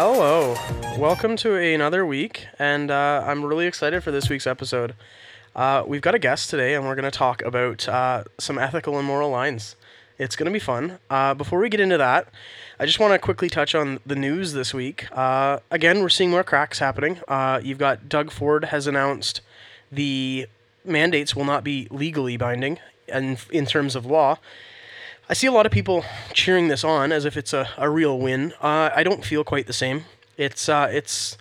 [0.00, 0.54] Hello.
[0.96, 4.94] Welcome to another week, and uh, I'm really excited for this week's episode.
[5.56, 8.96] Uh, we've got a guest today, and we're going to talk about uh, some ethical
[8.96, 9.74] and moral lines.
[10.16, 11.00] It's going to be fun.
[11.10, 12.28] Uh, before we get into that,
[12.78, 15.08] I just want to quickly touch on the news this week.
[15.10, 17.18] Uh, again, we're seeing more cracks happening.
[17.26, 19.40] Uh, you've got Doug Ford has announced
[19.90, 20.46] the
[20.84, 22.78] mandates will not be legally binding
[23.08, 24.38] and in terms of law.
[25.30, 28.18] I see a lot of people cheering this on as if it's a, a real
[28.18, 28.54] win.
[28.62, 30.04] Uh, I don't feel quite the same.
[30.38, 31.36] It's uh, it's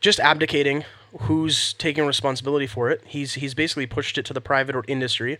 [0.00, 0.84] just abdicating
[1.20, 3.00] who's taking responsibility for it.
[3.06, 5.38] He's he's basically pushed it to the private or industry,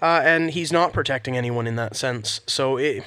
[0.00, 2.40] uh, and he's not protecting anyone in that sense.
[2.46, 3.04] So it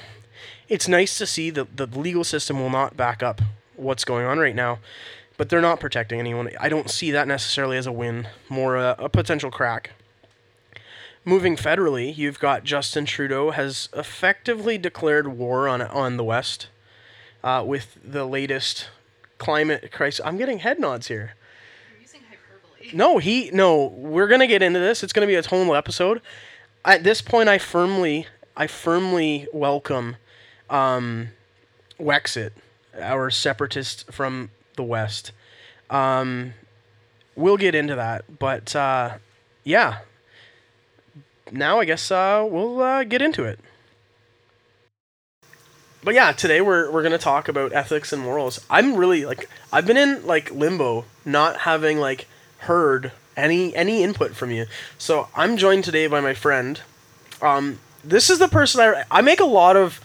[0.68, 3.40] it's nice to see that the legal system will not back up
[3.74, 4.78] what's going on right now,
[5.36, 6.48] but they're not protecting anyone.
[6.60, 9.90] I don't see that necessarily as a win, more a, a potential crack
[11.24, 16.68] moving federally, you've got Justin Trudeau has effectively declared war on on the West
[17.44, 18.88] uh, with the latest
[19.38, 20.24] climate crisis.
[20.24, 21.34] I'm getting head nods here.
[21.90, 22.96] You're using hyperbole.
[22.96, 23.86] No, he no.
[23.86, 25.02] We're gonna get into this.
[25.02, 26.20] It's gonna be a tonal episode.
[26.84, 30.16] At this point, I firmly, I firmly welcome
[30.68, 31.28] um,
[32.00, 32.50] Wexit,
[32.98, 35.32] our separatist from the West.
[35.90, 36.54] Um,
[37.36, 39.18] we'll get into that, but uh,
[39.62, 39.98] yeah,
[41.52, 43.60] now I guess uh, we'll uh, get into it.
[46.04, 48.64] But yeah, today we're we're gonna talk about ethics and morals.
[48.68, 52.26] I'm really like I've been in like limbo, not having like
[52.58, 54.66] heard any any input from you.
[54.98, 56.80] So I'm joined today by my friend.
[57.40, 60.00] Um, this is the person I I make a lot of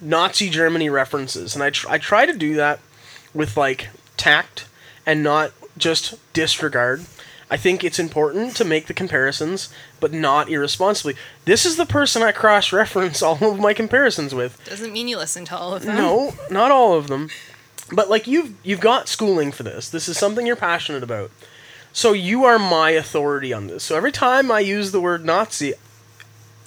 [0.00, 2.80] Nazi Germany references, and I tr- I try to do that
[3.32, 4.66] with like tact
[5.06, 7.04] and not just disregard.
[7.54, 9.68] I think it's important to make the comparisons,
[10.00, 11.14] but not irresponsibly.
[11.44, 14.60] This is the person I cross reference all of my comparisons with.
[14.64, 15.96] Doesn't mean you listen to all of them.
[15.96, 17.28] No, not all of them.
[17.92, 19.88] But like you've you've got schooling for this.
[19.88, 21.30] This is something you're passionate about.
[21.92, 23.84] So you are my authority on this.
[23.84, 25.74] So every time I use the word Nazi,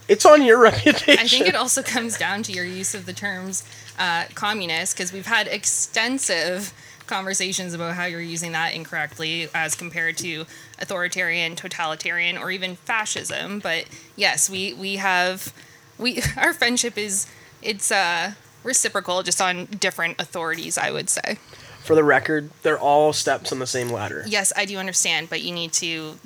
[0.08, 1.20] it's on your reputation.
[1.20, 3.66] I think it also comes down to your use of the terms
[4.00, 6.72] uh, communist, because we've had extensive
[7.08, 10.46] conversations about how you're using that incorrectly as compared to
[10.80, 13.60] authoritarian, totalitarian, or even fascism.
[13.60, 13.86] But
[14.16, 15.54] yes, we we have
[15.98, 17.28] we our friendship is
[17.62, 20.78] it's uh reciprocal, just on different authorities.
[20.78, 21.40] I would say.
[21.84, 24.26] For the record, they're all steps on the same ladder.
[24.28, 26.20] Yes, I do understand, but you need to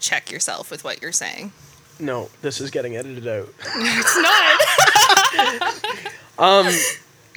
[0.00, 1.52] check yourself with what you're saying.
[2.00, 3.52] No, this is getting edited out.
[3.76, 6.10] It's not.
[6.36, 6.66] Um,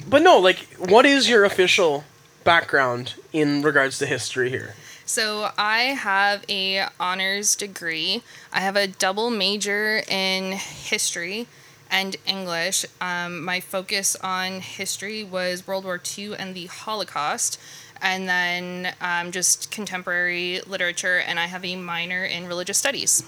[0.08, 2.02] but no, like, what is your official
[2.48, 4.74] background in regards to history here?
[5.04, 8.22] So I have a honors degree.
[8.50, 11.46] I have a double major in history
[11.90, 12.86] and English.
[13.02, 17.60] Um, my focus on history was World War II and the Holocaust,
[18.00, 21.18] and then um, just contemporary literature.
[21.18, 23.24] And I have a minor in religious studies.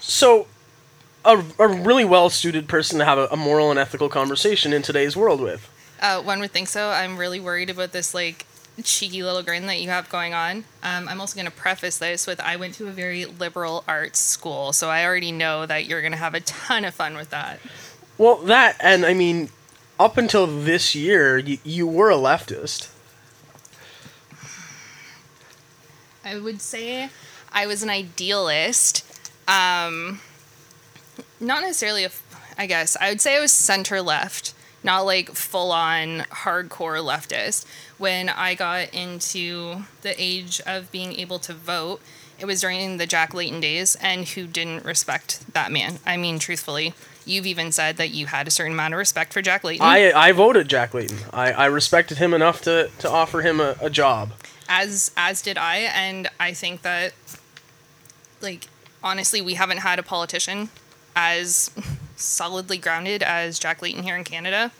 [0.00, 0.46] So,
[1.22, 4.80] a, a really well suited person to have a, a moral and ethical conversation in
[4.80, 5.70] today's world with.
[6.00, 6.88] Uh, one would think so.
[6.88, 8.46] I'm really worried about this like
[8.82, 10.64] cheeky little grin that you have going on.
[10.82, 14.18] Um, I'm also going to preface this with I went to a very liberal arts
[14.18, 17.30] school, so I already know that you're going to have a ton of fun with
[17.30, 17.60] that.
[18.18, 19.50] Well, that, and I mean,
[19.98, 22.90] up until this year, you, you were a leftist.
[26.24, 27.10] I would say
[27.52, 29.04] I was an idealist.
[29.46, 30.20] Um,
[31.38, 32.10] not necessarily a,
[32.56, 37.64] I guess I would say I was center left, not like full on hardcore leftist.
[37.98, 42.00] When I got into the age of being able to vote,
[42.38, 45.98] it was during the Jack Layton days, and who didn't respect that man?
[46.04, 46.92] I mean, truthfully,
[47.24, 49.86] you've even said that you had a certain amount of respect for Jack Layton.
[49.86, 51.18] I, I voted Jack Layton.
[51.32, 54.32] I, I respected him enough to, to offer him a, a job.
[54.68, 57.14] as as did I, and I think that
[58.42, 58.66] like
[59.02, 60.68] honestly, we haven't had a politician
[61.16, 61.70] as
[62.16, 64.72] solidly grounded as Jack Layton here in Canada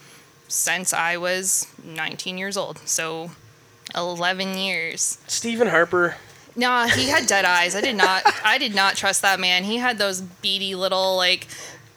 [0.49, 2.79] since I was 19 years old.
[2.87, 3.31] So
[3.95, 5.19] 11 years.
[5.27, 6.17] Stephen Harper,
[6.57, 7.75] Nah, he had dead eyes.
[7.75, 9.65] I did not I did not trust that man.
[9.65, 11.47] He had those beady little like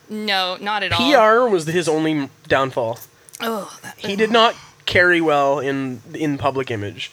[0.09, 1.11] no, not at all.
[1.11, 2.99] PR was his only downfall.
[3.41, 4.55] Oh, that, He did not
[4.85, 7.11] carry well in in public image,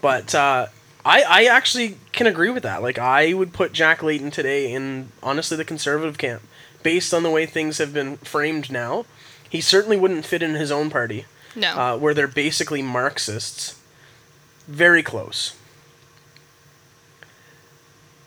[0.00, 0.66] but uh,
[1.04, 2.82] I I actually can agree with that.
[2.82, 6.42] Like I would put Jack Layton today in honestly the conservative camp,
[6.86, 9.04] based on the way things have been framed now.
[9.50, 11.24] He certainly wouldn't fit in his own party,
[11.56, 11.72] no.
[11.72, 13.76] uh, where they're basically Marxists.
[14.68, 15.56] Very close.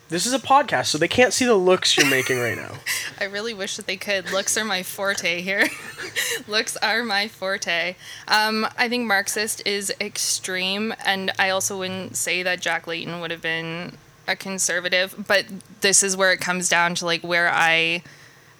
[0.09, 2.73] This is a podcast, so they can't see the looks you're making right now.
[3.21, 4.29] I really wish that they could.
[4.33, 5.69] Looks are my forte here.
[6.47, 7.95] Looks are my forte.
[8.27, 13.31] Um, I think Marxist is extreme, and I also wouldn't say that Jack Layton would
[13.31, 13.97] have been
[14.27, 15.45] a conservative, but
[15.79, 18.03] this is where it comes down to like where I,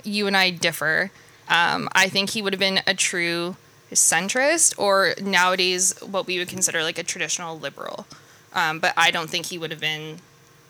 [0.09, 1.11] you and I differ.
[1.47, 3.55] Um, I think he would have been a true
[3.91, 8.05] centrist, or nowadays what we would consider like a traditional liberal.
[8.53, 10.19] Um, but I don't think he would have been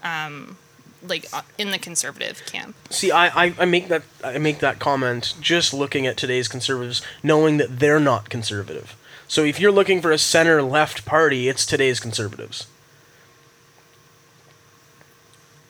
[0.04, 0.58] um,
[1.08, 2.76] like uh, in the conservative camp.
[2.90, 7.02] See, I, I, I make that I make that comment just looking at today's conservatives,
[7.24, 8.96] knowing that they're not conservative.
[9.28, 12.68] So if you're looking for a center left party, it's today's conservatives.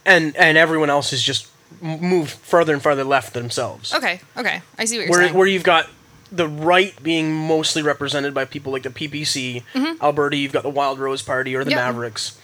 [0.05, 1.47] And and everyone else is just
[1.81, 3.93] m- moved further and further left themselves.
[3.93, 5.33] Okay, okay, I see what you're where saying.
[5.37, 5.87] where you've got
[6.31, 10.03] the right being mostly represented by people like the PPC, mm-hmm.
[10.03, 11.79] Alberta, you've got the Wild Rose Party or the Mm-hmm.
[11.79, 11.85] Yeah.
[11.91, 12.39] Mavericks.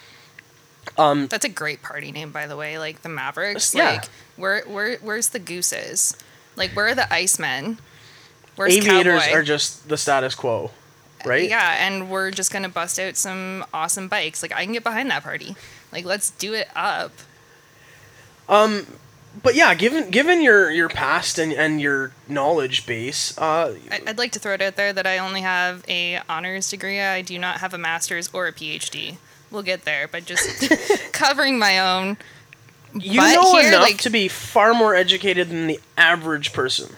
[0.98, 2.78] Um, um, That's a great party name, by the way.
[2.80, 3.74] Like the Mavericks.
[3.76, 3.92] Yeah.
[3.92, 4.06] Like
[4.38, 6.16] where where where's the Gooses?
[6.56, 7.78] Like where are the Icemen?
[8.56, 9.36] Where's Aviators Cowboy?
[9.38, 10.72] are just the status quo,
[11.26, 11.50] right?
[11.50, 14.42] Yeah, and we're just gonna bust out some awesome bikes.
[14.42, 15.56] Like I can get behind that party.
[15.92, 17.12] Like let's do it up.
[18.48, 18.86] Um,
[19.42, 24.32] But yeah, given given your your past and, and your knowledge base, uh, I'd like
[24.34, 27.02] to throw it out there that I only have a honors degree.
[27.02, 29.18] I do not have a master's or a PhD.
[29.52, 30.72] We'll get there, but just
[31.12, 32.18] covering my own.
[32.94, 36.96] you know here, enough like- to be far more educated than the average person.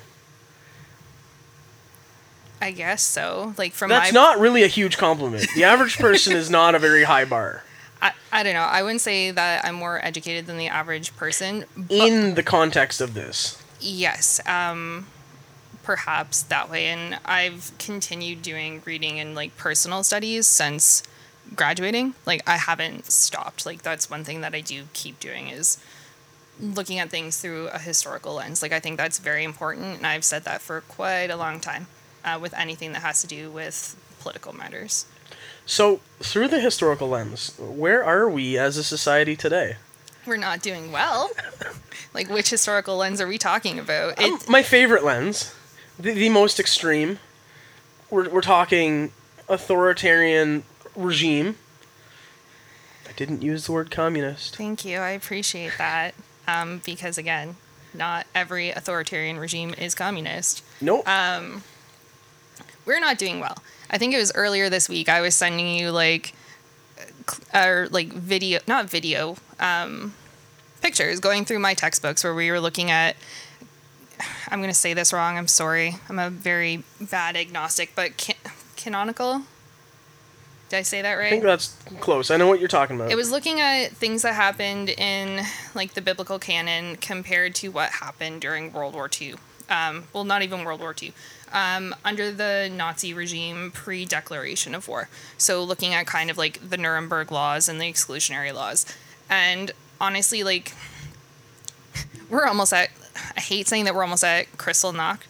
[2.59, 3.53] I guess so.
[3.57, 5.47] Like from That's my not really a huge compliment.
[5.55, 7.63] The average person is not a very high bar
[8.01, 8.61] I, I don't know.
[8.61, 11.65] I wouldn't say that I'm more educated than the average person.
[11.89, 13.61] In the context of this.
[13.79, 15.07] yes, um,
[15.83, 16.87] perhaps that way.
[16.87, 21.03] And I've continued doing reading and like personal studies since
[21.55, 22.13] graduating.
[22.25, 23.65] Like I haven't stopped.
[23.65, 25.77] Like that's one thing that I do keep doing is
[26.59, 28.61] looking at things through a historical lens.
[28.61, 31.87] Like I think that's very important, and I've said that for quite a long time
[32.25, 35.05] uh, with anything that has to do with political matters.
[35.67, 39.75] So, through the historical lens, where are we as a society today?
[40.25, 41.29] We're not doing well.
[42.13, 44.17] like which historical lens are we talking about?
[44.17, 45.53] Um, my favorite lens,
[45.99, 47.19] the, the most extreme.
[48.09, 49.11] We're, we're talking
[49.49, 50.63] authoritarian
[50.95, 51.57] regime.
[53.07, 54.55] I didn't use the word communist.
[54.55, 54.99] Thank you.
[54.99, 56.15] I appreciate that.
[56.47, 57.57] Um, because again,
[57.93, 60.63] not every authoritarian regime is communist.
[60.79, 61.05] Nope.
[61.05, 61.63] Um,
[62.85, 63.57] We're not doing well.
[63.89, 65.09] I think it was earlier this week.
[65.09, 66.33] I was sending you like,
[67.53, 70.13] or like video, not video, um,
[70.81, 73.15] pictures going through my textbooks where we were looking at.
[74.49, 75.37] I'm gonna say this wrong.
[75.37, 75.95] I'm sorry.
[76.09, 78.35] I'm a very bad agnostic, but can-
[78.75, 79.43] canonical.
[80.69, 81.27] Did I say that right?
[81.27, 82.29] I think that's close.
[82.29, 83.09] I know what you're talking about.
[83.09, 87.89] It was looking at things that happened in like the biblical canon compared to what
[87.89, 89.35] happened during World War II.
[89.69, 91.13] Um, well, not even World War II.
[91.57, 95.09] Um, under the Nazi regime pre declaration of war.
[95.39, 98.85] So, looking at kind of like the Nuremberg laws and the exclusionary laws.
[99.27, 100.73] And honestly, like,
[102.29, 102.89] we're almost at,
[103.35, 105.21] I hate saying that we're almost at Kristallnacht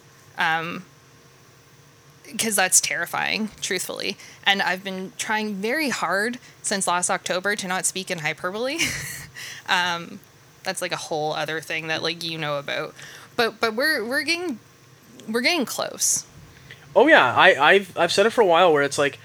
[2.26, 4.18] because that's terrifying, truthfully.
[4.44, 8.78] And I've been trying very hard since last October to not speak in hyperbole.
[9.68, 10.20] um,
[10.62, 12.94] that's like a whole other thing that like you know about.
[13.34, 14.58] But but we're we're getting
[15.28, 16.26] we're getting close.
[16.96, 19.18] Oh yeah, I, I've I've said it for a while where it's like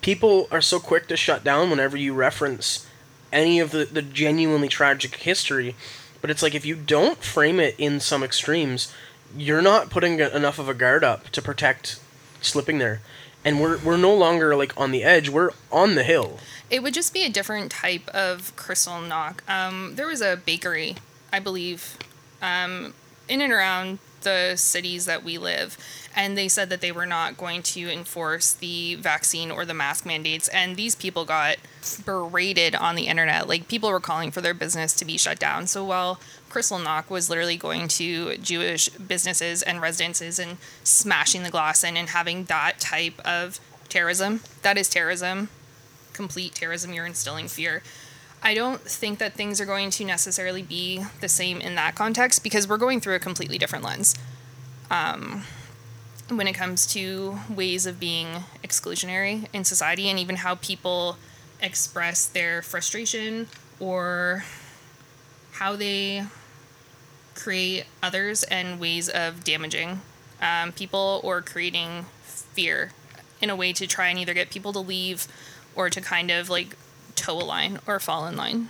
[0.00, 2.86] people are so quick to shut down whenever you reference
[3.32, 5.74] any of the, the genuinely tragic history,
[6.20, 8.92] but it's like if you don't frame it in some extremes,
[9.36, 12.00] you're not putting enough of a guard up to protect
[12.40, 13.00] slipping there.
[13.44, 16.38] And we're we're no longer like on the edge, we're on the hill.
[16.70, 19.40] It would just be a different type of Kristallnacht.
[19.48, 20.96] Um, there was a bakery,
[21.32, 21.96] I believe,
[22.42, 22.94] um,
[23.28, 25.78] in and around the cities that we live,
[26.16, 30.04] and they said that they were not going to enforce the vaccine or the mask
[30.04, 31.56] mandates, and these people got
[32.04, 33.48] berated on the internet.
[33.48, 35.66] Like people were calling for their business to be shut down.
[35.66, 36.18] So while
[36.50, 42.08] Kristallnacht was literally going to Jewish businesses and residences and smashing the glass in and
[42.08, 45.48] having that type of terrorism, that is terrorism
[46.18, 47.80] complete terrorism, you're instilling fear.
[48.42, 52.42] I don't think that things are going to necessarily be the same in that context
[52.42, 54.14] because we're going through a completely different lens.
[54.90, 55.42] Um,
[56.30, 58.28] when it comes to ways of being
[58.62, 61.16] exclusionary in society and even how people
[61.60, 63.48] express their frustration
[63.80, 64.44] or
[65.52, 66.24] how they
[67.34, 70.00] create others and ways of damaging
[70.40, 72.92] um, people or creating fear
[73.40, 75.26] in a way to try and either get people to leave
[75.74, 76.76] or to kind of like
[77.18, 78.68] toe a line or fall in line.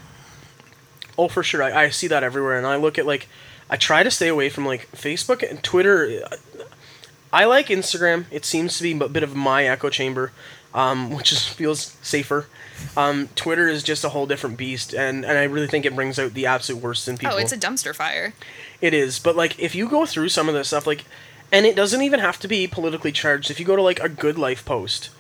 [1.17, 1.63] Oh, for sure.
[1.63, 3.29] I, I see that everywhere, and I look at like,
[3.69, 6.23] I try to stay away from like Facebook and Twitter.
[7.33, 8.27] I like Instagram.
[8.31, 10.33] It seems to be a bit of my echo chamber,
[10.73, 12.47] um, which is feels safer.
[12.97, 16.19] Um, Twitter is just a whole different beast, and, and I really think it brings
[16.19, 17.35] out the absolute worst in people.
[17.35, 18.35] Oh, it's a dumpster fire.
[18.81, 21.05] It is, but like if you go through some of this stuff, like,
[21.51, 23.51] and it doesn't even have to be politically charged.
[23.51, 25.11] If you go to like a good life post,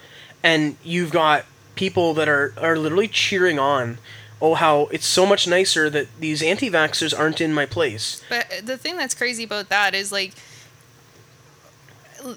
[0.44, 1.44] and you've got
[1.78, 3.98] people that are are literally cheering on,
[4.42, 8.20] oh how it's so much nicer that these anti-vaxxers aren't in my place.
[8.28, 10.32] But the thing that's crazy about that is like,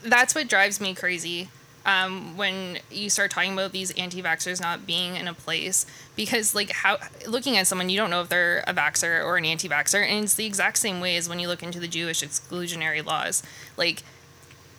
[0.04, 1.50] that's what drives me crazy.
[1.84, 6.70] Um, when you start talking about these anti-vaxxers not being in a place because like
[6.70, 10.26] how looking at someone you don't know if they're a vaxxer or an anti-vaxxer and
[10.26, 13.42] it's the exact same way as when you look into the jewish exclusionary laws
[13.78, 14.04] like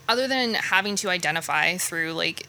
[0.09, 2.47] other than having to identify through like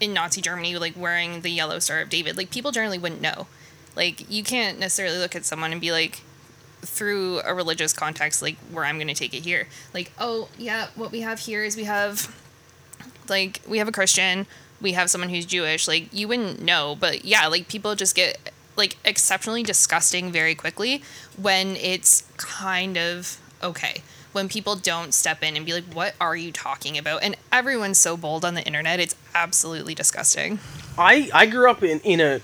[0.00, 3.46] in nazi germany like wearing the yellow star of david like people generally wouldn't know.
[3.96, 6.22] Like you can't necessarily look at someone and be like
[6.82, 9.68] through a religious context like where i'm going to take it here.
[9.92, 12.34] Like oh yeah what we have here is we have
[13.28, 14.46] like we have a christian
[14.80, 16.96] we have someone who's jewish like you wouldn't know.
[16.98, 21.02] But yeah like people just get like exceptionally disgusting very quickly
[21.36, 26.36] when it's kind of okay when people don't step in and be like what are
[26.36, 30.58] you talking about and everyone's so bold on the internet it's absolutely disgusting
[30.98, 32.40] I I grew up in in a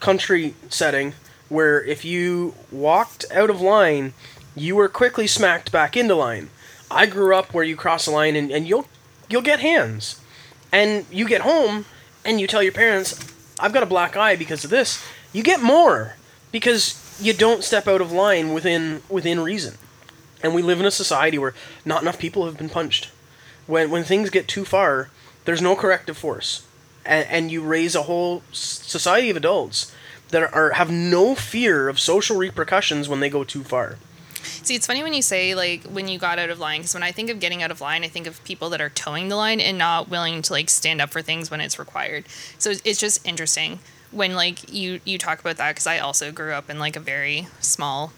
[0.00, 1.14] country setting
[1.48, 4.14] where if you walked out of line,
[4.56, 6.48] you were quickly smacked back into line.
[6.90, 8.86] I grew up where you cross a line and, and you'll
[9.28, 10.20] you'll get hands.
[10.72, 11.84] And you get home
[12.24, 13.18] and you tell your parents,
[13.58, 15.04] I've got a black eye because of this.
[15.32, 16.16] You get more
[16.52, 19.74] because you don't step out of line within within reason.
[20.42, 21.54] And we live in a society where
[21.84, 23.10] not enough people have been punched.
[23.66, 25.10] When when things get too far,
[25.44, 26.66] there's no corrective force.
[27.04, 29.94] And, and you raise a whole society of adults
[30.28, 33.96] that are, have no fear of social repercussions when they go too far.
[34.42, 37.02] See, it's funny when you say like when you got out of line because when
[37.02, 39.36] I think of getting out of line, I think of people that are towing the
[39.36, 42.24] line and not willing to like stand up for things when it's required.
[42.58, 43.80] So it's just interesting
[44.10, 47.00] when like you you talk about that because I also grew up in like a
[47.00, 48.12] very small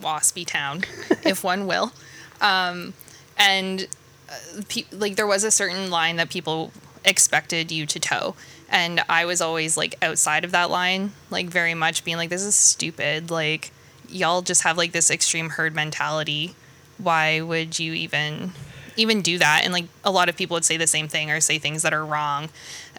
[0.00, 0.84] waspy town,
[1.24, 1.92] if one will,
[2.40, 2.94] um,
[3.36, 3.86] and
[4.28, 6.72] uh, pe- like there was a certain line that people
[7.04, 8.34] expected you to toe,
[8.68, 12.42] and i was always like outside of that line like very much being like this
[12.44, 13.30] is stupid.
[13.30, 13.70] Like
[14.08, 16.54] y'all just have like this extreme herd mentality.
[16.98, 18.52] Why would you even
[18.96, 19.62] even do that?
[19.64, 21.92] And like a lot of people would say the same thing or say things that
[21.92, 22.48] are wrong.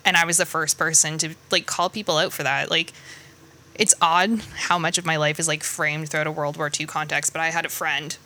[0.05, 2.69] And i was the first person to like call people out for that.
[2.69, 2.93] Like
[3.77, 6.85] it's odd how much of my life is like framed throughout a world war ii
[6.85, 8.17] context but i had a friend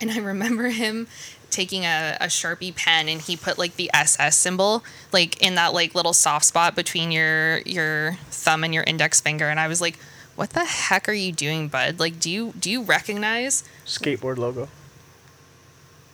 [0.00, 1.08] and I remember him
[1.50, 5.72] taking a, a Sharpie pen and he put like the SS symbol like in that
[5.72, 9.80] like little soft spot between your your thumb and your index finger and I was
[9.80, 9.98] like
[10.34, 14.68] what the heck are you doing bud like do you do you recognize Skateboard logo.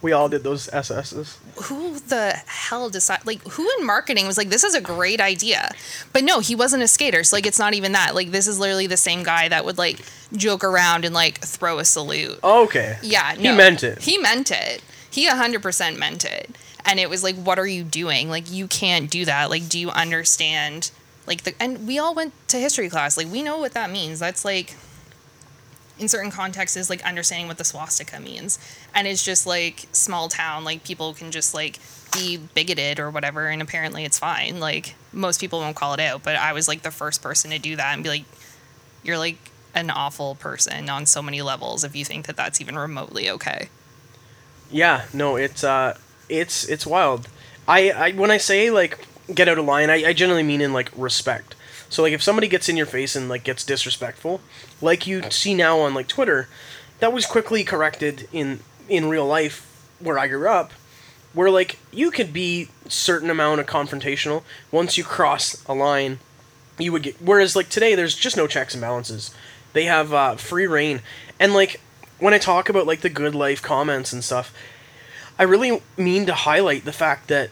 [0.03, 1.39] We all did those SS's.
[1.57, 3.25] who the hell decided?
[3.27, 5.71] like who in marketing was like this is a great idea
[6.13, 8.59] but no he wasn't a skater so like it's not even that like this is
[8.59, 10.01] literally the same guy that would like
[10.35, 12.99] joke around and like throw a salute Okay.
[13.03, 14.03] Yeah, He meant it.
[14.03, 14.83] He meant it.
[15.11, 16.57] He 100% meant it.
[16.85, 18.29] And it was like, what are you doing?
[18.29, 19.51] Like, you can't do that.
[19.51, 20.91] Like, do you understand?
[21.27, 23.17] Like, the, and we all went to history class.
[23.17, 24.19] Like, we know what that means.
[24.19, 24.75] That's like,
[26.03, 28.59] in certain contexts, is like understanding what the swastika means.
[28.95, 30.65] And it's just like small town.
[30.65, 31.79] Like, people can just like
[32.13, 33.47] be bigoted or whatever.
[33.49, 34.61] And apparently it's fine.
[34.61, 36.23] Like, most people won't call it out.
[36.23, 38.25] But I was like the first person to do that and be like,
[39.03, 39.39] you're like
[39.75, 43.69] an awful person on so many levels if you think that that's even remotely okay.
[44.71, 47.29] Yeah, no, it's uh, it's it's wild.
[47.69, 50.73] I, I when I say like get out of line, I, I generally mean in
[50.73, 51.55] like respect.
[51.93, 54.41] So like if somebody gets in your face and like gets disrespectful,
[54.81, 56.49] like you see now on like Twitter,
[57.01, 59.69] that was quickly corrected in in real life
[60.01, 60.73] where I grew up,
[61.35, 64.43] where like you could be certain amount of confrontational.
[64.71, 66.19] Once you cross a line,
[66.79, 67.21] you would get.
[67.21, 69.35] Whereas like today, there's just no checks and balances.
[69.75, 71.03] They have uh, free reign,
[71.39, 71.79] and like
[72.19, 74.55] when I talk about like the good life comments and stuff,
[75.39, 77.51] I really mean to highlight the fact that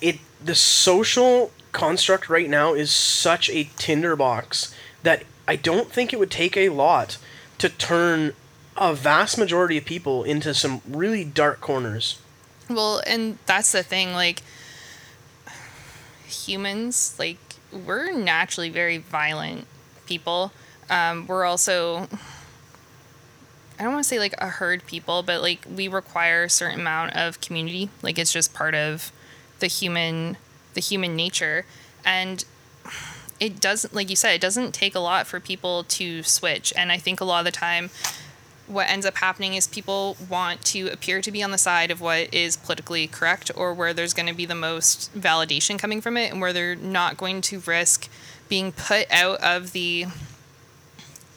[0.00, 6.18] it the social construct right now is such a tinderbox that I don't think it
[6.18, 7.18] would take a lot
[7.58, 8.34] to turn
[8.76, 12.20] a vast majority of people into some really dark corners.
[12.68, 14.42] Well, and that's the thing, like
[16.26, 17.38] humans, like
[17.72, 19.66] we're naturally very violent
[20.06, 20.52] people.
[20.88, 22.08] Um, we're also
[23.78, 26.80] I don't want to say like a herd people, but like we require a certain
[26.80, 27.88] amount of community.
[28.02, 29.10] Like it's just part of
[29.60, 30.36] the human
[30.74, 31.64] the human nature.
[32.04, 32.44] And
[33.40, 36.92] it doesn't like you said it doesn't take a lot for people to switch and
[36.92, 37.90] i think a lot of the time
[38.66, 42.00] what ends up happening is people want to appear to be on the side of
[42.00, 46.16] what is politically correct or where there's going to be the most validation coming from
[46.16, 48.08] it and where they're not going to risk
[48.48, 50.06] being put out of the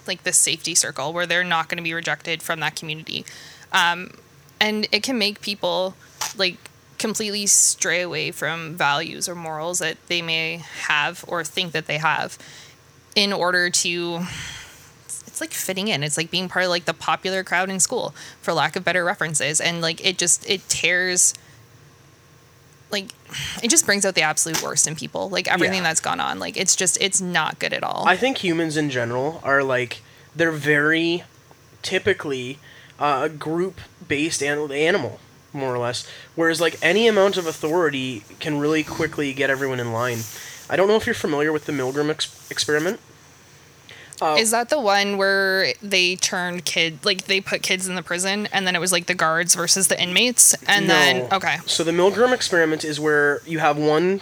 [0.05, 3.25] like the safety circle where they're not going to be rejected from that community
[3.71, 4.11] um,
[4.59, 5.95] and it can make people
[6.37, 6.69] like
[7.03, 11.97] completely stray away from values or morals that they may have or think that they
[11.97, 12.37] have
[13.13, 14.21] in order to
[15.27, 16.01] it's like fitting in.
[16.01, 19.03] It's like being part of like the popular crowd in school for lack of better
[19.03, 19.59] references.
[19.59, 21.33] And like it just it tears
[22.89, 23.09] like
[23.61, 25.29] it just brings out the absolute worst in people.
[25.29, 25.89] Like everything Yeah.
[25.89, 28.05] that's gone on like it's just it's not good at all.
[28.07, 30.01] I think humans in general are like
[30.33, 31.23] they're very
[31.81, 32.59] typically
[32.97, 35.19] uh, a group based animal
[35.53, 39.91] more or less whereas like any amount of authority can really quickly get everyone in
[39.91, 40.19] line
[40.69, 42.99] i don't know if you're familiar with the milgram ex- experiment
[44.21, 48.03] uh, Is that the one where they turned kid like they put kids in the
[48.03, 51.57] prison and then it was like the guards versus the inmates and then okay.
[51.65, 54.21] So the Milgram experiment is where you have one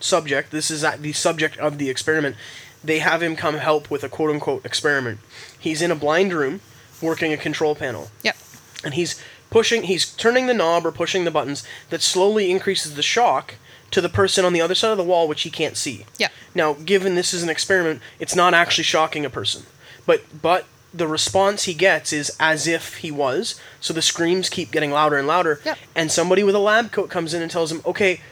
[0.00, 0.50] subject.
[0.50, 2.36] This is the subject of the experiment.
[2.82, 5.18] They have him come help with a quote unquote experiment.
[5.58, 6.60] He's in a blind room
[7.02, 8.10] working a control panel.
[8.22, 8.36] Yep.
[8.84, 9.20] And he's
[9.54, 13.54] pushing, he's turning the knob or pushing the buttons that slowly increases the shock
[13.92, 16.04] to the person on the other side of the wall, which he can't see.
[16.18, 16.30] Yeah.
[16.56, 19.62] Now, given this is an experiment, it's not actually shocking a person,
[20.06, 23.54] but but the response he gets is as if he was.
[23.80, 25.78] So the screams keep getting louder and louder, Yep.
[25.94, 28.22] and somebody with a lab coat comes in and tells him, "Okay,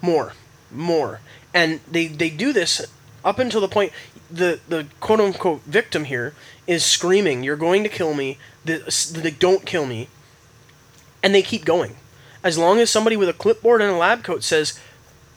[0.00, 0.32] more,
[0.72, 1.20] more,"
[1.54, 2.84] and they they do this
[3.24, 3.92] up until the point
[4.28, 6.34] the the quote unquote victim here
[6.66, 8.38] is screaming, "You're going to kill me!
[8.64, 8.78] The,
[9.22, 10.08] the don't kill me!"
[11.24, 11.96] And they keep going,
[12.44, 14.78] as long as somebody with a clipboard and a lab coat says,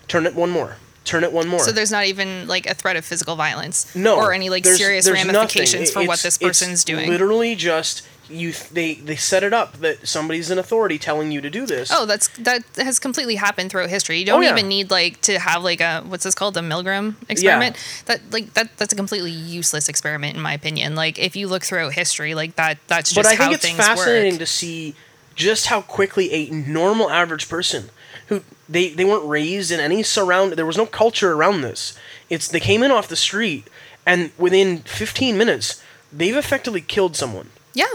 [0.07, 0.75] "Turn it one more."
[1.05, 1.61] Turn it one more.
[1.61, 4.77] So there's not even like a threat of physical violence no or any like there's-
[4.77, 7.09] serious there's ramifications for what this person's doing.
[7.09, 8.51] Literally just you.
[8.73, 11.89] They they set it up that somebody's an authority telling you to do this.
[11.93, 14.19] Oh, that's that has completely happened throughout history.
[14.19, 14.51] You don't Oh, yeah.
[14.51, 17.77] even need like to have like a what's this called the Milgram experiment.
[18.07, 20.95] That like that that's a completely useless experiment in my opinion.
[20.95, 23.63] Like if you look throughout history, like that that's just but I how think it's
[23.65, 24.39] things fascinating work.
[24.39, 24.93] to see
[25.37, 27.89] just how quickly a normal average person
[28.27, 31.97] who they they weren't raised in any surround there was no culture around this.
[32.29, 33.69] It's they came in off the street
[34.05, 37.49] and within 15 minutes they've effectively killed someone.
[37.73, 37.93] Yeah.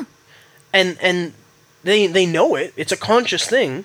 [0.73, 1.35] and and
[1.85, 3.85] they they know it it's a conscious thing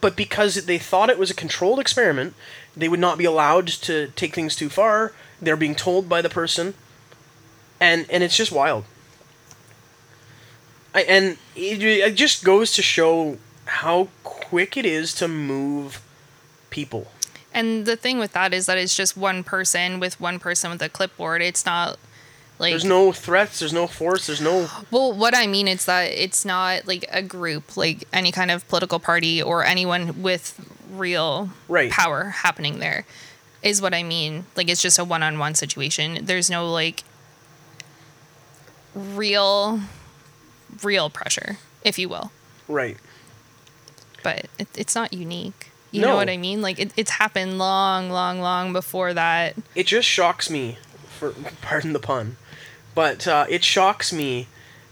[0.00, 2.34] but because they thought it was a controlled experiment
[2.74, 6.30] they would not be allowed to take things too far they're being told by the
[6.30, 6.72] person
[7.78, 8.84] and and it's just wild
[10.94, 16.02] I, and it, it just goes to show how quick it is to move
[16.70, 17.06] people
[17.52, 20.82] And the thing with that is that it's just one person with one person with
[20.82, 21.42] a clipboard.
[21.42, 21.98] It's not
[22.58, 26.10] like there's no threats there's no force there's no Well, what I mean is that
[26.12, 30.54] it's not like a group, like any kind of political party or anyone with
[30.92, 31.90] real Right.
[31.90, 33.04] power happening there,
[33.62, 34.44] is what I mean.
[34.56, 36.24] Like it's just a one on one situation.
[36.24, 37.02] There's no like
[38.94, 39.80] real,
[40.84, 42.30] real pressure, if you will.
[42.68, 42.96] right
[44.22, 45.70] But it, it's not unique.
[45.90, 46.08] You No.
[46.08, 46.62] know what I mean?
[46.62, 49.56] Like it, it's happened long, long, long before that.
[49.74, 50.78] it just shocks me
[51.18, 51.30] for
[51.62, 52.36] pardon the pun
[52.94, 54.46] but uh, it shocks me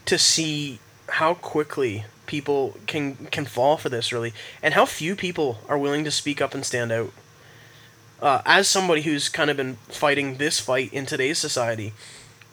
[0.07, 0.79] to see
[1.11, 6.05] how quickly people can can fall for this really and how few people are willing
[6.05, 7.13] to speak up and stand out
[8.21, 11.93] uh, as somebody who's kind of been fighting this fight in today's society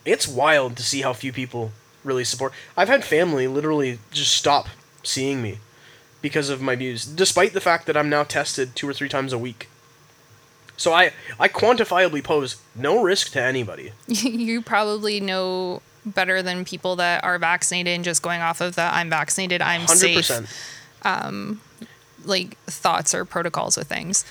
[0.06, 1.71] it's wild to see how few people
[2.05, 4.67] really support i've had family literally just stop
[5.03, 5.57] seeing me
[6.21, 9.33] because of my views despite the fact that i'm now tested two or three times
[9.33, 9.67] a week
[10.77, 13.93] so I, I quantifiably pose no risk to anybody.
[14.07, 18.81] you probably know better than people that are vaccinated and just going off of the
[18.81, 20.17] I'm vaccinated, I'm Hundred safe.
[20.17, 20.47] percent.
[21.03, 21.61] Um,
[22.25, 24.25] like thoughts or protocols with things.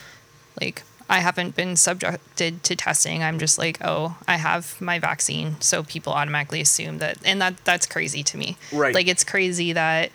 [0.60, 3.22] Like I haven't been subjected to testing.
[3.22, 7.62] I'm just like, oh, I have my vaccine, so people automatically assume that, and that
[7.64, 8.56] that's crazy to me.
[8.72, 8.94] Right.
[8.94, 10.10] Like it's crazy that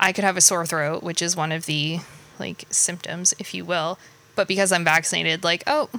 [0.00, 2.00] I could have a sore throat, which is one of the
[2.38, 3.98] like symptoms, if you will,
[4.34, 5.90] but because I'm vaccinated, like oh,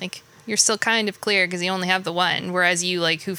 [0.00, 3.22] like you're still kind of clear because you only have the one, whereas you like
[3.22, 3.36] who,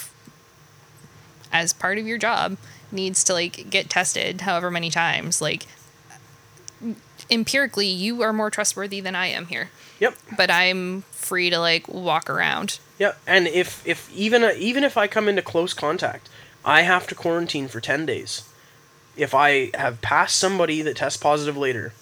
[1.52, 2.58] as part of your job,
[2.92, 5.68] needs to like get tested however many times, like
[7.30, 9.70] empirically you are more trustworthy than I am here.
[10.00, 10.16] Yep.
[10.36, 12.80] But I'm free to like walk around.
[13.00, 13.20] Yep.
[13.28, 16.30] And if if even uh, even if I come into close contact,
[16.66, 18.48] I have to quarantine for ten days.
[19.16, 21.94] If I have passed somebody that tests positive later,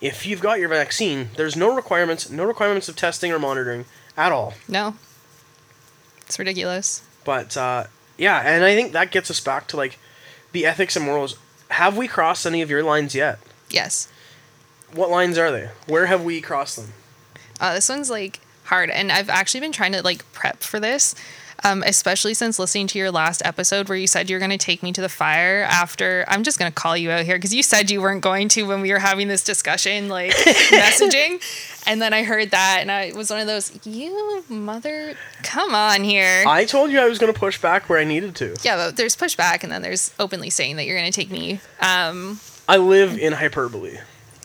[0.00, 3.86] if you've got your vaccine, there's no requirements, no requirements of testing or monitoring
[4.16, 4.54] at all.
[4.68, 4.94] No.
[6.26, 7.02] It's ridiculous.
[7.24, 7.84] But uh,
[8.18, 9.98] yeah, and I think that gets us back to like
[10.52, 11.36] the ethics and morals.
[11.70, 13.38] Have we crossed any of your lines yet?
[13.70, 14.08] Yes.
[14.94, 15.68] What lines are they?
[15.86, 16.92] Where have we crossed them?
[17.60, 21.14] Uh, this one's like hard, and I've actually been trying to like prep for this,
[21.64, 24.82] um, especially since listening to your last episode where you said you're going to take
[24.82, 26.24] me to the fire after.
[26.28, 28.62] I'm just going to call you out here because you said you weren't going to
[28.62, 30.30] when we were having this discussion, like
[30.70, 31.42] messaging,
[31.86, 36.04] and then I heard that, and I was one of those, you mother, come on
[36.04, 36.44] here.
[36.46, 38.56] I told you I was going to push back where I needed to.
[38.62, 41.60] yeah, but there's pushback, and then there's openly saying that you're going to take me.
[41.80, 43.98] Um, I live in hyperbole.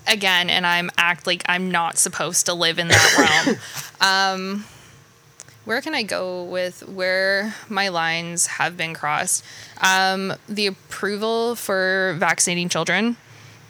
[0.08, 3.56] Again and I'm act like I'm not supposed to live in that
[4.02, 4.02] realm.
[4.02, 4.66] um,
[5.66, 9.46] where can I go with where my lines have been crossed?
[9.82, 13.18] Um, the approval for vaccinating children.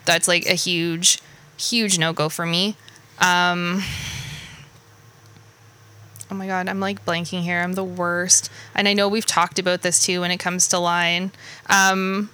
[0.04, 1.20] That's like a huge,
[1.56, 2.76] huge no go for me.
[3.20, 3.82] Um,
[6.30, 7.60] oh my god, I'm like blanking here.
[7.60, 8.50] I'm the worst.
[8.74, 11.30] And I know we've talked about this too when it comes to line.
[11.68, 12.30] Um,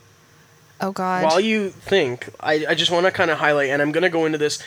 [0.80, 1.24] oh god.
[1.24, 4.10] While you think, I, I just want to kind of highlight, and I'm going to
[4.10, 4.62] go into this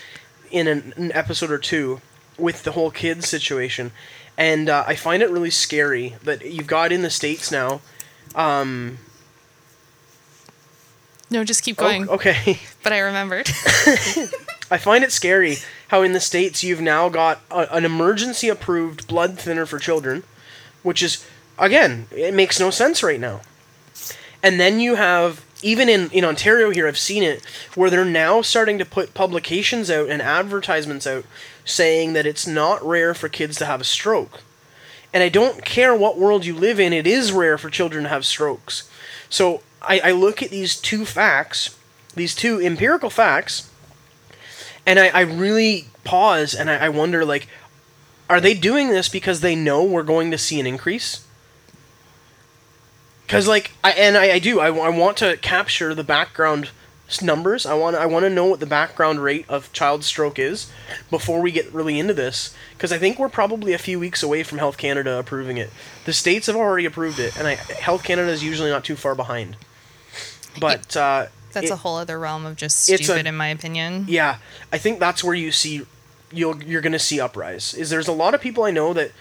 [0.52, 2.02] in an, an episode or two
[2.38, 3.92] with the whole kids situation.
[4.38, 7.82] And uh, I find it really scary that you've got in the States now.
[8.36, 8.98] Um,
[11.30, 12.10] no, just keep oh, going.
[12.10, 12.60] okay.
[12.84, 13.48] But I remembered.
[14.70, 19.08] I find it scary how in the States you've now got a, an emergency approved
[19.08, 20.24] blood thinner for children,
[20.82, 21.26] which is,
[21.58, 23.40] again, it makes no sense right now.
[24.44, 27.44] And then you have, even in, in Ontario here, I've seen it,
[27.76, 31.26] where they're now starting to put publications out and advertisements out
[31.66, 34.42] saying that it's not rare for kids to have a stroke.
[35.14, 38.10] And I don't care what world you live in, it is rare for children to
[38.10, 38.90] have strokes.
[39.30, 41.78] So I, I look at these two facts,
[42.16, 43.70] these two empirical facts,
[44.86, 47.48] and I, I really pause and I, I wonder like,
[48.30, 51.23] are they doing this because they know we're going to see an increase?
[53.26, 56.70] Because like I and I, I do I, I want to capture the background
[57.22, 57.66] numbers.
[57.66, 60.72] I want I want to know what the background rate of child stroke is
[61.10, 62.56] before we get really into this.
[62.74, 65.70] Because I think we're probably a few weeks away from Health Canada approving it.
[66.06, 69.16] The states have already approved it, and I, Health Canada is usually not too far
[69.16, 69.56] behind.
[70.60, 73.48] But uh, That's it- a whole other realm of just it's a- stupid, in my
[73.48, 74.06] opinion.
[74.08, 74.38] yeah,
[74.72, 75.86] I think that's where you see
[76.32, 77.74] you'll you're gonna see uprise.
[77.74, 79.12] Is there's a lot of people I know that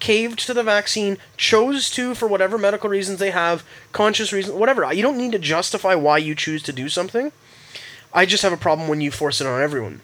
[0.00, 4.92] caved to the vaccine, chose to for whatever medical reasons they have, conscious reason, whatever.
[4.92, 7.32] You don't need to justify why you choose to do something.
[8.12, 10.00] I just have a problem when you force it on everyone.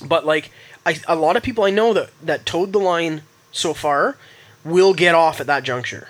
[0.00, 0.50] But like,
[0.86, 3.22] I a lot of people I know that that towed the line
[3.52, 4.16] so far
[4.64, 6.08] will get off at that juncture.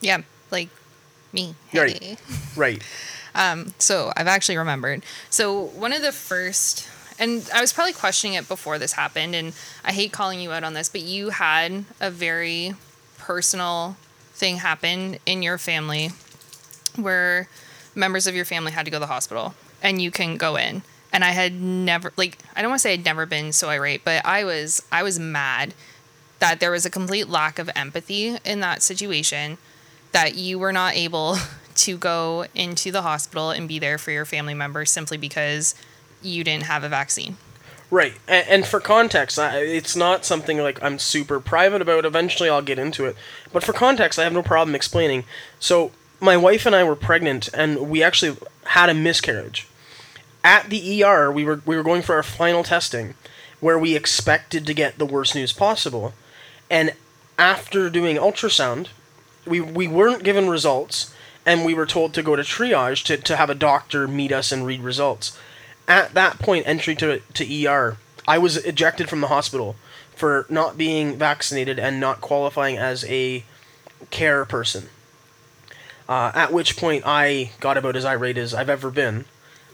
[0.00, 0.68] Yeah, like
[1.32, 1.54] me.
[1.72, 2.02] Right.
[2.02, 2.16] Hey.
[2.56, 2.82] Right.
[3.36, 5.02] Um, so I've actually remembered.
[5.28, 9.52] So one of the first, and I was probably questioning it before this happened, and
[9.84, 12.74] I hate calling you out on this, but you had a very
[13.18, 13.96] personal
[14.32, 16.10] thing happen in your family
[16.96, 17.48] where
[17.94, 20.82] members of your family had to go to the hospital and you can go in.
[21.12, 24.04] And I had never like I don't want to say I'd never been so irate,
[24.04, 25.74] but I was I was mad
[26.40, 29.58] that there was a complete lack of empathy in that situation
[30.12, 31.36] that you were not able
[31.74, 35.74] to go into the hospital and be there for your family member simply because
[36.24, 37.36] you didn't have a vaccine.
[37.90, 42.04] Right, and, for context, it's not something like I'm super private about.
[42.04, 43.14] Eventually, I'll get into it.
[43.52, 45.24] But for context, I have no problem explaining.
[45.60, 49.68] So, my wife and I were pregnant, and we actually had a miscarriage.
[50.42, 53.14] At the ER, we were we were going for our final testing,
[53.60, 56.14] where we expected to get the worst news possible,
[56.68, 56.94] and
[57.38, 58.88] after doing ultrasound,
[59.46, 61.14] we we weren't given results,
[61.46, 64.50] and we were told to go to triage to, to have a doctor meet us
[64.50, 65.38] and read results
[65.88, 69.76] at that point entry to to ER, I was ejected from the hospital
[70.14, 73.44] for not being vaccinated and not qualifying as a
[74.10, 74.88] care person.
[76.08, 79.24] Uh, at which point I got about as irate as I've ever been.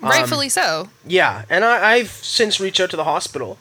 [0.00, 0.88] Rightfully so.
[1.04, 3.58] Yeah, and I, I've since reached out to the hospital,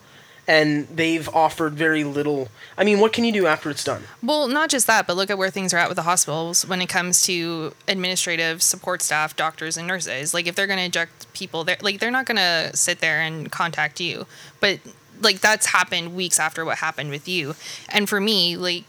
[0.50, 2.50] and they've offered very little.
[2.76, 4.02] I mean, what can you do after it's done?
[4.24, 6.82] Well, not just that, but look at where things are at with the hospitals when
[6.82, 10.34] it comes to administrative support staff, doctors, and nurses.
[10.34, 13.22] Like, if they're going to eject people, they're like they're not going to sit there
[13.22, 14.26] and contact you.
[14.60, 14.80] But
[15.22, 17.54] like that's happened weeks after what happened with you.
[17.88, 18.86] And for me, like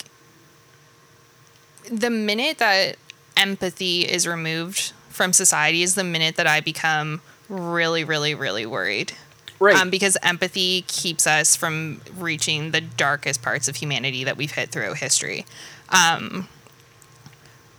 [1.92, 2.96] the minute that
[3.36, 7.20] empathy is removed from society is the minute that I become
[7.50, 9.12] really, really, really worried.
[9.60, 9.76] Right.
[9.76, 14.70] Um, because empathy keeps us from reaching the darkest parts of humanity that we've hit
[14.70, 15.44] throughout history.
[15.90, 16.48] Um,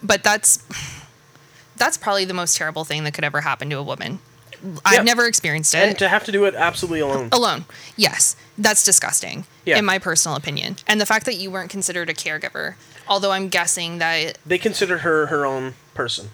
[0.03, 0.63] but that's
[1.77, 4.19] that's probably the most terrible thing that could ever happen to a woman.
[4.85, 5.79] I've never experienced it.
[5.89, 7.29] and to have to do it absolutely alone.
[7.31, 7.65] alone.
[7.97, 9.79] Yes, that's disgusting, Yeah.
[9.79, 10.75] in my personal opinion.
[10.87, 12.75] And the fact that you weren't considered a caregiver,
[13.07, 16.29] although I'm guessing that They considered her her own person.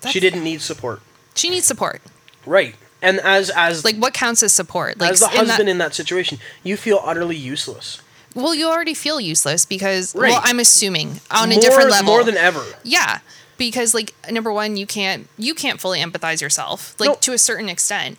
[0.00, 1.02] that's- she didn't need support.
[1.34, 2.00] she needs support.
[2.46, 2.76] Right.
[3.02, 4.98] And as as Like, what counts as support?
[5.00, 8.00] Like, as the in that- husband in that situation, you feel utterly useless.
[8.34, 10.30] well, you already feel useless because, Right.
[10.30, 12.64] well, I'm assuming on a different level, more than ever.
[12.84, 13.20] yeah,
[13.56, 17.20] because like number one, you can't you can't fully empathize yourself, like Nope.
[17.22, 18.18] to a certain extent.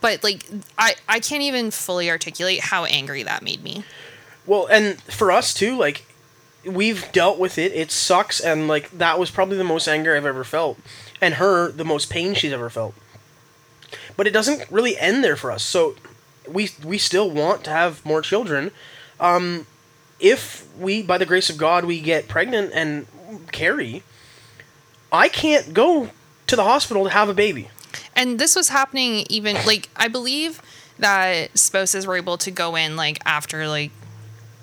[0.00, 0.44] But like,
[0.78, 3.84] I I can't even fully articulate how angry that made me.
[4.46, 6.04] Well, and for us too, like
[6.64, 7.72] we've dealt with it.
[7.72, 10.78] It sucks, and like that was probably the most anger I've ever felt,
[11.20, 12.94] and her the most pain she's ever felt.
[14.16, 15.62] But it doesn't really end there for us.
[15.62, 15.94] So
[16.48, 18.70] we we still want to have more children.
[19.20, 19.66] Um,
[20.20, 23.06] if we, by the grace of God, we get pregnant and
[23.52, 24.02] carry,
[25.10, 26.10] I can't go
[26.46, 27.68] to the hospital to have a baby.
[28.14, 30.60] and this was happening even like i believe
[30.98, 33.90] that spouses were able to go in like after like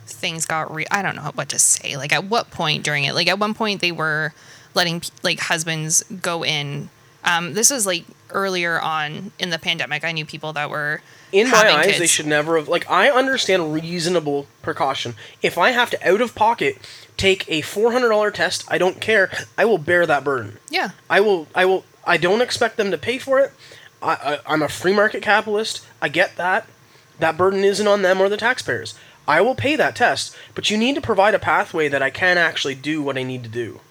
[0.06, 3.14] things got re i don't know what to say like at what point during it
[3.14, 4.34] like at one point they were
[4.76, 6.90] letting like husbands go in
[7.24, 11.50] um this was like earlier on in the pandemic i knew people that were in
[11.50, 12.00] my eyes, kids.
[12.00, 12.68] they should never have.
[12.68, 15.16] Like, I understand reasonable precaution.
[15.42, 16.78] If I have to out of pocket
[17.18, 19.30] take a four hundred dollar test, I don't care.
[19.58, 20.58] I will bear that burden.
[20.70, 21.48] yeah I will.
[21.54, 21.86] I will.
[22.06, 23.52] I don't expect them to pay for it.
[24.02, 25.86] I, I, I'm a free market capitalist.
[26.02, 26.66] I get that.
[27.20, 28.96] That burden isn't on them or the taxpayers.
[29.28, 32.40] I will pay that test, but you need to provide a pathway that I can
[32.40, 33.82] actually do what I need to do.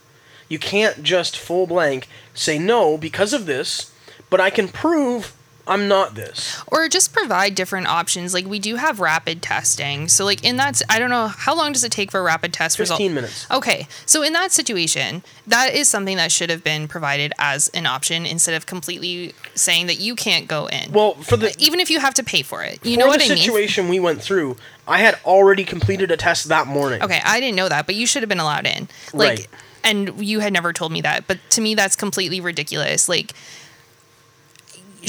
[0.49, 3.93] You can't just full blank say no because of this,
[4.31, 5.35] but I can prove
[5.67, 6.59] I'm not this.
[6.69, 10.81] or just provide different options like we do have rapid testing so like in that
[10.89, 13.47] I don't know how long does it take for a rapid test result 15 minutes.
[13.51, 17.85] Okay, so in that situation, that is something that should have been provided as an
[17.85, 20.91] option instead of completely saying that you can't go in.
[20.91, 23.21] Well, for the even if you have to pay for it, you for know what
[23.21, 23.37] I mean.
[23.37, 27.03] The situation we went through, I had already completed a test that morning.
[27.03, 28.89] Okay, I didn't know that, but you should have been allowed in.
[29.13, 29.47] Like, Right.
[29.85, 33.07] and you had never told me that, but to me, that's completely ridiculous.
[33.07, 33.35] Like,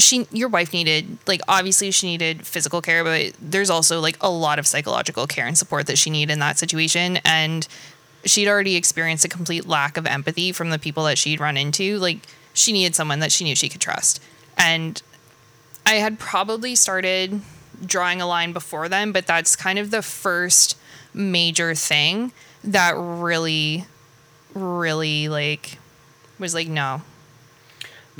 [0.00, 4.30] she, your wife needed, like, obviously she needed physical care, but there's also like a
[4.30, 7.68] lot of psychological care and support that she needed in that situation, and
[8.24, 11.98] she'd already experienced a complete lack of empathy from the people that she'd run into.
[11.98, 12.18] Like,
[12.52, 14.22] she needed someone that she knew she could trust,
[14.58, 15.00] and
[15.86, 17.40] I had probably started
[17.84, 20.76] drawing a line before then, but that's kind of the first
[21.14, 22.32] major thing
[22.62, 23.86] that really,
[24.54, 25.78] really like
[26.38, 27.02] was like, no.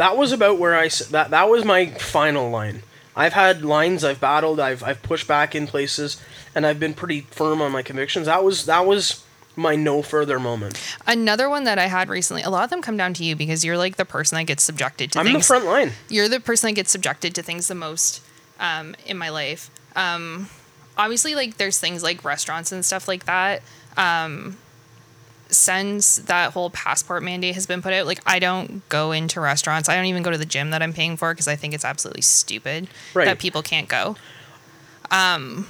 [0.01, 2.83] That was about where I that that was my final line.
[3.15, 6.19] I've had lines I've battled, I've I've pushed back in places,
[6.55, 8.25] and I've been pretty firm on my convictions.
[8.25, 9.23] That was that was
[9.57, 10.81] my no further moment.
[11.07, 13.63] Another one that I had recently, a lot of them come down to you because
[13.63, 15.47] you're like the person that gets subjected to I'm in the things.
[15.49, 15.93] front line.
[16.09, 18.23] You're the person that gets subjected to things the most
[18.59, 19.71] um, in my life.
[19.97, 20.49] Um,
[20.97, 23.61] obviously, like there's things like restaurants and stuff like that.
[23.99, 24.57] Um,
[25.51, 29.89] since that whole passport mandate has been put out, like I don't go into restaurants.
[29.89, 31.85] I don't even go to the gym that I'm paying for because I think it's
[31.85, 33.25] absolutely stupid Right.
[33.27, 34.17] that people can't go.
[35.11, 35.67] Um,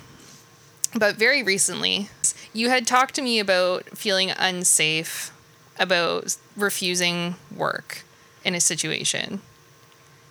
[0.95, 2.09] but very recently,
[2.53, 5.33] you had talked to me about feeling unsafe
[5.79, 8.03] about refusing work
[8.45, 9.41] in a situation.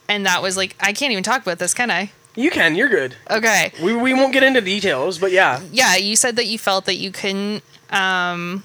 [0.08, 2.12] And that was like, I can't even talk about this, can I?
[2.36, 3.16] You can, you're good.
[3.30, 3.72] Okay.
[3.82, 5.62] We, we won't get into details, but yeah.
[5.72, 8.64] Yeah, you said that you felt that you couldn't um,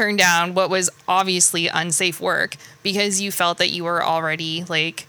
[0.00, 5.06] turn down what was obviously unsafe work because you felt that you were already like,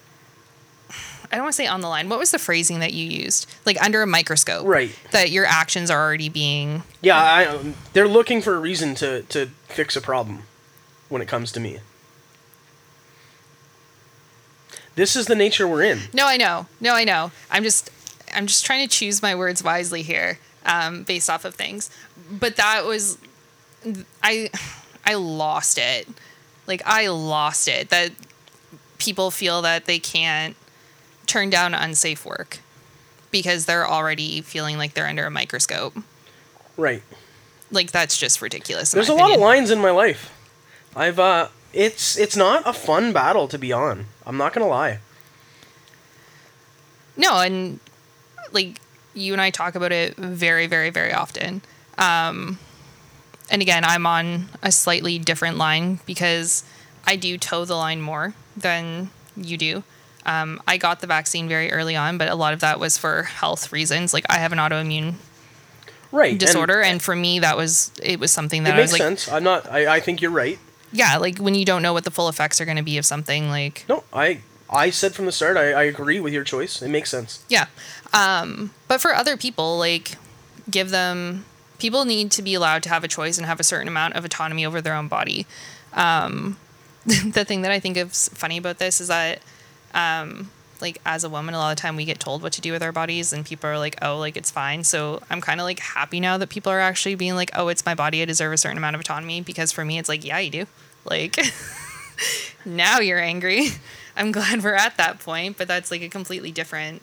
[1.31, 2.09] I don't want to say on the line.
[2.09, 3.49] What was the phrasing that you used?
[3.65, 4.67] Like under a microscope.
[4.67, 4.93] Right.
[5.11, 6.83] That your actions are already being.
[7.01, 10.43] Yeah, I, um, they're looking for a reason to, to fix a problem
[11.07, 11.79] when it comes to me.
[14.95, 15.99] This is the nature we're in.
[16.13, 16.65] No, I know.
[16.81, 17.31] No, I know.
[17.49, 17.89] I'm just,
[18.35, 21.89] I'm just trying to choose my words wisely here, um, based off of things.
[22.29, 23.17] But that was,
[24.21, 24.49] I,
[25.05, 26.07] I lost it.
[26.67, 27.89] Like I lost it.
[27.89, 28.11] That
[28.97, 30.55] people feel that they can't
[31.25, 32.59] turn down unsafe work
[33.31, 35.95] because they're already feeling like they're under a microscope.
[36.77, 37.01] Right.
[37.71, 38.91] Like that's just ridiculous.
[38.91, 40.37] There's a lot of lines in my life.
[40.95, 44.05] I've uh it's it's not a fun battle to be on.
[44.25, 44.99] I'm not going to lie.
[47.17, 47.79] No, and
[48.51, 48.79] like
[49.13, 51.61] you and I talk about it very, very, very often.
[51.97, 52.59] Um,
[53.51, 56.63] and again, I'm on a slightly different line because
[57.05, 59.83] I do toe the line more than you do.
[60.25, 63.23] Um, I got the vaccine very early on, but a lot of that was for
[63.23, 64.13] health reasons.
[64.13, 65.15] Like I have an autoimmune
[66.11, 66.37] Right.
[66.37, 69.31] disorder, and, for me, that was it was something that I makes was like, sense.
[69.31, 70.59] I'm not I, I think you're right.
[70.91, 73.05] yeah, like when you don't know what the full effects are going to be of
[73.05, 76.81] something, like No, I I said from the start, I, I agree with your choice.
[76.81, 77.43] It makes sense.
[77.49, 77.67] Yeah.
[78.13, 80.15] Um, but for other people, like,
[80.69, 81.43] give them,
[81.81, 84.23] people need to be allowed to have a choice and have a certain amount of
[84.23, 85.47] autonomy over their own body.
[85.93, 86.57] Um,
[87.05, 89.39] the thing that I think is funny about this is that,
[89.95, 92.71] um, like, as a woman, a lot of time we get told what to do
[92.71, 94.83] with our bodies, and people are like, oh, like, it's fine.
[94.83, 97.83] So I'm kind of like happy now that people are actually being like, oh, it's
[97.83, 98.21] my body.
[98.21, 99.41] I deserve a certain amount of autonomy.
[99.41, 100.65] Because for me, it's like, yeah, you do.
[101.03, 101.39] Like,
[102.65, 103.69] now you're angry.
[104.15, 107.01] I'm glad we're at that point, but that's like a completely different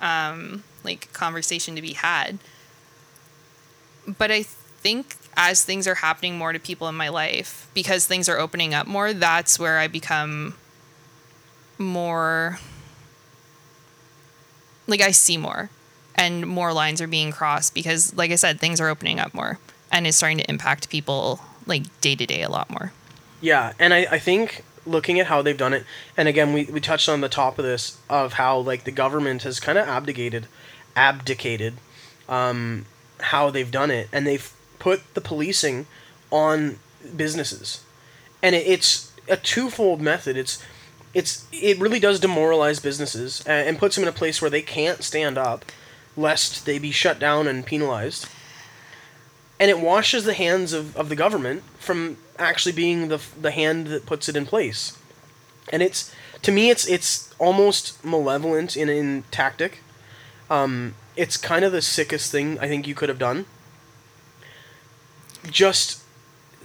[0.00, 2.38] um, like conversation to be had.
[4.06, 8.28] But I think as things are happening more to people in my life, because things
[8.28, 10.54] are opening up more, that's where I become
[11.78, 12.58] more
[14.86, 15.70] like I see more
[16.14, 19.58] and more lines are being crossed because like I said, things are opening up more
[19.90, 22.92] and it's starting to impact people like day to day a lot more.
[23.40, 25.84] Yeah, and I, I think looking at how they've done it,
[26.16, 29.42] and again, we, we touched on the top of this of how like the government
[29.42, 30.46] has kind of abdicated,
[30.96, 31.74] abdicated,
[32.28, 32.86] um,
[33.20, 35.86] how they've done it, and they've put the policing
[36.30, 36.78] on
[37.16, 37.84] businesses,
[38.42, 40.36] and it, it's a twofold method.
[40.36, 40.62] It's
[41.14, 44.62] it's it really does demoralize businesses and, and puts them in a place where they
[44.62, 45.64] can't stand up,
[46.16, 48.26] lest they be shut down and penalized.
[49.60, 53.86] And it washes the hands of, of the government from actually being the the hand
[53.88, 54.98] that puts it in place.
[55.72, 59.78] And it's to me it's it's almost malevolent in in tactic.
[60.50, 63.46] Um, it's kind of the sickest thing I think you could have done.
[65.50, 66.02] Just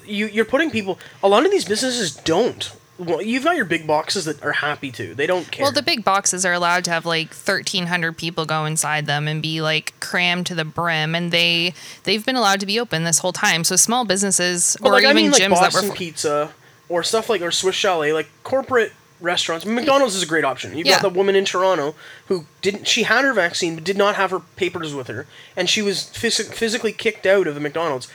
[0.05, 3.88] you you're putting people a lot of these businesses don't well, you've got your big
[3.88, 5.15] boxes that are happy to.
[5.15, 5.63] They don't care.
[5.63, 9.41] Well, the big boxes are allowed to have like 1300 people go inside them and
[9.41, 13.19] be like crammed to the brim and they they've been allowed to be open this
[13.19, 13.63] whole time.
[13.63, 16.51] So small businesses But, or like, even I mean, like gyms Boston that were Pizza
[16.89, 19.65] or stuff like or Swiss Chalet, like corporate restaurants.
[19.65, 20.77] McDonald's is a great option.
[20.77, 20.93] You Yeah.
[20.93, 21.95] got the woman in Toronto
[22.27, 22.88] who didn't.
[22.88, 26.10] She had her vaccine, but did not have her papers with her, and she was
[26.13, 28.08] phys- physically kicked out of the McDonald's,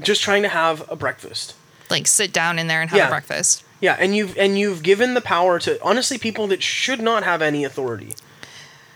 [0.00, 1.54] just trying to have a breakfast.
[1.88, 3.06] like sit down in there and have Yeah.
[3.06, 3.62] a breakfast.
[3.80, 7.40] Yeah, and you've and you've given the power to honestly people that should not have
[7.42, 8.14] any authority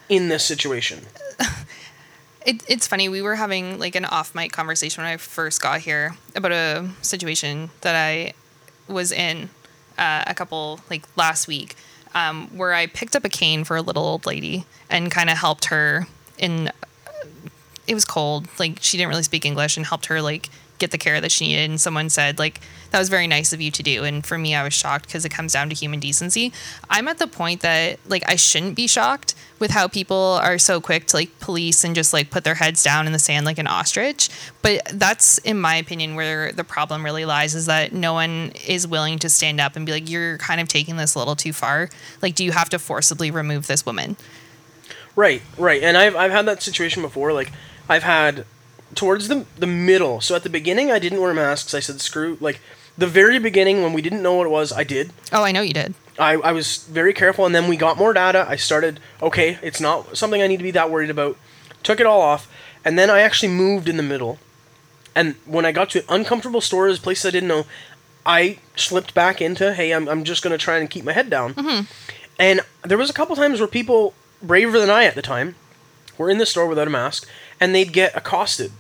[0.09, 1.07] in this situation.
[2.47, 3.09] It, it's funny.
[3.11, 6.89] We were having like an off mic conversation when I first got here about a
[7.03, 8.33] situation that I
[8.89, 9.51] was in
[10.01, 11.77] uh, a couple like last week,
[12.15, 15.39] um, where I picked up a cane for a little old lady and kind of
[15.39, 16.09] helped her
[16.39, 16.73] in.
[17.87, 18.49] It was cold.
[18.59, 20.49] Like she didn't really speak English and helped her like
[20.81, 21.71] get the care that she needed.
[21.71, 24.05] And someone said like that was very nice of you to do.
[24.05, 26.53] And for me, I was shocked because it comes down to human decency.
[26.89, 30.81] I'm at the point that like I shouldn't be shocked with how people are so
[30.81, 33.59] quick to like police and just like put their heads down in the sand like
[33.59, 34.29] an ostrich.
[34.63, 38.89] But that's in my opinion where the problem really lies is that no one is
[38.89, 41.53] willing to stand up and be like, you're kind of taking this a little too
[41.53, 41.91] far.
[42.23, 44.17] Like, do you have to forcibly remove this woman?
[45.15, 45.83] Right, right.
[45.83, 47.33] And I've I've had that situation before.
[47.33, 47.53] Like
[47.89, 48.47] I've had
[48.95, 50.21] towards the the middle.
[50.21, 51.75] So at the beginning I didn't wear masks.
[51.75, 52.61] I said screw like
[52.99, 55.13] the very beginning when we didn't know what it was, I did.
[55.33, 55.95] Oh, I know you did.
[56.19, 58.45] I, I was very careful and then we got more data.
[58.49, 61.37] I started okay, it's not something I need to be that worried about.
[61.83, 62.53] Took it all off,
[62.85, 64.39] and then I actually moved in the middle.
[65.15, 67.67] And when I got to uncomfortable stores, places I didn't know,
[68.25, 71.31] I slipped back into, hey, I'm, I'm just going to try and keep my head
[71.31, 71.55] down.
[71.55, 71.85] Mm-hmm.
[72.39, 75.57] And there was a couple times where people, braver than I at the time,
[76.17, 77.29] were in the store without a mask,
[77.61, 78.73] and they'd get accosted.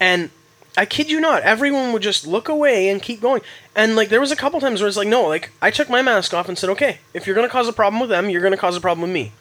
[0.00, 0.30] And
[0.76, 3.40] I kid you not, everyone would just look away and keep going.
[3.74, 6.02] And like there was a couple times where it's like, no, like I took my
[6.02, 8.56] mask off and said, okay, if you're gonna cause a problem with them, you're gonna
[8.56, 9.32] cause a problem with me.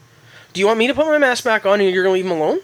[0.54, 2.38] Do you want me to put my mask back on and you're gonna leave them
[2.39, 2.60] alone,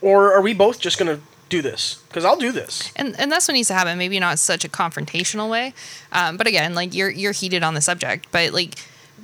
[0.00, 2.02] or are we both just gonna do this?
[2.08, 2.90] Because I'll do this.
[2.96, 3.98] and and that's what needs to happen.
[3.98, 5.74] Maybe not such a confrontational way,
[6.12, 8.76] um, but again, like you're you're heated on the subject, but like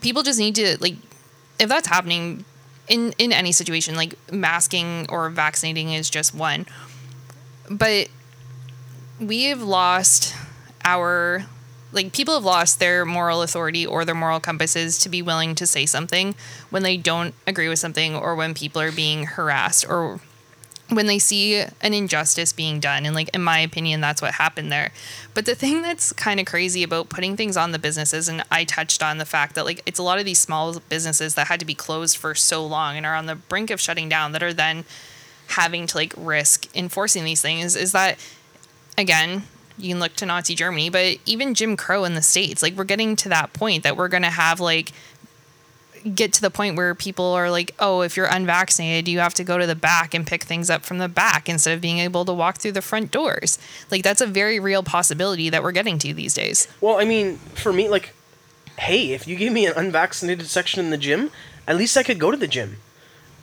[0.03, 0.97] people just need to like
[1.59, 2.45] if that's happening
[2.93, 6.67] in in any situation, like masking or vaccinating is just one,
[7.71, 8.09] but
[9.19, 10.37] we have lost
[10.85, 11.47] our
[11.93, 15.67] like people have lost their moral authority or their moral compasses to be willing to
[15.67, 16.35] say something
[16.71, 20.21] when they don't agree with something or when people are being harassed or
[20.95, 24.71] when they see an injustice being done and like in my opinion that's what happened
[24.71, 24.93] there.
[25.35, 28.65] But the thing that's kind of crazy about putting things on the businesses and i
[28.65, 31.61] touched on the fact that like it's a lot of these small businesses that had
[31.61, 34.43] to be closed for so long and are on the brink of shutting down that
[34.43, 34.85] are then
[35.49, 38.19] having to like risk enforcing these things is that
[38.97, 39.43] again
[39.79, 42.85] you can look to nazi germany but even jim crow in the states like we're
[42.85, 44.93] getting to that point that we're going to have like
[46.15, 49.45] get to the point where people are like, oh, if you're unvaccinated, you have to
[49.45, 52.25] go to the back and pick things up from the back instead of being able
[52.25, 53.59] to walk through the front doors.
[53.91, 56.69] Like, that's a very real possibility that we're getting to these days.
[56.81, 58.15] Well, I mean, for me, like,
[58.79, 61.31] hey, if you give me an unvaccinated section in the gym,
[61.69, 62.79] at least I could go to the gym.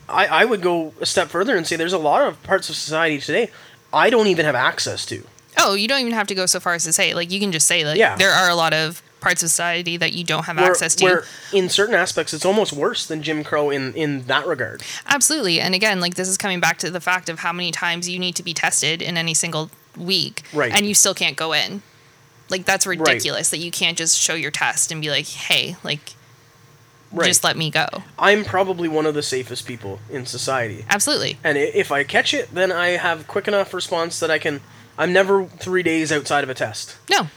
[0.08, 2.76] I, I would go a step further and say there's a lot of parts of
[2.76, 3.52] society today
[3.94, 5.24] I don't even have access to.
[5.58, 7.52] Oh, you don't even have to go so far as to say like you can
[7.52, 8.16] just say like Yeah.
[8.16, 11.06] there are a lot of parts of society that you don't have Where, access to.
[11.06, 14.82] where in certain aspects it's almost worse than Jim Crow in, in that regard.
[15.08, 15.60] Absolutely.
[15.60, 18.20] And again, like this is coming back to the fact of how many times you
[18.20, 20.44] need to be tested in any single week.
[20.54, 20.72] Right.
[20.74, 21.82] And you still can't go in.
[22.50, 26.14] Like that's ridiculous that you can't just show your test and be like, hey, like
[27.12, 27.26] Right.
[27.26, 27.88] just let me go.
[28.20, 30.86] I'm probably one of the safest people in society.
[30.90, 31.40] Absolutely.
[31.44, 34.62] And if I catch it, then I have quick enough response that I can.
[34.96, 37.28] I'm never three days outside of a test, No.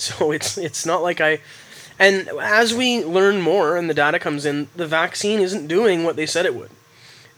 [0.06, 1.40] so it's it's not like I.
[2.00, 6.14] And as we learn more and the data comes in, the vaccine isn't doing what
[6.14, 6.70] they said it would.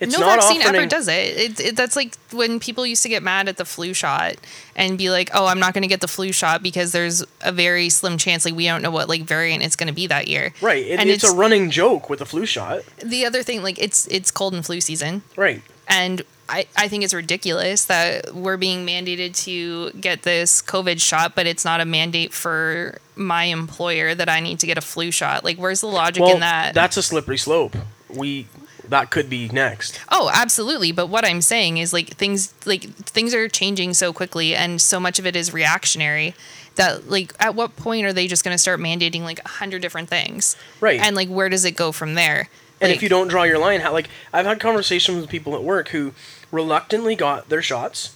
[0.01, 1.39] It's no not vaccine offering, ever does it.
[1.39, 1.77] It, it.
[1.77, 4.37] That's like when people used to get mad at the flu shot
[4.75, 7.53] and be like, "Oh, I'm not going to get the flu shot because there's a
[7.53, 10.27] very slim chance like we don't know what like variant it's going to be that
[10.27, 12.81] year." Right, it, and it's, a running joke with the flu shot.
[13.05, 15.23] the other thing like it's it's cold and flu season.
[15.37, 15.63] Right.
[15.87, 21.35] And I, I think it's ridiculous that we're being mandated to get this COVID shot,
[21.35, 25.11] but it's not a mandate for my employer that I need to get a flu
[25.11, 25.45] shot.
[25.45, 26.75] Like, where's the logic Well, in that?
[26.75, 27.77] that's a slippery slope.
[28.09, 28.47] We
[28.89, 30.01] that could be next.
[30.11, 30.91] oh, absolutely.
[30.91, 34.99] But what I'm saying is like things like things are changing so quickly, and so
[34.99, 36.35] much of it is reactionary.
[36.75, 39.83] That like, at what point are they just going to start mandating like a hundred
[39.83, 40.57] different things?
[40.81, 40.99] Right.
[41.01, 42.49] And like, where does it go from there?
[42.81, 45.63] And if you don't draw your line, how like I've had conversations with people at
[45.63, 46.13] work who
[46.51, 48.15] reluctantly got their shots,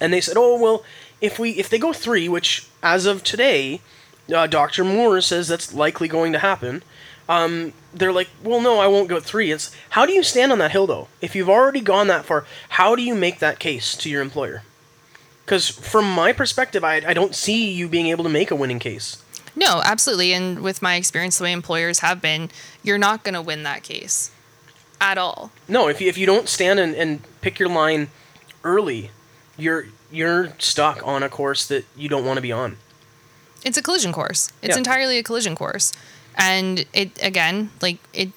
[0.00, 0.84] and they said, "Oh well,
[1.20, 3.80] if we if they go three, which as of today,
[4.34, 6.82] uh, Doctor Moore says that's likely going to happen."
[7.28, 9.50] Um, they're like, "Well, no, I won't go three.
[9.50, 11.08] It's how do you stand on that hill though?
[11.20, 14.62] If you've already gone that far, how do you make that case to your employer?
[15.44, 18.78] Because from my perspective, I I don't see you being able to make a winning
[18.78, 19.22] case.
[19.56, 20.32] No, absolutely.
[20.32, 22.48] And with my experience, the way employers have been,
[22.84, 24.30] you're not going to win that case
[25.00, 25.50] at all.
[25.68, 28.08] No, if you, if you don't stand and, and pick your line
[28.64, 29.10] early,
[29.56, 32.76] you're you're stuck on a course that you don't want to be on.
[33.64, 34.50] It's a collision course.
[34.62, 34.78] It's Yeah.
[34.78, 35.92] entirely a collision course.
[36.36, 38.30] And it, again, like, it.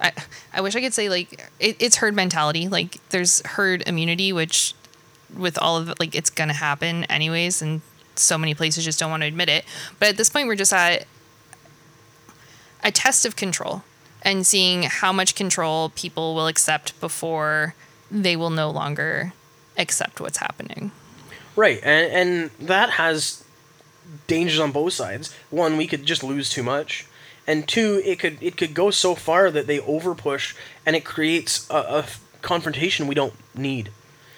[0.00, 0.12] I,
[0.52, 2.68] I wish I could say like it, it's herd mentality.
[2.68, 4.74] Like there's herd immunity, which
[5.36, 7.80] with all of it, like it's gonna happen anyways, and
[8.16, 9.64] so many places just don't want to admit it.
[9.98, 11.06] But at this point, we're just at
[12.82, 13.82] a test of control
[14.24, 17.74] and seeing how much control people will accept before
[18.10, 19.32] they will no longer
[19.76, 20.90] accept what's happening.
[21.56, 23.44] Right, and and that has
[24.26, 25.34] dangers on both sides.
[25.50, 27.06] One, we could just lose too much,
[27.46, 31.68] and two, it could it could go so far that they overpush and it creates
[31.70, 32.04] a, a
[32.42, 33.90] confrontation we don't need.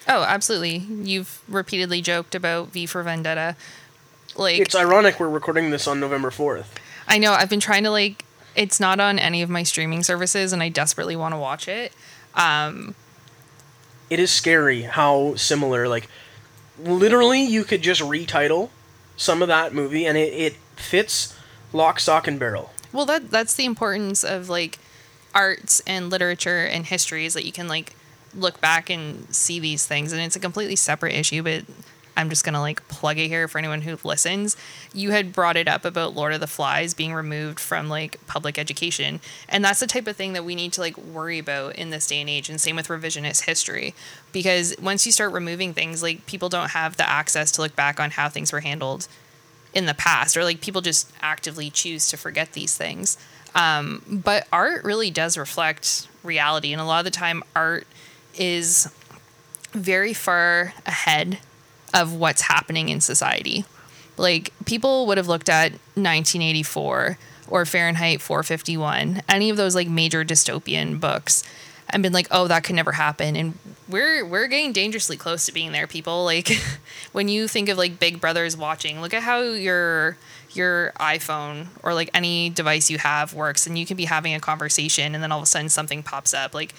[0.07, 0.77] Oh, absolutely.
[0.77, 3.55] You've repeatedly joked about V for Vendetta.
[4.35, 6.79] Like It's ironic we're recording this on November fourth.
[7.07, 8.23] I know I've been trying to like
[8.57, 11.93] it's not on any of my streaming services and I desperately want to watch it.
[12.33, 12.95] Um,
[14.09, 15.87] it is scary how similar.
[15.87, 16.07] Like,
[16.79, 18.69] literally, you could just retitle
[19.15, 21.37] some of that movie, and it, it fits
[21.73, 22.71] lock, stock, and barrel.
[22.93, 24.79] Well, that that's the importance of like
[25.35, 27.95] arts and literature and history is that you can like
[28.33, 31.65] look back and see these things and it's a completely separate issue, but
[32.17, 34.57] I'm just gonna like plug it here for anyone who listens.
[34.93, 38.57] You had brought it up about Lord of the Flies being removed from like public
[38.57, 41.91] education, and that's the type of thing that we need to like worry about in
[41.91, 42.49] this day and age.
[42.49, 43.93] And same with revisionist history,
[44.33, 47.99] because once you start removing things, like people don't have the access to look back
[47.99, 49.07] on how things were handled
[49.73, 53.17] in the past, or like people just actively choose to forget these things.
[53.53, 57.85] Um, but art really does reflect reality, and a lot of the time, art
[58.35, 58.91] is
[59.73, 61.39] very far ahead
[61.93, 63.65] of what's happening in society.
[64.17, 67.17] Like people would have looked at 1984
[67.49, 71.43] or Fahrenheit 451, any of those like major dystopian books
[71.89, 73.57] and been like, "Oh, that could never happen." And
[73.87, 76.25] we're we're getting dangerously close to being there, people.
[76.25, 76.49] Like
[77.11, 80.17] when you think of like Big Brother's watching, look at how your
[80.51, 84.39] your iPhone or like any device you have works and you can be having a
[84.39, 86.73] conversation and then all of a sudden something pops up like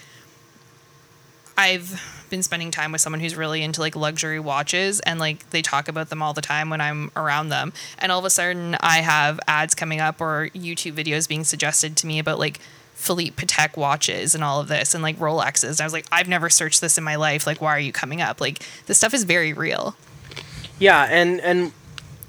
[1.58, 5.60] I've been spending time with someone who's really into like luxury watches and like they
[5.60, 7.72] talk about them all the time when I'm around them.
[7.98, 11.96] And all of a sudden I have ads coming up or YouTube videos being suggested
[11.96, 12.60] to me about like
[12.94, 15.70] Philippe Patek watches and all of this and like Rolexes.
[15.70, 17.46] And I was like, I've never searched this in my life.
[17.46, 18.40] Like, why are you coming up?
[18.40, 19.96] Like, this stuff is very real.
[20.80, 21.72] Yeah, and and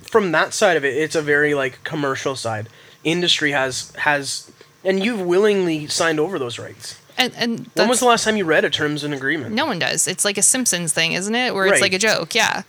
[0.01, 2.69] from that side of it, it's a very like commercial side.
[3.03, 4.51] Industry has has,
[4.83, 6.98] and you've willingly signed over those rights.
[7.19, 9.53] And and When was the last time you read a terms and agreement?
[9.53, 10.07] no one does.
[10.07, 11.53] It's like a Simpsons thing, isn't it?
[11.53, 11.81] Where it's Right.
[11.81, 12.33] like a joke.
[12.33, 12.63] Yeah.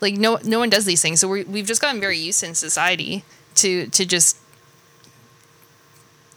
[0.00, 1.20] Like no no one does these things.
[1.20, 3.24] So we we've just gotten very used in society
[3.56, 4.36] to to just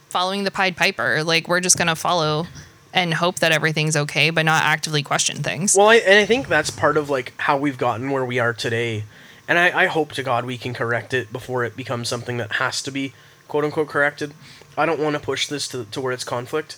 [0.08, 1.22] following the Pied Piper.
[1.24, 2.46] Like we're just gonna follow
[2.92, 5.74] and hope that everything's okay, but not actively question things.
[5.76, 8.54] Well, I, and I think that's part of like how we've gotten where we are
[8.54, 9.04] today,
[9.48, 12.52] and I, I hope to God we can correct it before it becomes something that
[12.52, 13.12] has to be
[13.48, 14.32] quote unquote corrected.
[14.78, 16.76] I don't want to push this to, to where it's conflict.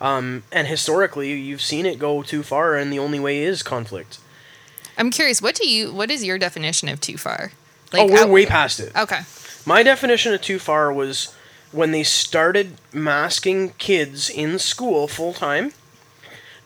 [0.00, 4.18] Um, and historically, you've seen it go too far, and the only way is conflict.
[4.96, 7.52] I'm curious, what do you what is your definition of too far?
[7.92, 8.94] oh, we're I- way past it.
[8.96, 9.20] okay.
[9.66, 11.34] My definition of too far was
[11.72, 15.72] when they started masking kids in school full time,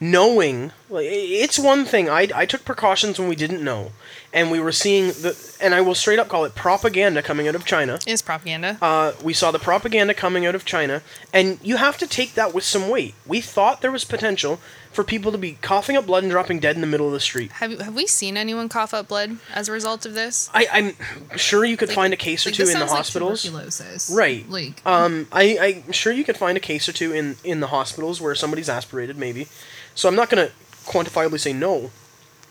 [0.00, 2.08] knowing like it's one thing.
[2.08, 3.92] I I took precautions when we didn't know,
[4.34, 7.54] and we were seeing the and I will straight up call it propaganda coming out
[7.54, 7.98] of China.
[8.06, 8.76] Is propaganda.
[8.82, 11.00] Uh, we saw the propaganda coming out of China,
[11.32, 13.14] and you have to take that with some weight.
[13.24, 14.60] We thought there was potential
[14.92, 17.20] for people to be coughing up blood and dropping dead in the middle of the
[17.20, 17.52] street.
[17.52, 20.50] have have we seen anyone cough up blood as a result of this?
[20.52, 22.98] I, I'm sure you could find a case or Like, two in the sounds like
[22.98, 24.10] hospitals.
[24.10, 24.48] Right.
[24.50, 27.68] Like Um, I, I'm sure you could find a case or two in, in the
[27.68, 29.46] hospitals where somebody's aspirated, maybe.
[29.94, 30.52] So I'm not going to
[30.84, 31.90] quantifiably say no.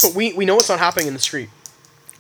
[0.02, 1.50] But we, we know it's not happening in the street.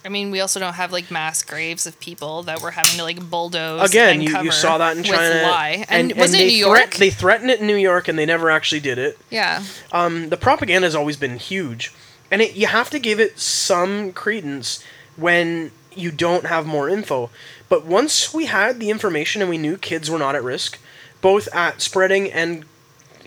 [0.06, 3.04] I mean, we also don't have like mass graves of people that we're having to
[3.04, 3.90] like bulldoze.
[3.90, 5.44] Again, and you, you saw that in with China.
[5.44, 5.86] lie.
[5.88, 6.96] And, and wasn't they it New threat- York?
[6.96, 9.18] they threatened it in New York, and they never actually did it.
[9.30, 9.64] yeah.
[9.92, 11.94] Um, the propaganda has always been huge,
[12.30, 14.84] and it, you have to give it some credence
[15.16, 17.30] when you don't have more info.
[17.70, 20.80] But once we had the information and we knew kids were not at risk,
[21.22, 22.66] both at spreading and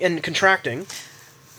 [0.00, 0.86] and contracting,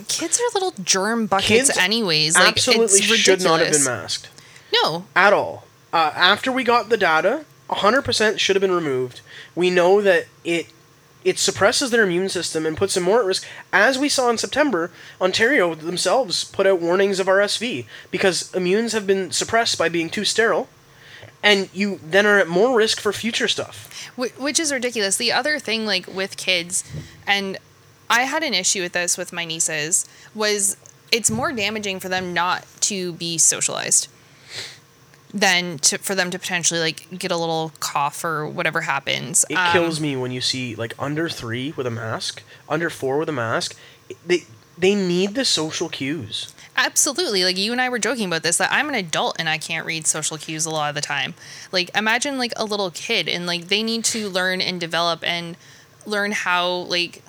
[0.08, 2.36] Kids are little germ buckets, Kids anyways.
[2.36, 4.30] Like absolutely should not have been masked
[4.72, 5.66] No, at all.
[5.94, 9.22] Uh, after we got the data, 100% should have been removed.
[9.56, 10.68] We know that it
[11.24, 13.46] it suppresses their immune system and puts them more at risk.
[13.74, 19.06] As we saw in September, Ontario themselves put out warnings of RSV because immunes have
[19.06, 20.70] been suppressed by being too sterile,
[21.44, 24.10] and you then are at more risk for future stuff.
[24.16, 25.18] Which is ridiculous.
[25.18, 26.86] The other thing, like with kids,
[27.26, 27.58] and
[28.10, 30.78] I had an issue with this with my nieces, was
[31.12, 34.08] it's more damaging for them not to be socialized
[35.40, 39.46] than to for them to potentially like get a little cough or whatever happens.
[39.50, 43.18] It Um, kills me when you see like under three with a mask, under four
[43.18, 43.76] with a mask.
[44.26, 44.44] They
[44.78, 46.54] they need the social cues.
[46.76, 47.44] Absolutely.
[47.44, 49.86] Like you and I were joking about this that I'm an adult and I can't
[49.86, 51.34] read social cues a lot of the time.
[51.72, 55.58] Like imagine like a little kid and like they need to learn and develop and
[56.06, 57.24] learn how like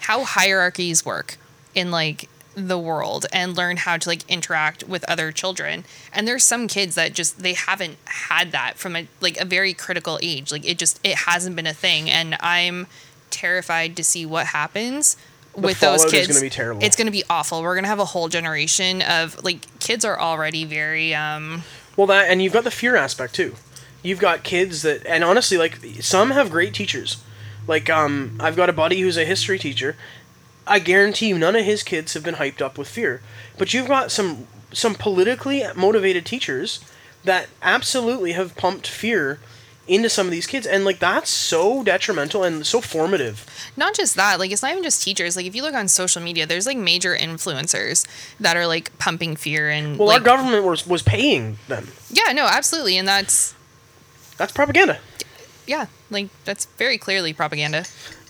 [0.00, 1.36] how hierarchies work
[1.74, 5.84] in like the world and learn how to like interact with other children.
[6.12, 9.74] And there's some kids that just they haven't had that from a like a very
[9.74, 10.52] critical age.
[10.52, 12.86] Like it just it hasn't been a thing and I'm
[13.30, 15.16] terrified to see what happens
[15.54, 16.28] with those fallout is kids.
[16.28, 16.82] gonna be terrible.
[16.82, 17.62] It's going to be awful.
[17.62, 21.62] We're going to have a whole generation of like kids are already very um
[21.96, 23.56] Well, that and you've got the fear aspect too.
[24.02, 27.22] You've got kids that, and honestly, like some have great teachers.
[27.68, 29.96] Like um, I've got a buddy who's a history teacher.
[30.66, 33.20] I guarantee you, none of his kids have been hyped up with fear.
[33.58, 36.80] But you've got some some politically motivated teachers
[37.24, 39.38] that absolutely have pumped fear
[39.88, 43.44] into some of these kids, and like that's so detrimental and so formative.
[43.76, 46.22] not just that like it's not even just teachers like if you look on social
[46.22, 48.06] media there's like major influencers
[48.38, 51.88] that are like pumping fear and Well, like our government was was paying them.
[52.10, 53.54] yeah no absolutely and that's
[54.36, 54.98] That's propaganda.
[55.66, 57.84] yeah like that's very clearly propaganda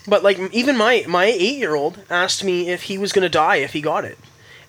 [0.07, 3.57] But like even my my eight year old asked me if he was gonna die
[3.57, 4.19] if he got it,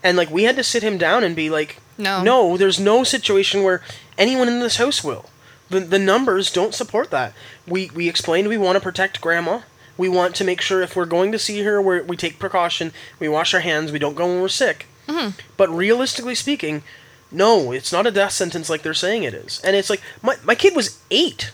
[0.03, 2.21] and like we had to sit him down and be like, No.
[2.21, 3.81] no, there's no situation where
[4.17, 5.29] anyone in this house will.
[5.69, 7.33] The the numbers don't support that.
[7.67, 9.61] We we explained we want to protect grandma.
[9.97, 12.91] We want to make sure if we're going to see her, we we take precaution.
[13.19, 13.91] We wash our hands.
[13.91, 14.85] We don't go when we're sick.
[15.07, 15.39] Mm-hmm.
[15.57, 16.83] But realistically speaking,
[17.31, 19.59] no, it's not a death sentence like they're saying it is.
[19.63, 21.51] And it's like my my kid was eight,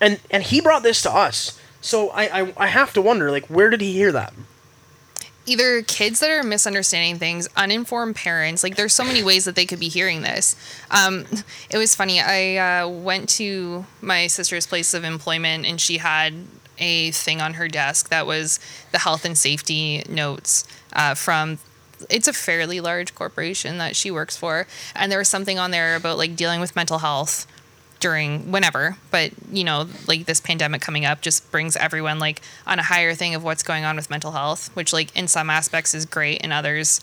[0.00, 1.58] and and he brought this to us.
[1.80, 4.32] So I, I I have to wonder like where did he hear that?
[5.50, 8.62] either kids that are misunderstanding things, uninformed parents.
[8.62, 10.54] Like, there's so many ways that they could be hearing this.
[10.90, 11.26] Um,
[11.70, 12.20] it was funny.
[12.20, 16.34] I uh, went to my sister's place of employment, and she had
[16.78, 18.60] a thing on her desk that was
[18.92, 21.58] the health and safety notes uh, from.
[22.08, 25.96] It's a fairly large corporation that she works for, and there was something on there
[25.96, 27.46] about like dealing with mental health
[28.00, 32.78] during whenever but you know like this pandemic coming up just brings everyone like on
[32.78, 35.94] a higher thing of what's going on with mental health which like in some aspects
[35.94, 37.02] is great in others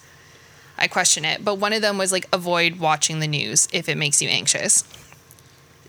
[0.77, 3.95] i question it but one of them was like avoid watching the news if it
[3.95, 4.83] makes you anxious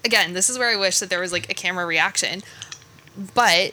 [0.05, 2.43] again this is where i wish that there was like a camera reaction
[3.35, 3.73] but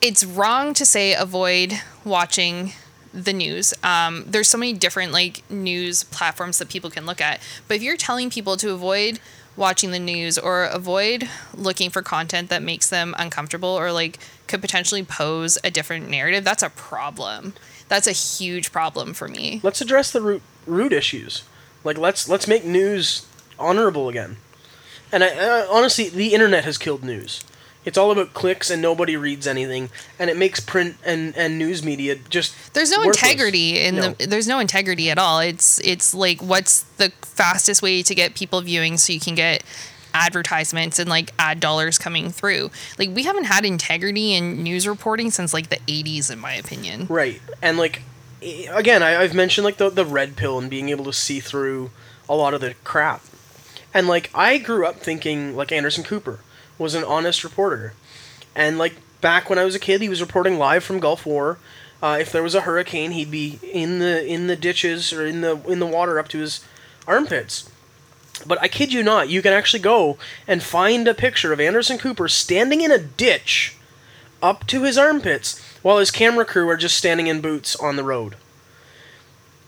[0.00, 2.72] it's wrong to say avoid watching
[3.12, 3.74] the news.
[3.82, 7.40] Um, there's so many different like news platforms that people can look at.
[7.68, 9.20] But if you're telling people to avoid
[9.56, 14.60] watching the news or avoid looking for content that makes them uncomfortable or like could
[14.60, 17.54] potentially pose a different narrative, that's a problem.
[17.88, 19.60] That's a huge problem for me.
[19.62, 21.44] Let's address the root root issues.
[21.84, 23.26] Like let's let's make news
[23.58, 24.36] honorable again.
[25.10, 27.44] And I, uh, honestly, the internet has killed news.
[27.84, 31.82] It's all about clicks and nobody reads anything, and it makes print and, and news
[31.84, 33.22] media just there's no worthless.
[33.22, 34.10] integrity in No.
[34.12, 35.40] the there's no integrity at all.
[35.40, 39.64] It's it's like what's the fastest way to get people viewing so you can get
[40.14, 42.70] advertisements and like ad dollars coming through.
[42.98, 47.06] Like we haven't had integrity in news reporting since like the 80s in my opinion.
[47.08, 48.02] Right, and like
[48.42, 51.90] again, I, I've mentioned like the the red pill and being able to see through
[52.28, 53.22] a lot of the crap,
[53.92, 56.38] and like I grew up thinking like Anderson Cooper
[56.82, 57.94] was an honest reporter,
[58.54, 61.58] and like back when I was a kid, he was reporting live from Gulf War.
[62.02, 65.40] Uh, if there was a hurricane, he'd be in the in the ditches or in
[65.40, 66.64] the in the water up to his
[67.06, 67.70] armpits.
[68.44, 70.18] But I kid you not, you can actually go
[70.48, 73.76] and find a picture of Anderson Cooper standing in a ditch
[74.42, 78.04] up to his armpits while his camera crew are just standing in boots on the
[78.04, 78.36] road.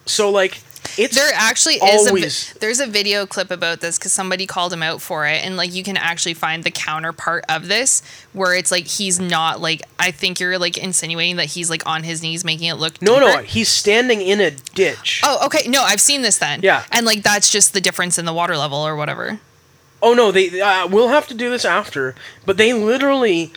[0.06, 0.62] So like
[0.98, 4.46] it's There actually is a always- vi- there's a video clip about this because somebody
[4.46, 8.02] called him out for it, and like you can actually find the counterpart of this
[8.32, 12.02] where it's like he's not like I think you're like insinuating that he's like on
[12.02, 13.32] his knees making it look no deeper.
[13.38, 15.20] no he's standing in a ditch.
[15.24, 15.68] Oh, okay.
[15.68, 16.60] No, I've seen this then.
[16.62, 16.84] Yeah.
[16.92, 19.40] And like that's just the difference in the water level or whatever.
[20.02, 22.14] Oh no, they uh, we'll have to do this after,
[22.44, 23.52] but they literally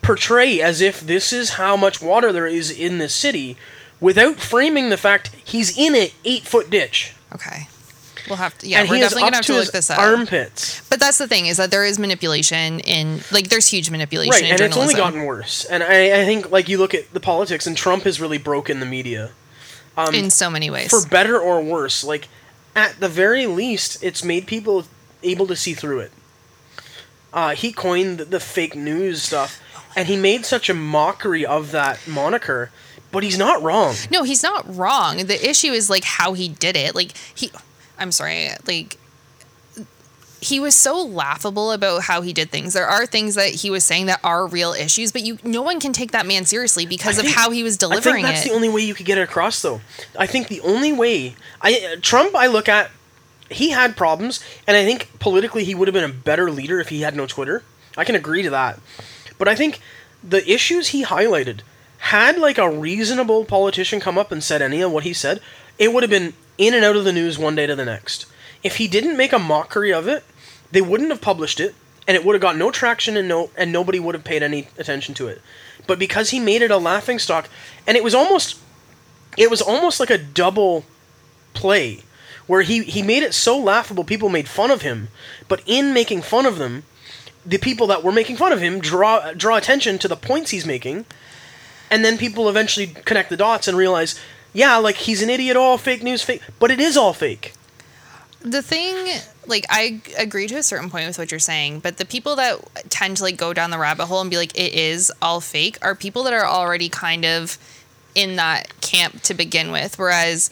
[0.00, 3.56] portray as if this is how much water there is in the city,
[4.02, 7.68] without framing the fact he's in an eight foot ditch, Okay.
[8.28, 8.68] We'll have to.
[8.68, 9.98] Yeah, and we're definitely gonna have to to look this up.
[9.98, 10.86] armpits.
[10.88, 14.44] But that's the thing is that there is manipulation in like there's huge manipulation Right,
[14.44, 15.64] in and it's only gotten worse.
[15.64, 18.78] And I, I think like you look at the politics, and Trump has really broken
[18.78, 19.30] the media.
[20.12, 20.90] in so many ways.
[20.90, 22.04] for better or worse.
[22.04, 22.28] Like,
[22.76, 24.84] at the very least, it's made people
[25.24, 26.12] able to see through it.
[27.32, 29.60] Uh, he coined the, the fake news stuff,
[29.96, 32.70] and he made such a mockery of that moniker.
[33.12, 33.94] But he's not wrong.
[34.10, 35.18] no, he's not wrong.
[35.18, 36.94] The issue is like how he did it.
[36.94, 37.50] Like he
[37.98, 38.96] I'm sorry, like
[40.40, 42.72] he was so laughable about how he did things.
[42.74, 45.78] There are things that he was saying that are real issues, but you no one
[45.78, 48.44] can take that man seriously because I of how he was I delivering think that's
[48.44, 48.48] it.
[48.48, 49.80] the only way you could get it across, though.
[50.18, 52.90] I think the only way I Trump, I look at,
[53.50, 56.88] he had problems, and I think politically he would have been a better leader if
[56.88, 57.62] he had no Twitter.
[57.96, 58.80] I can agree to that,
[59.38, 59.80] but I think
[60.24, 61.60] the issues he highlighted
[62.02, 65.40] had like a reasonable politician come up and said any of what he said,
[65.78, 68.26] it would have been in and out of the news one day to the next.
[68.64, 70.24] If he didn't make a mockery of it,
[70.72, 71.76] they wouldn't have published it,
[72.08, 74.66] and it would have got no traction and no and nobody would have paid any
[74.78, 75.40] attention to it.
[75.86, 77.48] But because he made it a laughing stock,
[77.86, 78.58] and it was almost
[79.38, 80.84] it was almost like a double
[81.54, 82.02] play
[82.48, 85.08] where he, he made it so laughable people made fun of him
[85.48, 86.82] but in making fun of them
[87.46, 90.66] the people that were making fun of him draw draw attention to the points he's
[90.66, 91.04] making
[91.92, 94.18] and then people eventually connect the dots and realize
[94.52, 97.52] yeah like he's an idiot all fake news fake but it is all fake.
[98.40, 98.96] The thing
[99.46, 102.58] like i agree to a certain point with what you're saying but the people that
[102.90, 105.78] tend to like go down the rabbit hole and be like it is all fake
[105.82, 107.58] are people that are already kind of
[108.14, 109.98] in that camp to begin with.
[109.98, 110.50] Whereas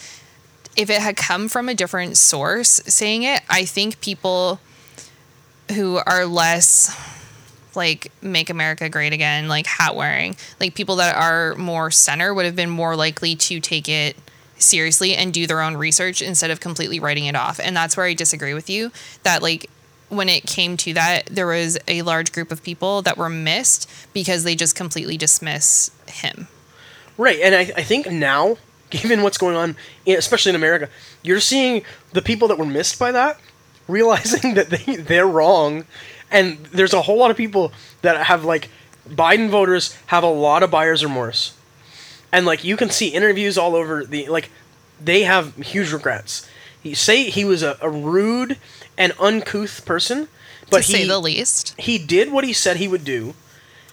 [0.76, 4.60] if it had come from a different source saying it i think people
[5.74, 6.96] who are less
[7.74, 10.36] like make america great again like hat wearing.
[10.58, 14.16] Like people that are more center would have been more likely to take it
[14.58, 17.58] seriously and do their own research instead of completely writing it off.
[17.58, 18.92] And that's where i disagree with you
[19.22, 19.70] that like
[20.10, 23.88] when it came to that there was a large group of people that were missed
[24.12, 26.48] because they just completely dismiss him.
[27.16, 28.56] Right, and I, I think now,
[28.90, 30.88] given what's going on, especially in America,
[31.22, 33.38] you're seeing the people that were missed by that
[33.88, 35.84] realizing that they they're wrong,
[36.30, 37.72] and there's a whole lot of people
[38.02, 38.68] that have like
[39.08, 41.56] Biden voters have a lot of buyer's remorse,
[42.32, 44.50] and like you can see interviews all over the like
[45.02, 46.48] they have huge regrets.
[46.82, 48.56] You say he was a, a rude
[48.96, 50.28] and uncouth person,
[50.70, 53.34] but to he say the least he did what he said he would do.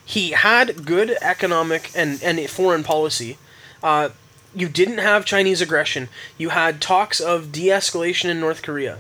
[0.06, 3.38] He had good economic and, and foreign policy.
[3.84, 4.10] Uh,
[4.56, 6.08] you didn't have Chinese aggression.
[6.38, 9.00] You had talks of de escalation in North Korea.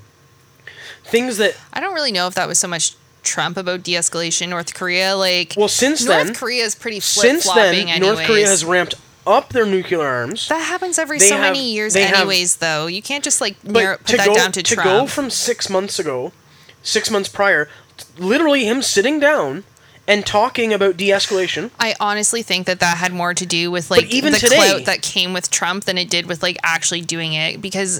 [1.04, 2.96] Things that, i don't really know if that was so much
[3.28, 8.00] trump about de-escalation north korea like well, since north then, korea is pretty since then,
[8.00, 10.48] North Korea has ramped up their nuclear arms.
[10.48, 12.56] That happens every They so have- many years, they have- anyways.
[12.58, 14.88] though you can't just like narrow, put that go down to, to Trump.
[14.90, 16.32] go from six months ago,
[16.82, 17.68] six months prior,
[18.18, 19.66] literally him sitting down
[20.08, 21.72] and talking about de-escalation.
[21.78, 24.86] I honestly think that that had more to do with like even the today- clout
[24.86, 28.00] that came with Trump than it did with like actually doing it because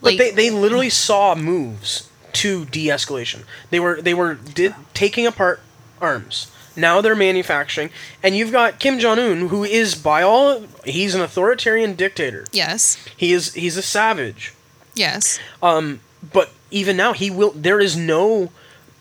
[0.00, 3.42] But like they, they literally saw moves to de-escalation.
[3.70, 5.60] They were they were did, taking apart
[6.00, 6.50] arms.
[6.74, 7.90] Now they're manufacturing,
[8.22, 12.46] and you've got Kim Jong Un, who is by all he's an authoritarian dictator.
[12.52, 14.54] yes, He is he's a savage.
[14.94, 15.38] yes.
[15.62, 16.00] Um,
[16.32, 17.50] but even now, he will.
[17.50, 18.50] There is no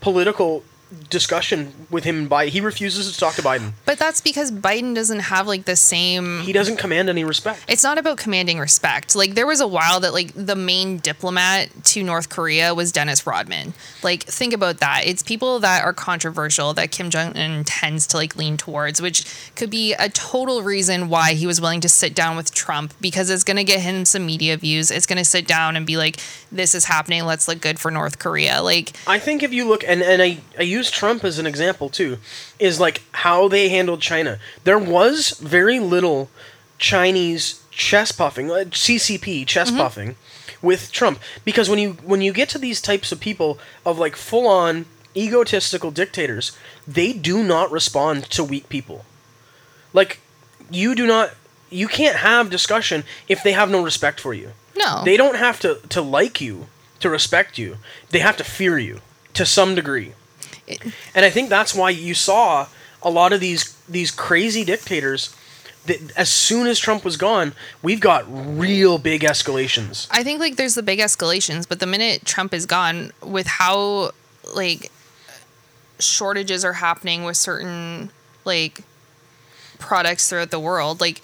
[0.01, 0.63] political
[1.09, 2.27] discussion with him.
[2.27, 3.73] By he refuses to talk to Biden.
[3.85, 7.63] But that's because Biden doesn't have like the same He doesn't command any respect.
[7.67, 9.15] it's not about commanding respect.
[9.15, 13.25] Like there was a while that like the main diplomat to North Korea was Dennis
[13.27, 13.73] Rodman.
[14.03, 15.03] Like think about that.
[15.05, 19.25] It's people that are controversial that Kim Jong Un tends to like lean towards, which
[19.55, 23.29] could be a total reason why he was willing to sit down with Trump because
[23.29, 24.91] it's going to get him some media views.
[24.91, 26.17] It's going to sit down and be like,
[26.51, 27.25] "This is happening.
[27.25, 30.37] Let's look good for North Korea." Like I think if you look and and I
[30.57, 32.17] I use Trump as an example too,
[32.57, 34.39] is like how they handled China.
[34.63, 36.29] There was very little
[36.77, 40.15] Chinese chest puffing, uh, CCP chest puffing,
[40.61, 44.15] with Trump because when you when you get to these types of people of like
[44.15, 46.57] full on egotistical dictators,
[46.87, 49.05] they do not respond to weak people.
[49.93, 50.19] Like
[50.69, 51.31] you do not
[51.69, 54.51] you can't have discussion if they have no respect for you.
[54.75, 55.03] no.
[55.03, 56.67] They don't have to, to like you,
[56.99, 57.77] to respect you.
[58.09, 58.99] They have to fear you
[59.33, 60.13] to some degree.
[61.15, 62.67] And I think that's why you saw
[63.01, 65.35] a lot of these these crazy dictators
[65.85, 70.07] that as soon as Trump was gone, we've got real big escalations.
[70.11, 74.11] I think like there's the big escalations, but the minute Trump is gone, with how
[74.53, 74.91] like
[75.99, 78.11] shortages are happening with certain
[78.45, 78.81] like
[79.79, 81.21] products throughout the world, like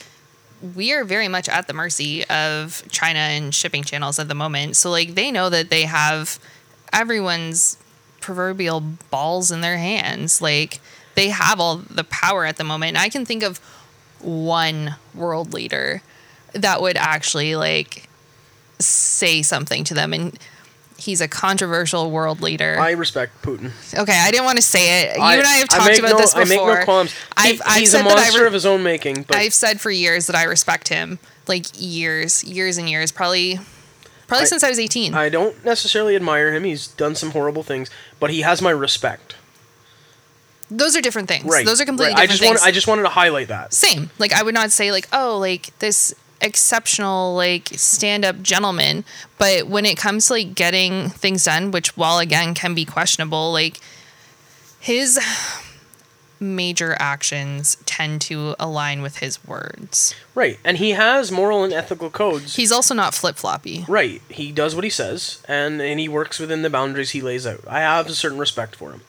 [0.76, 4.76] we are very much at the mercy of China and shipping channels at the moment.
[4.76, 6.40] So like they know that they have
[6.92, 7.78] everyone's
[8.28, 10.42] proverbial balls in their hands.
[10.42, 10.82] Like
[11.16, 12.90] they have all the power at the moment.
[12.90, 13.60] And I can think of
[14.20, 16.02] one world leader
[16.52, 18.10] that would actually like
[18.80, 20.38] say something to them and
[20.98, 22.78] he's a controversial world leader.
[22.78, 23.72] I respect Putin.
[23.98, 25.16] okay, I didn't want to say it.
[25.16, 26.42] You I, and I have talked make about no, this before.
[26.42, 27.14] I make no qualms.
[27.14, 29.38] He- I've, I've he's said a that I monster re- of his own making, but
[29.38, 33.60] I've said for years that I respect him, like years, years and years, probably,
[34.28, 35.14] probably I- since I was eighteen.
[35.14, 36.64] I don't necessarily admire him.
[36.64, 39.36] He's done some horrible things, but he has my respect.
[40.70, 41.46] Those are different things.
[41.46, 41.66] Right.
[41.66, 42.20] Those are completely right.
[42.20, 42.60] I different just things.
[42.62, 43.74] want I just wanted to highlight that.
[43.74, 44.10] Same.
[44.20, 49.04] Like I would not say like, oh, like this exceptional like stand-up gentleman,
[49.38, 53.52] but when it comes to like getting things done, which while again can be questionable,
[53.54, 53.80] like
[54.80, 55.18] his
[56.40, 60.14] major actions tend to align with his words.
[60.36, 60.60] Right.
[60.64, 62.56] And he has moral and ethical codes.
[62.56, 63.86] He's also not flip-floppy.
[63.88, 64.22] Right.
[64.30, 67.62] He does what he says, and, and he works within the boundaries he lays out.
[67.68, 69.02] I have a certain respect for him.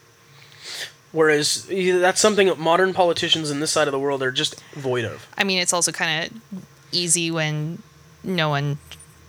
[1.11, 5.07] Whereas that's something that modern politicians in this side of the world are just void
[5.07, 5.26] of.
[5.39, 7.83] I mean, it's also kind of easy when
[8.22, 8.79] no one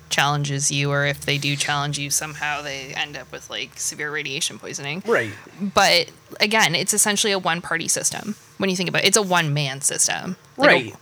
[0.09, 4.11] challenges you or if they do challenge you somehow they end up with like severe
[4.11, 5.03] radiation poisoning.
[5.05, 5.33] Right.
[5.61, 9.07] But again, it's essentially a one party system when you think about it.
[9.07, 10.35] It's a one man system.
[10.57, 10.95] Like a- right.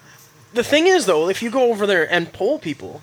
[0.54, 3.02] The thing is, though, if you go over there and poll people,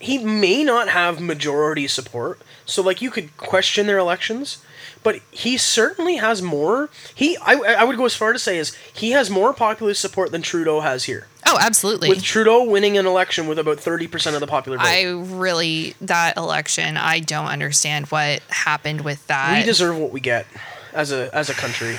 [0.00, 2.40] he may not have majority support.
[2.66, 4.58] So, like, you could question their elections,
[5.02, 6.90] but he certainly has more.
[7.14, 10.32] He, I, I would go as far to say, is he has more populist support
[10.32, 11.28] than Trudeau has here.
[11.48, 12.08] Oh, absolutely.
[12.08, 14.86] With Trudeau winning an election with about thirty percent of the popular vote.
[14.86, 19.58] I really that election, I don't understand what happened with that.
[19.58, 20.46] we deserve what we get
[20.92, 21.96] as a as a country.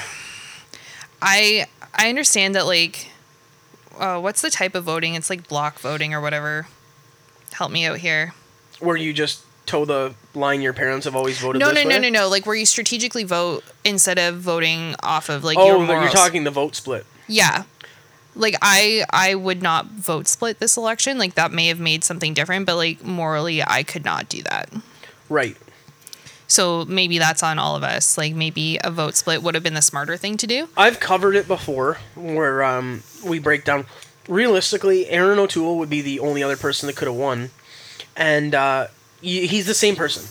[1.21, 3.09] I I understand that like
[3.97, 5.15] uh, what's the type of voting?
[5.15, 6.67] It's like block voting or whatever.
[7.53, 8.33] Help me out here.
[8.79, 11.59] Where you just toe the line your parents have always voted.
[11.59, 11.99] No, no, no, way.
[11.99, 12.29] no, no.
[12.29, 16.03] Like where you strategically vote instead of voting off of like Oh, your morals.
[16.05, 17.05] you're talking the vote split.
[17.27, 17.63] Yeah.
[18.39, 21.17] Like I I would not vote split this election.
[21.17, 24.71] Like that may have made something different, but like morally I could not do that.
[25.29, 25.57] Right.
[26.47, 28.17] So maybe that's on all of us.
[28.17, 30.67] Like maybe a vote split would have been the smarter thing to do.
[30.75, 33.85] I've covered it before, where um, we break down.
[34.27, 37.51] Realistically, Erin O'Toole would be the only other person that could have won,
[38.15, 38.87] and uh,
[39.21, 40.23] he's the same person.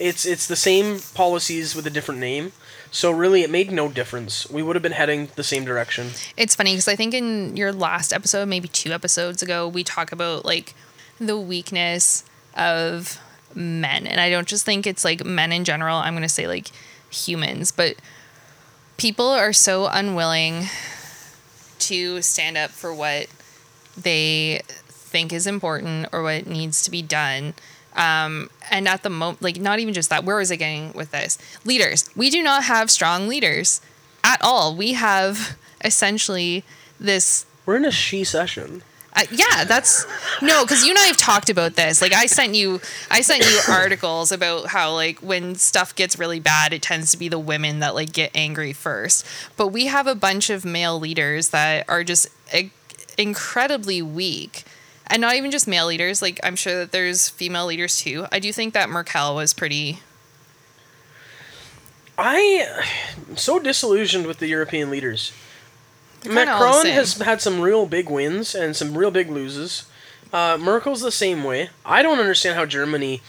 [0.00, 2.52] It's it's the same policies with a different name.
[2.92, 4.48] So really, it made no difference.
[4.50, 6.10] We would have been heading the same direction.
[6.36, 10.12] It's funny because I think in your last episode, maybe two episodes ago, we talk
[10.12, 10.74] about like
[11.18, 12.22] the weakness
[12.54, 13.18] of
[13.54, 14.06] men.
[14.06, 16.70] And I don't just think it's like men in general, I'm going to say like
[17.10, 17.96] humans, but
[18.98, 20.66] people are so unwilling
[21.78, 23.26] to stand up for what
[23.96, 27.54] they think is important or what needs to be done.
[27.96, 31.10] Um, and at the moment, like, not even just that, where is it getting with
[31.10, 31.38] this?
[31.64, 32.08] Leaders.
[32.16, 33.80] We do not have strong leaders
[34.24, 34.74] at all.
[34.74, 36.64] We have essentially
[36.98, 38.82] this We're in a she session.
[39.14, 40.06] uh, yeah, that's
[40.40, 42.00] no, because you and I have talked about this.
[42.00, 42.80] Like, I sent you,
[43.10, 47.18] I sent you articles about how like when stuff gets really bad, it tends to
[47.18, 49.26] be the women that like get angry first.
[49.58, 52.70] But we have a bunch of male leaders that are just i-
[53.18, 54.64] incredibly weak,
[55.06, 56.22] and not even just male leaders.
[56.22, 58.26] Like, I'm sure that there's female leaders too.
[58.32, 60.00] I do think that Merkel was pretty.
[62.18, 62.66] I
[63.28, 65.32] am so disillusioned with the European leaders.
[66.20, 69.30] They're kinda all the Macron has had some real big wins and some real big
[69.30, 69.84] loses.
[70.32, 71.70] Uh, Merkel's the same way.
[71.84, 73.20] I don't understand how Germany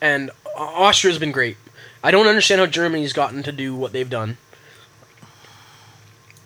[0.00, 1.56] and Austria's been great.
[2.04, 4.36] I don't understand how Germany's gotten to do what they've done.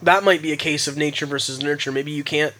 [0.02, 1.90] That might be a case of nature versus nurture.
[1.90, 2.54] Maybe you can't.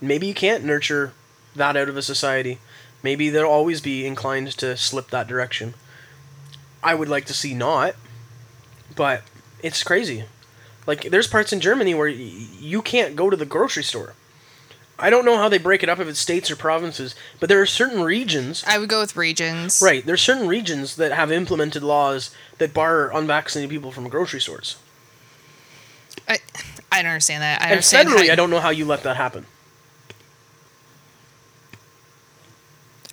[0.00, 1.12] Maybe you can't nurture
[1.56, 2.58] that out of a society.
[3.02, 5.74] Maybe they'll always be inclined to slip that direction.
[6.82, 7.94] I would like to see not,
[8.94, 9.22] but
[9.62, 10.24] it's crazy.
[10.86, 14.14] Like there's parts in Germany where y- you can't go to the grocery store.
[14.98, 17.60] I don't know how they break it up if it's states or provinces, but there
[17.60, 18.64] are certain regions.
[18.66, 19.82] I would go with regions.
[19.84, 24.76] Right, there's certain regions that have implemented laws that bar unvaccinated people from grocery stores.
[26.28, 26.38] I,
[26.90, 27.60] I don't understand that.
[27.60, 28.08] I And understand.
[28.08, 29.44] federally, how- I don't know how you let that happen.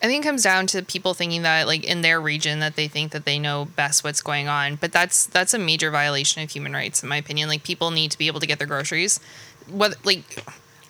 [0.03, 2.89] I think it comes down to people thinking that like in their region that they
[2.89, 6.49] think that they know best what's going on, but that's that's a major violation of
[6.49, 7.47] human rights in my opinion.
[7.47, 9.21] Like people need to be able to get their groceries.
[9.69, 10.43] What like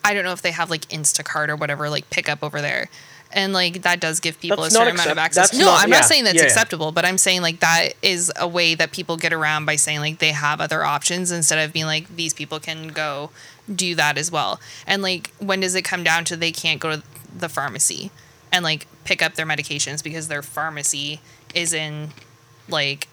[0.04, 2.88] I don't know if they have like Instacart or whatever like pickup over there.
[3.30, 5.52] And like that does give people That's a certain amount of access.
[5.56, 6.46] No, not- I'm yeah, not saying that's yeah, yeah.
[6.48, 10.00] acceptable, but I'm saying like that is a way that people get around by saying
[10.00, 13.30] like they have other options instead of being like these people can go
[13.72, 14.58] do that as well.
[14.88, 17.02] And like when does it come down to they can't go to
[17.36, 18.10] the pharmacy
[18.54, 21.20] and like pick up their medications because their pharmacy
[21.54, 22.10] is in
[22.68, 23.08] like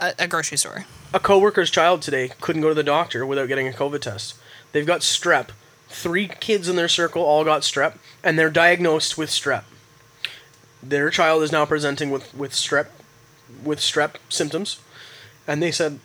[0.00, 0.84] a, a grocery store.
[1.14, 4.34] A coworker's child today couldn't go to the doctor without getting a COVID test.
[4.72, 5.48] They've got strep.
[5.88, 9.64] Three kids in their circle all got strep, and they're diagnosed with strep.
[10.82, 12.88] Their child is now presenting with, with strep,
[13.64, 14.78] with strep symptoms,
[15.46, 16.00] and they said,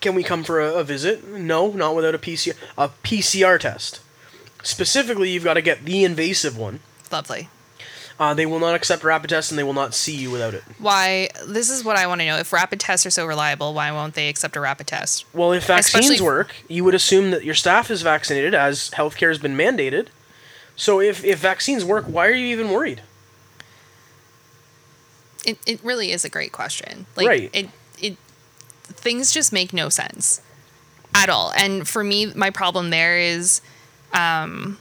[0.00, 4.00] "Can we come for a, a visit?" No, not without a PCR a PCR test.
[4.62, 6.80] Specifically, you've got to get the invasive one.
[7.10, 7.48] Lovely.
[8.20, 10.62] Uh, they will not accept rapid tests, and they will not see you without it.
[10.78, 11.30] Why?
[11.46, 12.36] This is what I want to know.
[12.36, 15.24] If rapid tests are so reliable, why won't they accept a rapid test?
[15.32, 19.28] Well, if vaccines Especially- work, you would assume that your staff is vaccinated, as healthcare
[19.28, 20.08] has been mandated.
[20.76, 23.00] So if, if vaccines work, why are you even worried?
[25.46, 27.06] It, it really is a great question.
[27.16, 27.50] Like Right.
[27.54, 28.16] it it
[28.84, 30.42] things just make no sense
[31.14, 31.52] at all.
[31.56, 33.62] And for me, my problem there is
[34.12, 34.76] um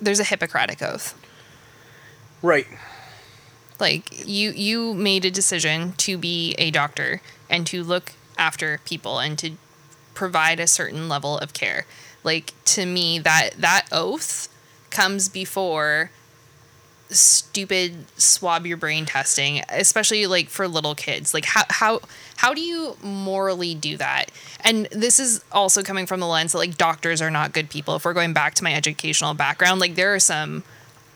[0.00, 1.14] there's a Hippocratic oath.
[2.42, 2.66] Right.
[3.80, 9.18] Like you you made a decision to be a doctor and to look after people
[9.18, 9.52] and to
[10.14, 11.86] provide a certain level of care.
[12.24, 14.48] Like to me that that oath
[14.90, 16.10] comes before
[17.10, 21.32] stupid swab your brain testing, especially like for little kids.
[21.32, 22.00] Like how how
[22.36, 24.30] how do you morally do that?
[24.60, 27.96] And this is also coming from the lens that like doctors are not good people.
[27.96, 30.64] If we're going back to my educational background, like there are some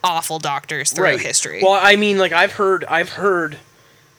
[0.05, 1.21] awful doctors throughout right.
[1.21, 1.61] history.
[1.63, 3.59] Well, I mean, like I've heard, I've heard,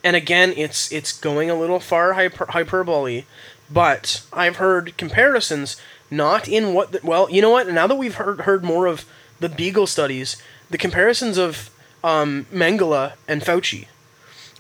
[0.04, 3.24] and again, it's it's going a little far hyper, hyperbole,
[3.70, 5.78] but I've heard comparisons
[6.10, 6.92] not in what.
[6.92, 7.70] The, well, you know what?
[7.70, 9.06] Now that we've heard heard more of
[9.40, 11.70] the Beagle studies, the comparisons of
[12.04, 13.88] um, Mengele and Fauci,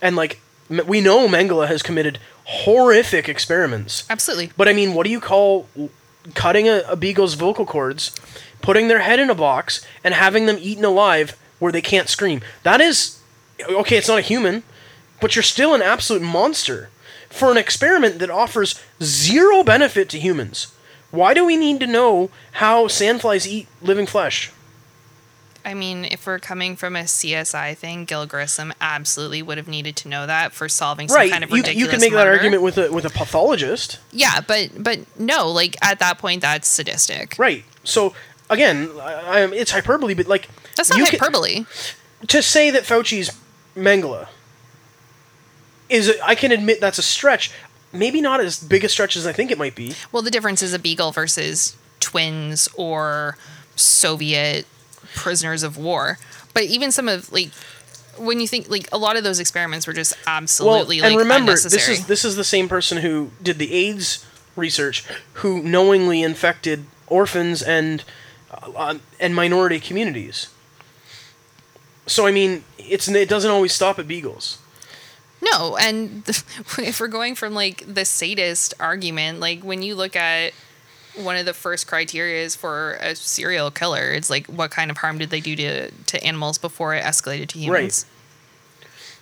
[0.02, 4.04] and like we know Mengele has committed horrific experiments.
[4.10, 4.52] Absolutely.
[4.58, 5.68] But I mean, what do you call
[6.34, 8.16] cutting a, a beagle's vocal cords,
[8.64, 12.42] putting their head in a box, and having them eaten alive where they can't scream?
[12.64, 13.20] That is
[13.70, 13.98] okay.
[13.98, 14.64] It's not a human,
[15.22, 16.90] but you're still an absolute monster
[17.30, 20.74] for an experiment that offers zero benefit to humans.
[21.12, 24.52] Why do we need to know how sandflies eat living flesh?
[25.66, 29.96] I mean, if we're coming from a CSI thing, Gil Grissom absolutely would have needed
[29.98, 31.32] to know that for solving some right.
[31.32, 34.00] kind of you, ridiculous you can make that argument with a with a pathologist.
[34.12, 37.36] Yeah, but but no, like at that point, that's sadistic.
[37.38, 37.64] Right.
[37.84, 38.14] So
[38.54, 41.66] again, I, I, it's hyperbole, but like That's not you can- hyperbole.
[42.28, 43.32] to say that Fauci's
[43.76, 44.28] Mengele
[45.90, 47.52] is a, I can admit that's a stretch.
[47.92, 49.94] Maybe not as big a stretch as I think it might be.
[50.12, 53.38] Well, the difference is a beagle versus twins or
[53.76, 54.66] Soviet
[55.16, 56.18] prisoners of war.
[56.54, 57.52] But even some of like
[58.18, 61.22] when you think like a lot of those experiments were just absolutely well, like and
[61.22, 64.26] remember this is this is the same person who did the AIDS
[64.56, 68.04] research, who knowingly infected orphans and
[68.76, 70.48] uh, and minority communities.
[72.06, 74.58] So I mean, it's it doesn't always stop at beagles.
[75.42, 76.28] No, and
[76.78, 80.54] if we're going from like the sadist argument, like when you look at
[81.16, 84.12] one of the first criteria is for a serial killer.
[84.12, 87.48] It's like what kind of harm did they do to to animals before it escalated
[87.50, 88.06] to humans.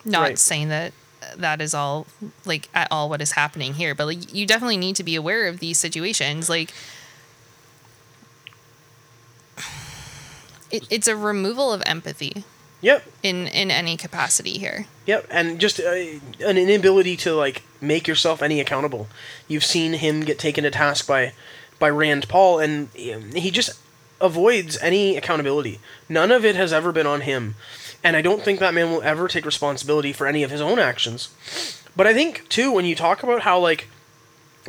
[0.06, 0.40] Not Right.
[0.40, 0.94] saying that
[1.36, 2.08] that is all
[2.46, 5.48] like at all what is happening here, but like you definitely need to be aware
[5.48, 6.50] of these situations.
[6.50, 6.74] Like
[10.72, 12.44] it, it's a removal of empathy
[12.82, 13.04] Yep.
[13.22, 14.88] in in any capacity here.
[15.06, 19.08] Yep, and just uh, an inability to like make yourself any accountable.
[19.48, 21.34] You've seen him get taken to task by
[21.78, 23.80] by Rand Paul, and he just
[24.20, 25.80] avoids any accountability.
[26.10, 27.56] None of it has ever been on him,
[28.04, 30.80] and I don't think that man will ever take responsibility for any of his own
[30.80, 31.30] actions.
[31.96, 33.88] But I think too, when you talk about how like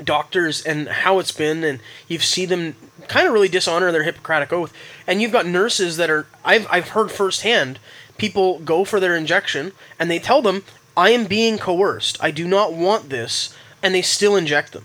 [0.02, 2.74] doctors and how it's been and you see them
[3.08, 4.72] kind of really dishonor their hippocratic oath.
[5.06, 7.78] And you've got nurses that are I've, I've heard firsthand
[8.18, 10.64] people go for their injection and they tell them
[10.96, 12.22] i am being coerced.
[12.22, 14.84] I do not want this and they still inject them.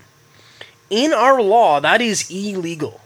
[0.89, 3.01] In our law that is illegal.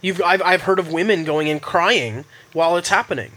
[0.00, 3.32] You've I've, I've heard of women going and crying while it's happening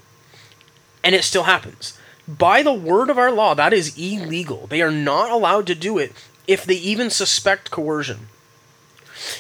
[1.04, 1.98] and it still happens.
[2.28, 4.68] By the word of our law that is illegal.
[4.68, 6.14] They are not allowed to do it
[6.48, 8.28] if they even suspect coercion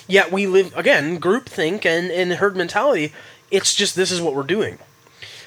[0.08, 3.14] Yet we live again groupthink and and herd mentality.
[3.52, 4.80] It's just this is what we're doing.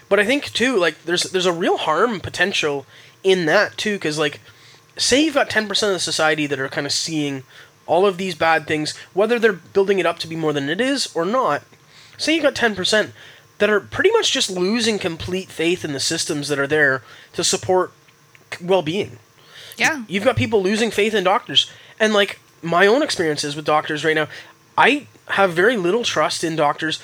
[0.09, 2.87] But I think too, like there's there's a real harm potential
[3.23, 4.41] in that too, because like
[4.97, 7.43] say you've got ten percent of the society that are kind of seeing
[7.87, 10.81] all of these bad things, whether they're building it up to be more than it
[10.81, 11.63] is or not.
[12.17, 13.13] Say you've got ten percent
[13.59, 17.03] that are pretty much just losing complete faith in the systems that are there
[17.35, 17.93] to support
[18.61, 19.19] well-being
[19.81, 20.05] Yeah.
[20.09, 21.71] you've got people losing faith in doctors.
[21.99, 24.29] And like my own experiences with doctors right now
[24.77, 27.01] i have very little trust in doctors.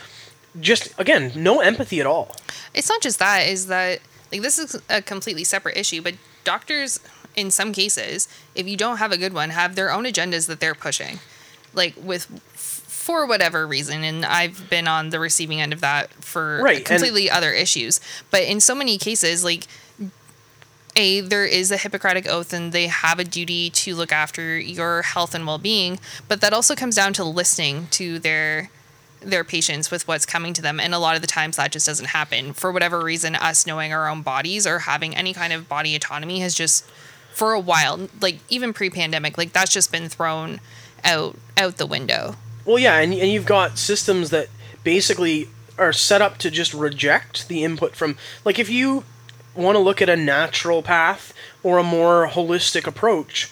[0.61, 2.35] Just again no empathy at all.
[2.75, 4.01] It's not just that is that
[4.33, 6.15] like this is a completely separate issue but
[6.45, 7.01] doctors
[7.35, 10.61] in some cases if you don't have a good one have their own agendas that
[10.61, 11.19] they're pushing.
[11.75, 12.25] Like with
[12.55, 17.31] for whatever reason and i've been on the receiving end of that for Right, completely
[17.31, 18.01] other issues.
[18.31, 19.67] But in so many cases like
[20.97, 25.03] a there is a hippocratic oath and they have a duty to look after your
[25.03, 28.71] health and well-being but that also comes down to listening to their
[29.21, 31.87] their patients with what's coming to them and a lot of the times that just
[31.87, 32.53] doesn't happen.
[32.53, 36.41] For whatever reason us knowing our own bodies or having any kind of body autonomy
[36.41, 36.85] has just
[37.33, 40.61] for a while like even pre-pandemic like that's just been thrown
[41.05, 42.37] out out the window.
[42.65, 44.49] Well yeah and, and you've got systems that
[44.85, 49.05] basically are set up to just reject the input from like if you
[49.57, 51.33] want to look at a natural path
[51.63, 53.51] or a more holistic approach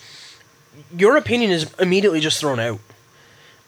[0.96, 2.80] your opinion is immediately just thrown out.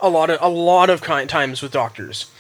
[0.01, 2.31] A lot of a lot of times with doctors.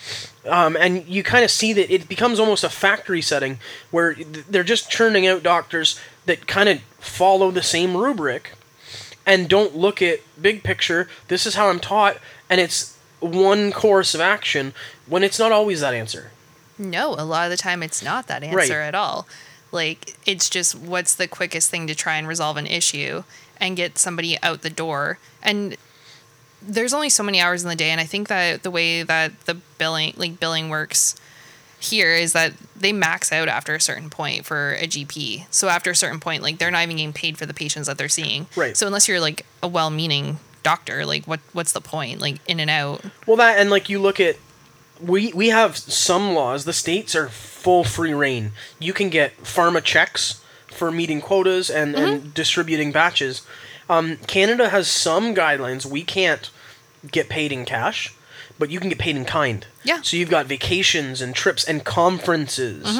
[0.46, 3.58] Um, and you kind of see that it becomes almost a factory setting
[3.90, 8.52] where they're just churning out doctors that kind of follow the same rubric
[9.24, 12.18] and don't look at big picture this is how i'm taught
[12.50, 14.72] and it's one course of action
[15.06, 16.30] when it's not always that answer.
[16.78, 18.70] No a lot of the time it's not that answer Right.
[18.70, 19.26] at all
[19.76, 23.22] like it's just what's the quickest thing to try and resolve an issue
[23.60, 25.18] and get somebody out the door?
[25.42, 25.76] And
[26.60, 29.38] there's only so many hours in the day and i think that the way that
[29.42, 31.14] the billing like billing works
[31.78, 35.90] here is that they max out after a certain point for a gp so after
[35.90, 38.46] a certain point like they're not even getting paid for the patients that they're seeing.
[38.56, 38.76] Right.
[38.76, 42.68] so unless you're like a well-meaning doctor like what what's the point like in and
[42.68, 43.00] out?
[43.24, 44.36] Well, that and like you look at,
[45.00, 46.64] we we have some laws.
[46.64, 48.52] The states are full free reign.
[48.78, 53.42] You can get pharma checks for meeting quotas and, and distributing batches.
[53.88, 55.86] Um, Canada has some guidelines.
[55.86, 56.50] We can't
[57.10, 58.12] get paid in cash,
[58.58, 59.66] but you can get paid in kind.
[59.84, 60.02] Yeah.
[60.02, 62.98] So you've got vacations and trips and conferences.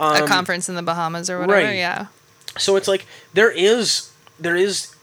[0.00, 1.76] a conference in the bahamas or whatever Um, right.
[1.76, 2.06] yeah
[2.56, 4.94] So it's like there is there is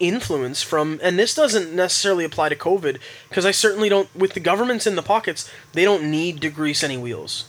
[0.00, 4.40] influence from and this doesn't necessarily apply to covid because i certainly don't with the
[4.40, 7.46] governments in the pockets they don't need to grease any wheels.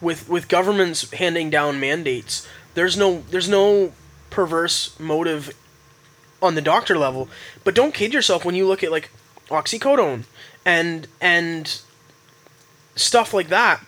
[0.00, 3.92] With with governments handing down mandates there's no there's no
[4.30, 5.54] perverse motive
[6.40, 7.28] on the doctor level.
[7.64, 9.10] But don't kid yourself when you look at like
[9.48, 10.24] oxycodone
[10.64, 11.80] and and
[12.94, 13.80] stuff like that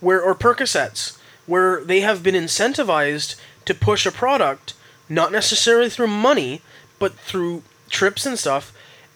[0.00, 4.74] where or percocets where they have been incentivized to push a product
[5.08, 6.60] not necessarily through money
[6.98, 8.72] but through trips and stuff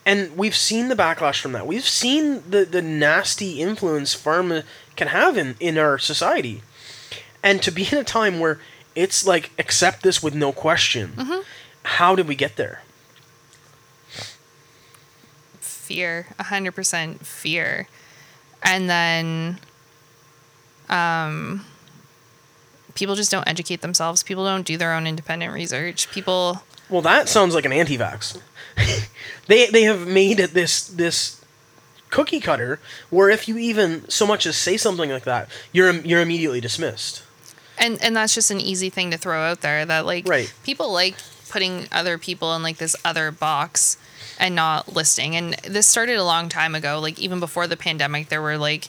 [0.06, 1.66] and we've seen the backlash from that.
[1.66, 4.64] We've seen the the nasty influence pharma
[4.96, 6.62] can have in in our society.
[7.42, 8.58] And to be in a time where
[8.94, 11.12] it's like accept this with no question
[11.82, 12.82] how did we get there?
[15.60, 17.88] Fear 100% fear.
[18.62, 19.58] And then
[20.88, 21.64] um
[22.94, 24.22] people just don't educate themselves.
[24.22, 26.10] People don't do their own independent research.
[26.10, 28.38] People Well, that sounds like an anti-vax.
[29.46, 31.40] they they have made it this this
[32.10, 32.80] cookie cutter
[33.10, 37.22] where if you even so much as say something like that, you're you're immediately dismissed.
[37.78, 40.52] and and that's just an easy thing to throw out there that like Right.
[40.64, 41.14] people like
[41.48, 43.96] putting other people in like this other box
[44.38, 48.28] and not listing and this started a long time ago like even before the pandemic
[48.28, 48.88] there were like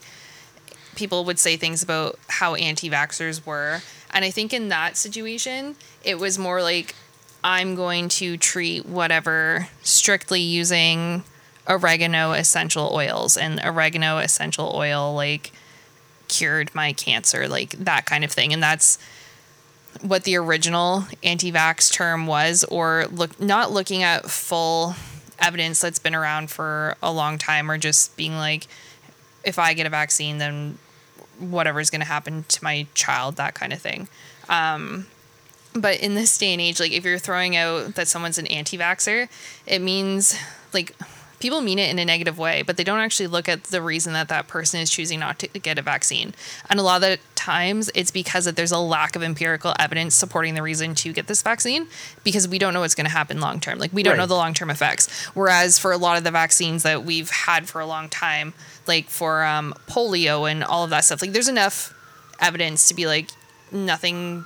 [0.95, 3.81] people would say things about how anti-vaxxers were
[4.13, 6.93] and i think in that situation it was more like
[7.43, 11.23] i'm going to treat whatever strictly using
[11.67, 15.51] oregano essential oils and oregano essential oil like
[16.31, 18.53] cured my cancer, like that kind of thing.
[18.53, 18.97] And that's
[20.01, 24.95] what the original anti-vax term was, or look not looking at full
[25.37, 28.67] evidence that's been around for a long time, or just being like,
[29.43, 30.77] if I get a vaccine, then
[31.37, 34.07] whatever's going to happen to my child, that kind of thing.
[34.47, 35.07] Um,
[35.73, 38.77] but in this day and age, like if you're throwing out that someone's an anti
[38.77, 39.29] vaxxer,
[39.65, 40.37] it means
[40.73, 40.95] like
[41.41, 44.13] people mean it in a negative way, but they don't actually look at the reason
[44.13, 46.33] that that person is choosing not to get a vaccine.
[46.69, 50.15] And a lot of the times, it's because that there's a lack of empirical evidence
[50.15, 51.87] supporting the reason to get this vaccine
[52.23, 53.79] because we don't know what's going to happen long term.
[53.79, 55.25] Like we don't know the long term effects.
[55.33, 58.53] Whereas for a lot of the vaccines that we've had for a long time,
[58.87, 61.93] like for um, polio and all of that stuff, like there's enough
[62.39, 63.29] evidence to be like
[63.71, 64.45] nothing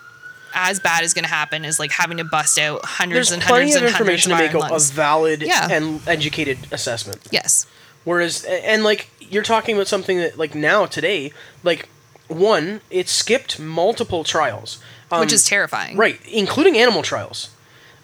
[0.55, 3.41] as bad is going to happen is like having to bust out hundreds There's and
[3.43, 5.67] plenty hundreds of and hundreds information of to make a, a valid Yeah.
[5.69, 7.21] and educated assessment.
[7.31, 7.67] yes.
[8.05, 11.31] Whereas, and like you're talking about something that like now today,
[11.63, 11.89] like
[12.27, 14.79] one, it skipped multiple trials,
[15.11, 15.97] um, which is terrifying.
[15.97, 17.49] right, including animal trials,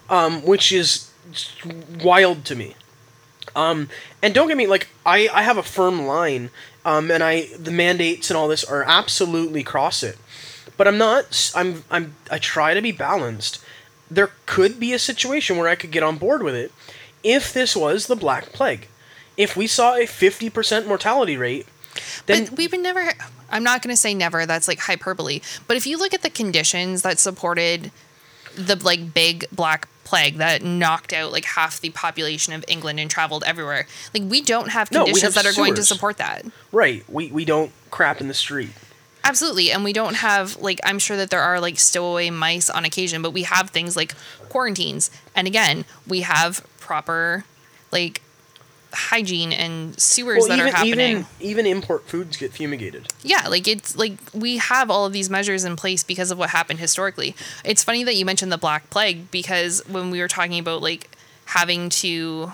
[0.10, 1.12] um, which is
[2.04, 2.76] wild to me.
[3.56, 3.90] Um,
[4.22, 6.50] and don't get me like I I have a firm line,
[6.86, 10.18] um, and I the mandates and all this are absolutely cross it,
[10.82, 11.52] but I'm not.
[11.54, 13.64] I'm I'm I try to be balanced.
[14.10, 16.72] There could be a situation where I could get on board with it
[17.24, 18.88] if this was the Black Plague.
[19.38, 21.68] If we saw a 50% mortality rate,
[22.26, 23.14] then but we would never.
[23.52, 24.48] I'm not going to say never.
[24.48, 25.42] That's like hyperbole.
[25.68, 27.92] But if you look at the conditions that supported
[28.56, 33.08] the like big black plague that knocked out like half the population of England and
[33.08, 36.44] traveled everywhere, like we don't have No, conditions have that are going to support that.
[36.72, 38.72] right, we, we don't crap in the street.
[39.24, 39.72] Absolutely.
[39.72, 43.22] And we don't have, like, I'm sure that there are, like, stowaway mice on occasion,
[43.22, 44.16] but we have things like
[44.50, 45.12] quarantines.
[45.36, 47.46] And again, we have proper,
[47.92, 48.22] like,
[48.94, 50.96] hygiene and sewers Well, that even, are happening.
[51.00, 53.08] even even import foods get fumigated.
[53.24, 56.50] Yeah, like it's like we have all of these measures in place because of what
[56.50, 57.34] happened historically.
[57.64, 61.10] It's funny that you mentioned the Black Plague because when we were talking about like
[61.46, 62.52] having to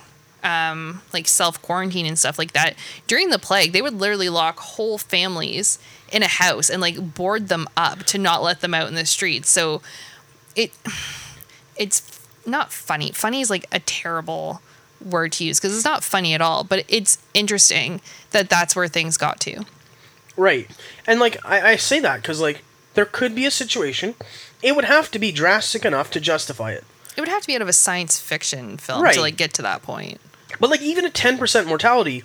[0.48, 2.76] um, like self quarantine and stuff like that
[3.08, 5.78] during the plague, they would literally lock whole families
[6.12, 9.06] in a house and like board them up to not let them out in the
[9.06, 9.50] streets.
[9.50, 9.82] So
[10.56, 10.72] it
[11.76, 13.12] it's not funny.
[13.12, 14.62] Funny is like a terrible
[15.04, 18.88] word to use because it's not funny at all, but it's interesting that that's where
[18.88, 19.66] things got to.
[20.36, 20.70] Right.
[21.06, 24.16] And like I, I say that because like there could be a situation,
[24.64, 26.84] it would have to be drastic enough to justify it.
[27.16, 29.14] It would have to be out of a science fiction film Right.
[29.16, 30.20] to like get to that point.
[30.60, 32.24] But like even a ten percent mortality,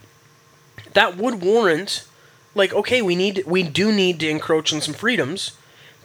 [0.92, 2.06] that would warrant,
[2.54, 5.52] like okay, we need we do need to encroach on some freedoms,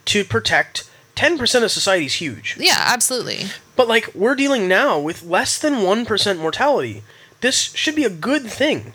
[0.06, 2.56] to protect ten percent of society is huge.
[2.60, 3.46] Yeah, absolutely.
[3.76, 7.04] But like we're dealing now with less than one percent mortality.
[7.42, 8.94] This should be a good thing,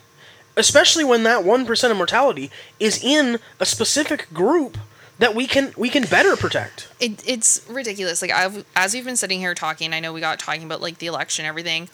[0.57, 4.79] especially when that one percent of mortality is in a specific group
[5.19, 6.89] that we can we can better protect.
[6.99, 8.21] It, it's ridiculous.
[8.21, 10.99] Like I've as we've been sitting here talking, I know we got talking about like
[10.99, 11.89] the election, and everything.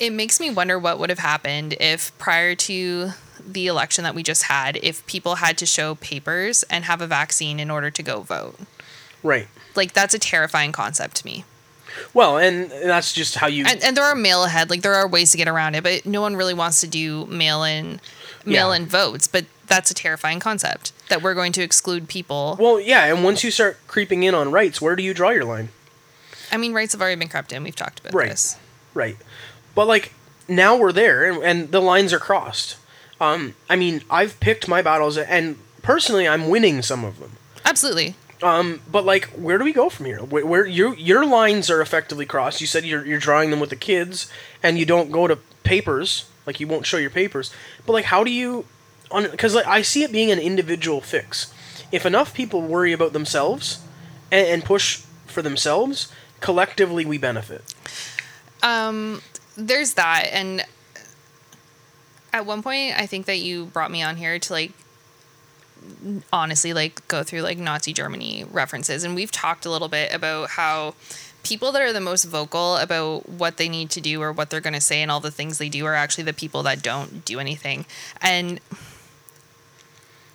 [0.00, 3.10] It makes me wonder what would have happened if prior to
[3.44, 7.06] the election that we just had, if people had to show papers and have a
[7.06, 8.56] vaccine in order to go vote.
[9.22, 9.48] Right.
[9.74, 11.44] Like that's a terrifying concept to me.
[12.14, 13.64] Well, and that's just how you.
[13.66, 16.06] And, and there are mail ahead, like there are ways to get around it, but
[16.06, 18.00] no one really wants to do mail in
[18.46, 19.26] mail in votes.
[19.28, 22.56] But that's a terrifying concept that we're going to exclude people.
[22.58, 25.44] well, yeah, and once you start creeping in on rights, where do you draw your
[25.44, 25.68] line?
[26.50, 27.62] I mean, rights have already been crept in.
[27.62, 28.30] We've talked about Right.
[28.30, 28.56] this.
[28.94, 29.16] Right.
[29.74, 30.12] But like
[30.48, 32.76] now we're there and, and the lines are crossed.
[33.20, 37.32] Um, I mean, I've picked my battles and personally I'm winning some of them.
[37.64, 38.16] Absolutely.
[38.42, 40.18] Um, but like where do we go from here?
[40.18, 42.60] Where, where your your lines are effectively crossed.
[42.60, 44.30] You said you're you're drawing them with the kids
[44.62, 47.52] and you don't go to papers, like you won't show your papers.
[47.86, 48.64] But like how do you
[49.12, 51.52] on cuz like I see it being an individual fix.
[51.92, 53.78] If enough people worry about themselves
[54.32, 56.08] and, and push for themselves,
[56.40, 57.62] collectively we benefit.
[58.62, 59.22] Um,
[59.56, 60.64] there's that, and
[62.32, 64.72] at one point, I think that you brought me on here to like
[66.32, 70.50] honestly like go through like Nazi Germany references, and we've talked a little bit about
[70.50, 70.94] how
[71.42, 74.60] people that are the most vocal about what they need to do or what they're
[74.60, 77.24] going to say and all the things they do are actually the people that don't
[77.24, 77.84] do anything.
[78.20, 78.60] And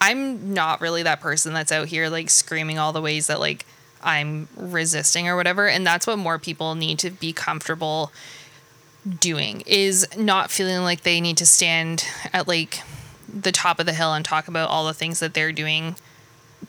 [0.02, 3.66] I'm not really that person that's out here like screaming all the ways that like
[4.04, 5.68] I'm resisting or whatever.
[5.68, 8.12] And that's what more people need to be comfortable
[9.20, 12.82] doing is not feeling like they need to stand at like
[13.28, 15.96] the top of the hill and talk about all the things that they're doing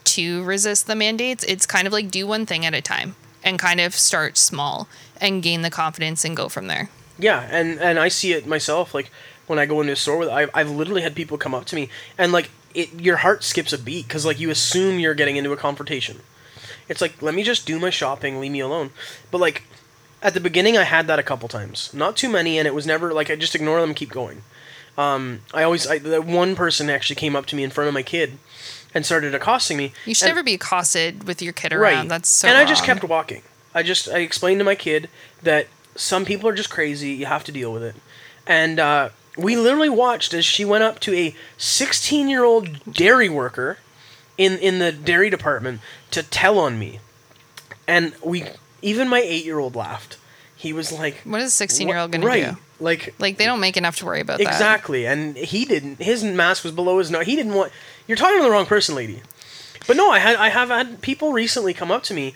[0.04, 1.44] to resist the mandates.
[1.44, 4.88] It's kind of like do one thing at a time and kind of start small
[5.20, 6.90] and gain the confidence and go from there.
[7.18, 8.94] Yeah, and and I see it myself.
[8.94, 9.10] Like
[9.46, 11.76] when I go into a store with, I've, I've literally had people come up to
[11.76, 15.36] me and like it, your heart skips a beat because like you assume you're getting
[15.36, 16.20] into a confrontation.
[16.88, 18.90] It's like let me just do my shopping, leave me alone.
[19.30, 19.64] But like
[20.22, 22.86] at the beginning, I had that a couple times, not too many, and it was
[22.86, 24.42] never like I just ignore them, keep going.
[24.96, 27.94] Um, I always I, the one person actually came up to me in front of
[27.94, 28.38] my kid
[28.92, 29.92] and started accosting me.
[30.06, 31.82] You should and, never be accosted with your kid around.
[31.82, 32.08] Right.
[32.08, 33.42] That's so And I just kept walking.
[33.74, 35.08] I just I explained to my kid
[35.42, 37.10] that some people are just crazy.
[37.10, 37.94] You have to deal with it.
[38.46, 43.28] And uh, we literally watched as she went up to a 16 year old dairy
[43.28, 43.78] worker
[44.36, 45.80] in in the dairy department
[46.10, 46.98] to tell on me.
[47.86, 48.44] And we
[48.82, 50.18] even my eight year old laughed.
[50.56, 52.44] He was like, "What is a 16 year old going right.
[52.44, 54.38] to do?" Like, like they don't make enough to worry about.
[54.38, 54.46] That.
[54.46, 55.16] Exactly, that.
[55.16, 56.00] and he didn't.
[56.00, 57.26] His mask was below his nose.
[57.26, 57.72] He didn't want.
[58.06, 59.22] You're talking to the wrong person, lady.
[59.86, 62.34] But no, I had I have had people recently come up to me,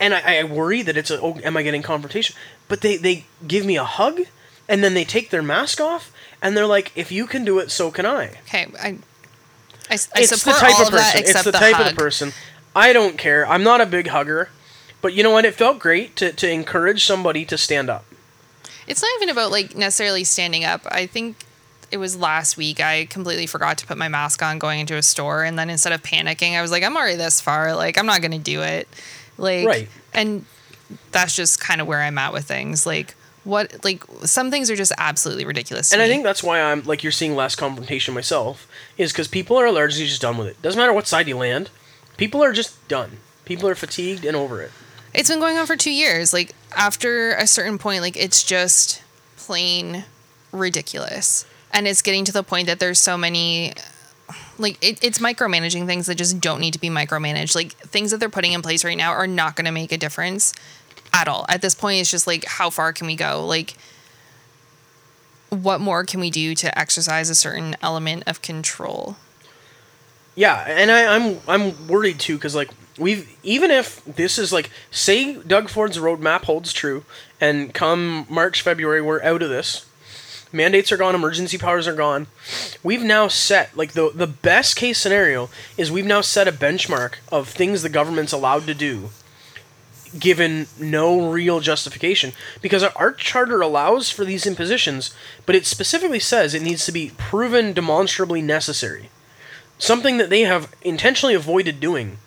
[0.00, 2.34] and I, I worry that it's a oh, am I getting confrontation?
[2.68, 4.20] But they they give me a hug,
[4.68, 7.70] and then they take their mask off, and they're like, if you can do it,
[7.70, 8.38] so can I.
[8.46, 8.98] Okay, I.
[9.88, 11.20] I, I it's the type of person.
[11.20, 11.86] it's the, the type hug.
[11.88, 12.32] of the person.
[12.76, 13.46] I don't care.
[13.46, 14.48] I'm not a big hugger,
[15.00, 15.44] but you know what?
[15.44, 18.04] It felt great to, to encourage somebody to stand up.
[18.86, 20.86] It's not even about like necessarily standing up.
[20.90, 21.36] I think
[21.90, 25.02] it was last week I completely forgot to put my mask on going into a
[25.02, 28.06] store and then instead of panicking I was like I'm already this far like I'm
[28.06, 28.88] not going to do it.
[29.38, 29.88] Like right.
[30.14, 30.44] and
[31.12, 33.14] that's just kind of where I'm at with things like
[33.44, 37.02] what like some things are just absolutely ridiculous and i think that's why i'm like
[37.02, 38.68] you're seeing less confrontation myself
[38.98, 41.70] is because people are largely just done with it doesn't matter what side you land
[42.18, 44.70] people are just done people are fatigued and over it
[45.14, 46.32] it's been going on for two years.
[46.32, 49.02] Like after a certain point like it's just
[49.36, 50.04] plain
[50.52, 51.44] ridiculous.
[51.72, 53.74] And it's getting to the point that there's so many
[54.58, 57.54] like it, it's micromanaging things that just don't need to be micromanaged.
[57.54, 59.98] Like things that they're putting in place right now are not going to make a
[59.98, 60.52] difference
[61.12, 61.46] at all.
[61.48, 63.44] At this point it's just like how far can we go?
[63.46, 63.74] Like
[65.48, 69.16] what more can we do to exercise a certain element of control?
[70.36, 72.70] Yeah and I, i'm i'm worried too because like
[73.00, 77.04] we've even if this is like say doug ford's roadmap holds true
[77.40, 79.86] and come march february we're out of this
[80.52, 82.26] mandates are gone emergency powers are gone
[82.82, 87.14] we've now set like the the best case scenario is we've now set a benchmark
[87.32, 89.10] of things the government's allowed to do
[90.18, 92.32] given no real justification.
[92.60, 95.14] Because our charter allows for these impositions
[95.46, 99.10] but it specifically says it needs to be proven demonstrably necessary
[99.80, 102.18] something that they have intentionally avoided doing.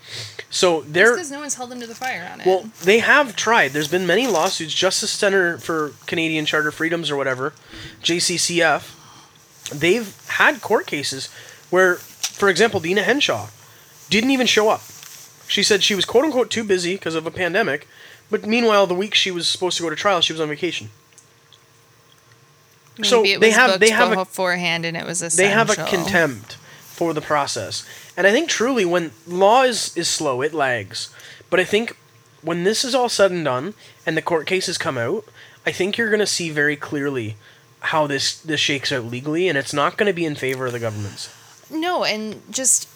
[0.50, 2.46] So they're because no one's held them to the fire on it.
[2.46, 3.70] Well they have tried.
[3.72, 4.74] There's been many lawsuits.
[4.74, 7.54] Justice center for canadian charter freedoms or whatever
[8.04, 9.00] jccf
[9.72, 11.30] they've had court cases
[11.70, 13.48] where for example Deena Hinshaw
[14.10, 14.82] didn't even show up.
[15.48, 17.88] She said she was quote unquote too busy because of a pandemic,
[18.30, 20.90] but meanwhile, the week she was supposed to go to trial, she was on vacation.
[22.98, 25.50] Maybe so they have they have a, beforehand and it was essential.
[25.50, 26.58] they have a contempt
[26.94, 27.84] for the process,
[28.16, 31.10] and I think truly when law is is slow, it lags.
[31.50, 31.98] But I think
[32.42, 33.74] when this is all said and done
[34.06, 35.26] and the court cases come out,
[35.66, 37.36] I think you're going to see very clearly
[37.80, 40.72] how this this shakes out legally, and it's not going to be in favor of
[40.74, 41.30] the governments.
[41.72, 42.88] No, and just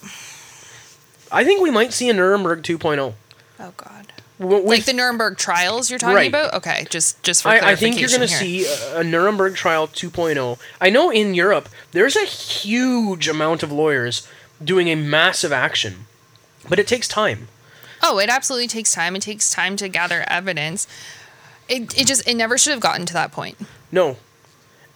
[1.32, 3.14] I think we might see a Nuremberg 2.0.
[3.60, 4.12] Oh God.
[4.38, 6.28] With, like the Nuremberg trials you're talking Right.
[6.28, 6.54] about?
[6.54, 9.88] Okay, just just for I, I think you're going to see a, a Nuremberg trial
[9.88, 10.58] 2.0.
[10.80, 14.26] I know in Europe there's a huge amount of lawyers
[14.62, 16.06] doing a massive action,
[16.68, 17.48] but it takes time.
[18.02, 19.16] Oh, it absolutely takes time.
[19.16, 20.86] It takes time to gather evidence.
[21.68, 23.56] It, it just it never should have gotten to that point.
[23.90, 24.16] No,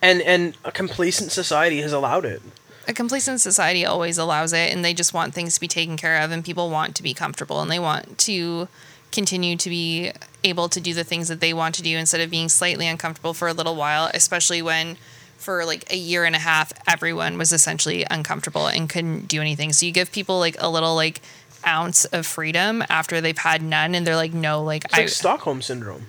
[0.01, 2.43] and and a complacent society has allowed it.
[2.89, 6.20] A complacent society always allows it, and they just want things to be taken care
[6.20, 8.69] of, and people want to be comfortable, and they want to
[9.12, 10.10] continue to be
[10.43, 13.35] able to do the things that they want to do instead of being slightly uncomfortable
[13.35, 14.97] for a little while, especially when
[15.43, 19.73] for like a year and a half everyone was essentially uncomfortable and couldn't do anything.
[19.73, 21.20] So you give people like a little like
[21.66, 25.09] ounce of freedom after they've had none and they're like no like It's I like
[25.09, 26.06] Stockholm syndrome.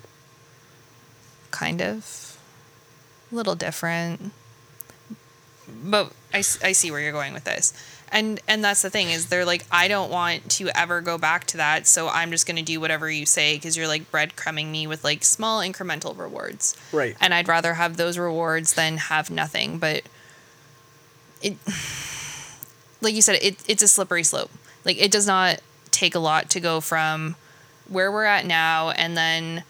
[1.51, 2.37] kind of
[3.31, 4.31] a little different
[5.67, 7.73] but I I see where you're going with this
[8.13, 11.45] and and that's the thing is they're like I don't want to ever go back
[11.47, 14.67] to that, so I'm just going to do whatever you say because you're like breadcrumbing
[14.67, 16.77] me with like small incremental rewards.
[16.93, 17.17] Right.
[17.19, 20.03] And I'd rather have those rewards than have nothing, but
[21.41, 21.57] it
[23.01, 24.51] like you said it it's a slippery slope.
[24.85, 25.59] Like it does not
[25.89, 27.35] take a lot to go from
[27.89, 29.63] where we're at now and then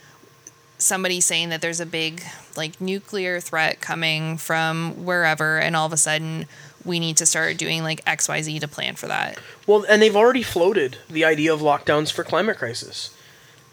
[0.78, 2.22] somebody saying that there's a big
[2.58, 6.46] like nuclear threat coming from wherever and all of a sudden
[6.86, 10.44] we need to start doing like xyz to plan for that Well, and they've already
[10.44, 13.16] floated the idea of lockdowns for climate crisis.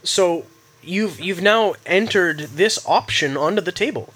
[0.02, 0.46] So
[0.82, 4.12] you've you've now entered this option onto the table.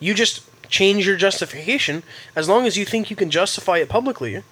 [0.00, 2.02] You just change your justification
[2.34, 4.42] as long as you think you can justify it publicly.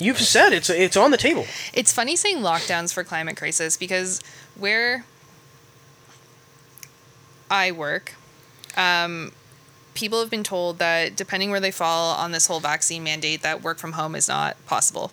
[0.00, 1.44] You've said it's it's on the table.
[1.74, 4.20] it's funny saying lockdowns for climate crisis because
[4.56, 5.04] where
[7.50, 8.14] i work
[8.76, 9.32] um,
[9.98, 13.62] people have been told that depending where they fall on this whole vaccine mandate that
[13.62, 15.10] work from home is not possible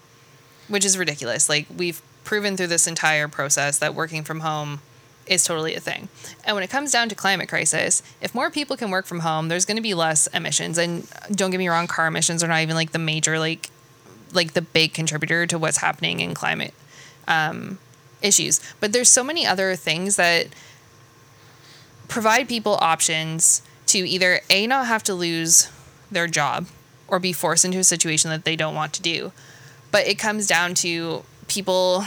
[0.68, 4.80] which is ridiculous like we've proven through this entire process that working from home
[5.28, 6.08] is totally a thing.
[6.44, 9.48] And when it comes down to climate crisis, if more people can work from home,
[9.48, 10.78] there's going to be less emissions.
[10.78, 13.70] And don't get me wrong, car emissions are not even like the major like
[14.34, 16.74] like the big contributor to what's happening in climate
[17.28, 17.80] um,
[18.22, 18.60] issues.
[18.80, 20.48] But there's so many other things that
[22.08, 23.62] provide people options
[23.96, 25.72] to either a not have to lose
[26.12, 26.68] their job
[27.08, 29.32] or be forced into a situation that they don't want to do.
[29.92, 32.04] But it comes down to people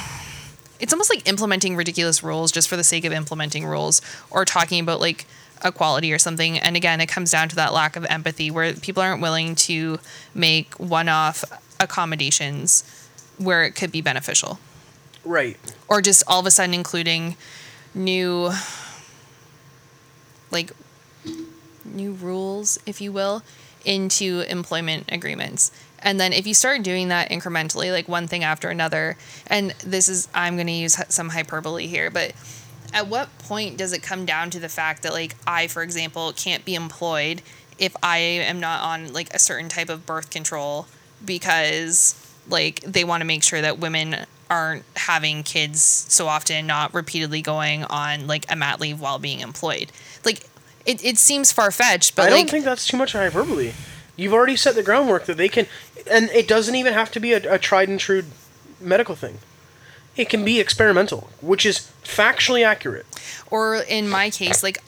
[0.81, 4.01] it's almost like implementing ridiculous rules just for the sake of implementing rules
[4.31, 5.27] or talking about like
[5.65, 6.59] equality or something.
[6.59, 9.99] And again, it comes down to that lack of empathy where people aren't willing to
[10.35, 11.43] make one off
[11.81, 12.85] accommodations
[13.39, 14.61] where it could be beneficial.
[15.25, 15.57] Right.
[15.89, 17.37] Or just all of a sudden including
[17.95, 18.53] new
[20.53, 20.71] like
[21.95, 23.43] new rules, if you will,
[23.85, 25.71] into employment agreements.
[26.01, 29.17] And then if you start doing that incrementally, like one thing after another,
[29.47, 32.33] and this is, I'm going to use some hyperbole here, but
[32.93, 36.33] at what point does it come down to the fact that, like, I, for example,
[36.33, 37.43] can't be employed
[37.79, 40.87] if I am not on, like, a certain type of birth control
[41.25, 42.15] because,
[42.49, 47.43] like, they want to make sure that women aren't having kids so often, not repeatedly
[47.43, 49.93] going on, like, a mat leave while being employed?
[50.89, 53.73] It, it seems far fetched, but I like, don't think that's too much hyperbole.
[54.17, 55.67] You've already set the groundwork that they can,
[56.11, 58.25] and it doesn't even have to be a, a tried and true
[58.81, 59.39] medical thing.
[60.17, 63.07] It can be experimental, which is factually accurate.
[63.51, 64.79] or in my case like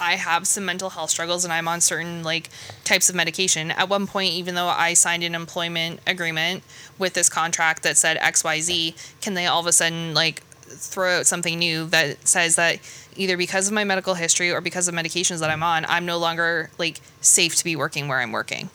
[0.00, 2.48] i have some mental health struggles and i'm on certain like
[2.84, 6.62] types of medication at one point even though i signed an employment agreement
[6.98, 11.26] with this contract that said xyz can they all of a sudden like throw out
[11.26, 12.78] something new that says that
[13.18, 16.16] either because of my medical history or because of medications that i'm on i'm no
[16.18, 18.70] longer like safe to be working where i'm working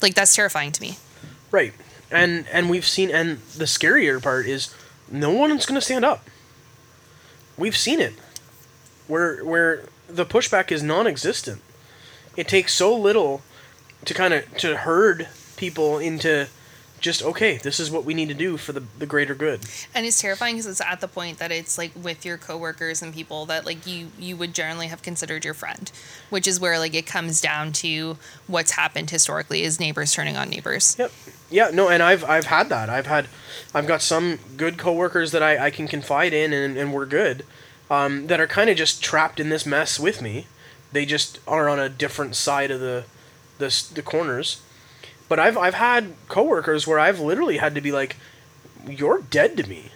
[0.00, 0.96] like that's terrifying to me
[1.50, 1.72] Right.
[2.10, 4.74] And and we've seen and the scarier part is
[5.10, 6.28] no one's going to stand up.
[7.56, 8.14] We've seen it.
[9.06, 11.62] Where where the pushback is non-existent.
[12.36, 13.42] It takes so little
[14.04, 16.48] to kind of to herd people into
[17.00, 19.60] just okay, this is what we need to do for the the greater good.
[19.94, 23.12] and it's terrifying because it's at the point that it's like with your coworkers and
[23.14, 25.92] people that like you you would generally have considered your friend
[26.30, 28.16] which is where like it comes down to
[28.46, 31.12] what's happened historically is neighbors turning on neighbors Yep.
[31.48, 32.90] Yeah, no, and I've I've had that.
[32.90, 33.28] I've had
[33.72, 37.44] I've got some good coworkers that I, I can confide in and, and we're good.
[37.88, 40.46] Um, that are kind of just trapped in this mess with me.
[40.90, 43.04] They just are on a different side of the
[43.58, 44.60] the, the corners.
[45.28, 48.16] But I've I've had coworkers where I've literally had to be like,
[48.88, 49.90] You're dead to me.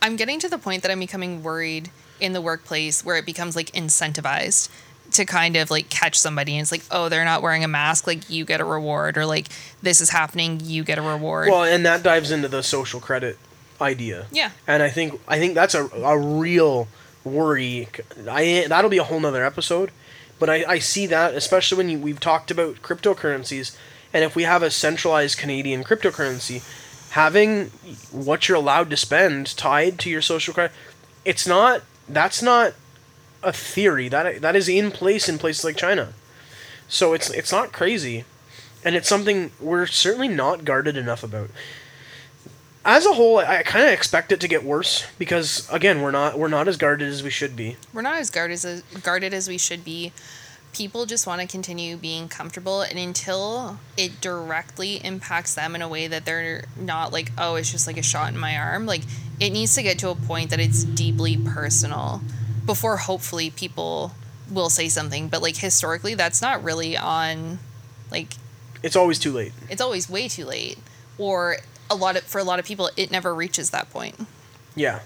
[0.00, 1.90] i'm getting to the point that i'm becoming worried
[2.20, 4.68] in the workplace where it becomes like incentivized
[5.12, 8.06] to kind of like catch somebody and it's like oh they're not wearing a mask
[8.06, 9.48] like you get a reward or like
[9.82, 13.36] this is happening you get a reward Well, and that dives into the social credit
[13.80, 14.26] idea.
[14.32, 16.88] yeah And I think I think that's a, a real
[17.24, 17.88] worry.
[18.28, 19.90] I that'll be a whole nother episode,
[20.38, 23.76] but I, I see that especially when you, we've talked about cryptocurrencies,
[24.12, 26.62] and if we have a centralized Canadian cryptocurrency,
[27.10, 27.66] having
[28.10, 30.72] what you're allowed to spend tied to your social credit,
[31.24, 32.74] it's not that's not
[33.42, 36.12] a theory that that is in place in places like China,
[36.88, 38.24] so it's it's not crazy,
[38.84, 41.50] and it's something we're certainly not guarded enough about
[42.84, 46.10] as a whole, I, I kind of expect it to get worse because again, we're
[46.10, 47.76] not we're not as guarded as we should be.
[47.92, 50.12] we're not as guarded as guarded as we should be.
[50.72, 55.88] People just want to continue being comfortable, and until it directly impacts them in a
[55.88, 58.86] way that they're not like, oh, it's just like a shot in my arm.
[58.86, 59.02] Like
[59.38, 62.22] it needs to get to a point that it's deeply personal
[62.64, 64.12] before hopefully people
[64.50, 65.28] will say something.
[65.28, 67.58] But like historically, that's not really on.
[68.10, 68.34] Like
[68.82, 69.52] It's always too late.
[69.68, 70.78] it's always way too late,
[71.18, 71.56] or
[71.90, 74.26] a lot of for a lot of people it never reaches that point.
[74.74, 75.00] Yeah.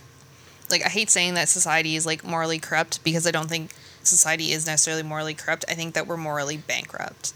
[0.71, 3.73] Like I hate saying that society is like morally corrupt because I don't think
[4.07, 5.65] society is necessarily morally corrupt.
[5.69, 7.33] I think that we're morally bankrupt.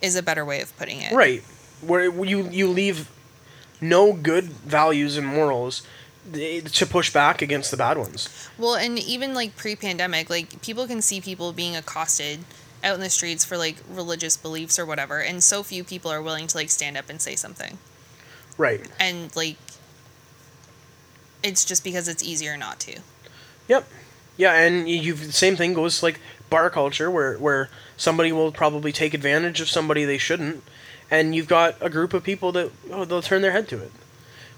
[0.00, 1.12] Is a better way of putting it.
[1.12, 1.42] Right.
[1.80, 3.10] Where you you leave
[3.80, 5.86] no good values and morals
[6.34, 8.28] eh, to push back against the bad ones.
[8.56, 12.40] Well, and even like pre-pandemic, like people can see people being accosted
[12.84, 16.22] out in the streets for like religious beliefs or whatever, and so few people are
[16.22, 17.78] willing to like stand up and say something.
[18.56, 18.86] Right.
[18.98, 19.56] And like
[21.42, 23.00] it's just because it's easier not to.
[23.68, 23.88] Yep.
[24.36, 29.14] Yeah, and you've same thing goes like bar culture where where somebody will probably take
[29.14, 30.62] advantage of somebody they shouldn't,
[31.10, 33.92] and you've got a group of people that oh, they'll turn their head to it.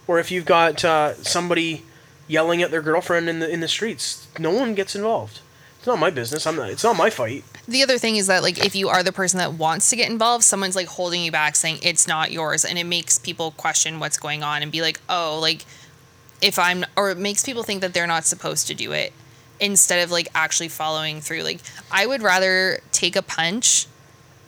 [0.06, 1.84] Or if you've got uh, somebody
[2.28, 5.40] yelling at their girlfriend in the in the streets, no one gets involved.
[5.78, 6.46] It's not my business.
[6.46, 6.70] I'm not.
[6.70, 7.44] It's not my fight.
[7.68, 10.10] The other thing is that like if you are the person that wants to get
[10.10, 14.00] involved, someone's like holding you back, saying it's not yours, and it makes people question
[14.00, 15.64] what's going on and be like, oh, like
[16.40, 19.12] if I'm, or it makes people think that they're not supposed to do it
[19.64, 21.42] instead of like actually following through.
[21.42, 21.60] Like
[21.90, 23.86] I would rather take a punch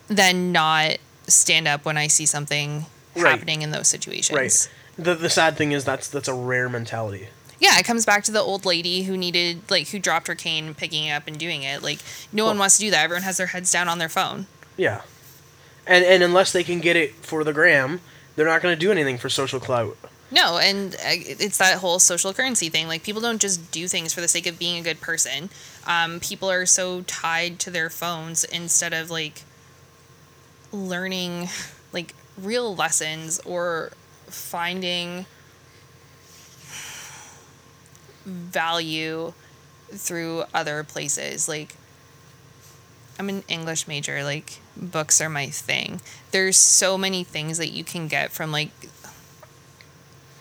[0.08, 2.86] than not stand up when I see something
[3.16, 3.30] Right.
[3.30, 4.36] happening in those situations.
[4.36, 4.68] Right.
[5.02, 7.28] The the sad thing is that's that's a rare mentality.
[7.58, 10.74] Yeah, it comes back to the old lady who needed like who dropped her cane,
[10.74, 11.82] picking it up and doing it.
[11.82, 12.00] Like
[12.32, 13.02] no one wants to do that.
[13.04, 14.46] Everyone has their heads down on their phone.
[14.76, 15.00] Yeah.
[15.86, 18.00] And and unless they can get it for the gram,
[18.36, 19.96] they're not going to do anything for social clout.
[20.30, 22.88] No, and uh, it's that whole social currency thing.
[22.88, 25.50] Like people don't just do things for the sake of being a good person.
[25.86, 29.42] Um, people are so tied to their phones instead of like
[30.72, 31.48] learning
[31.92, 33.92] like real lessons or
[34.26, 35.26] finding
[38.24, 39.32] value
[39.92, 41.48] through other places.
[41.48, 41.76] Like
[43.18, 46.00] I'm an English major, like books are my thing.
[46.32, 48.70] There's so many things that you can get from like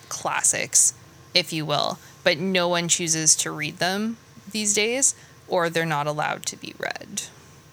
[0.10, 0.94] classics,
[1.34, 4.18] if you will, but no one chooses to read them
[4.52, 5.16] these days
[5.48, 7.24] or they're not allowed to be read.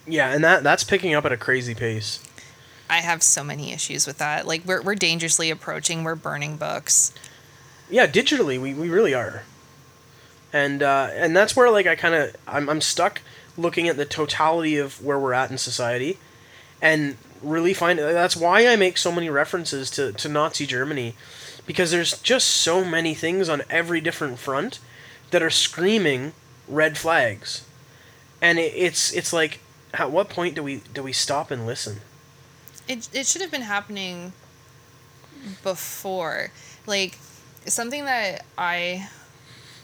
[0.06, 2.22] Yeah, and that that's picking up at a crazy pace.
[2.90, 4.46] I have so many issues with that.
[4.46, 7.12] Like we're we're dangerously approaching, we're burning books.
[7.88, 9.42] Yeah, digitally we, we really are.
[10.52, 13.22] And uh, and that's where like I kind of I'm I'm stuck
[13.56, 16.18] looking at the totality of where we're at in society
[16.80, 21.14] and really find that's why I make so many references to to Nazi Germany
[21.66, 24.78] because there's just so many things on every different front
[25.30, 26.32] that are screaming
[26.68, 27.64] red flags.
[28.40, 29.60] And it, it's it's like
[29.94, 32.00] at what point do we do we stop and listen?
[32.88, 34.32] It it should have been happening
[35.62, 36.50] before.
[36.86, 37.18] Like
[37.66, 39.08] something that I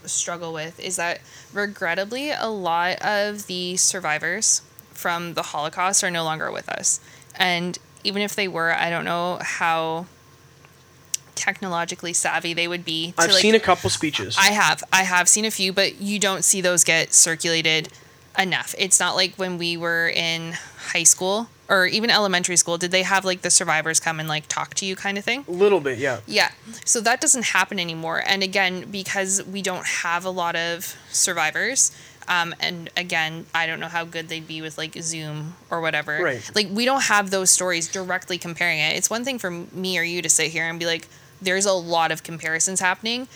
[0.04, 1.20] struggle with is that
[1.52, 7.00] regrettably a lot of the survivors from the Holocaust are no longer with us.
[7.34, 10.06] And even if they were, I don't know how
[11.38, 14.36] technologically savvy they would be I've like seen a couple speeches.
[14.38, 14.82] I have.
[14.92, 17.88] I have seen a few, but you don't see those get circulated
[18.36, 18.74] enough.
[18.76, 20.54] It's not like when we were in
[20.92, 24.48] high school or even elementary school, did they have like the survivors come and like
[24.48, 25.44] talk to you kind of thing?
[25.46, 26.20] a little bit, yeah.
[26.26, 26.50] Yeah.
[26.84, 28.22] So that doesn't happen anymore.
[28.26, 31.92] And again, because we don't have a lot of survivors,
[32.28, 36.18] um, and again, I don't know how good they'd be with like Zoom or whatever.
[36.22, 36.50] Right.
[36.54, 38.96] Like we don't have those stories directly comparing it.
[38.96, 41.08] It's one thing for me or you to sit here and be like,
[41.40, 43.28] there's a lot of comparisons happening.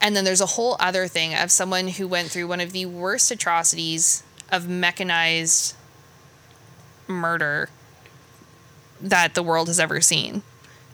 [0.00, 2.86] And then there's a whole other thing of someone who went through one of the
[2.86, 5.74] worst atrocities of mechanized
[7.06, 7.68] murder
[9.00, 10.42] that the world has ever seen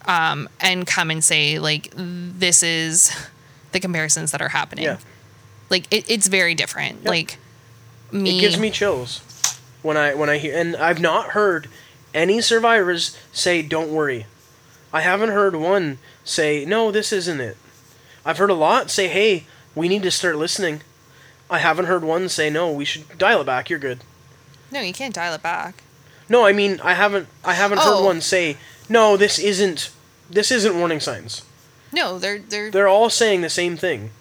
[0.05, 3.11] um, and come and say like this is
[3.71, 4.97] the comparisons that are happening Yeah.
[5.69, 7.09] like it, it's very different Yeah.
[7.09, 7.37] like
[8.11, 9.21] me It gives me chills
[9.81, 11.67] when I when I hear and I've not heard
[12.13, 14.25] any survivors say don't worry.
[14.95, 17.57] I haven't heard one say no this isn't it.
[18.25, 19.43] I've heard a lot say hey,
[19.75, 20.81] we need to start listening.
[21.49, 23.99] I haven't heard one say no, we should dial it back, you're good.
[24.71, 25.83] no you can't dial it back
[26.29, 27.97] No, I mean I haven't I haven't Oh.
[27.97, 28.55] heard one say
[28.87, 29.91] no, this isn't
[30.29, 31.41] this isn't warning signs.
[31.91, 34.11] no they're they're They're all saying the same thing.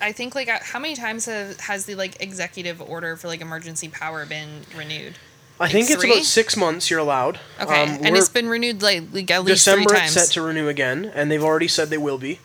[0.00, 3.40] i think like uh, how many times have, has the like executive order for like
[3.40, 5.14] emergency power been renewed
[5.62, 6.12] I think it's three?
[6.12, 7.38] about six months you're allowed.
[7.60, 10.34] okay Um, and it's been renewed like, like at least December three it's times set
[10.34, 12.40] to renew again, and they've already said they will be.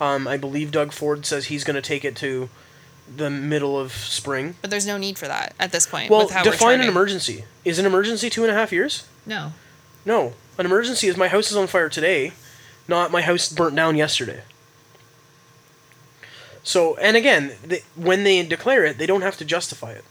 [0.00, 2.48] Um, I believe Doug Ford says he's going to take it to
[3.14, 4.54] the middle of spring.
[4.62, 6.88] but there's no need for that at this point Well, with how we're define an
[6.88, 7.44] emergency.
[7.64, 9.06] Is an emergency two and a half years?
[9.26, 9.52] no
[10.04, 12.32] No, an emergency is my house is on fire today,
[12.88, 14.42] not my house burnt down yesterday.
[16.64, 20.04] So, and again, they, when they declare it, they don't have to justify it.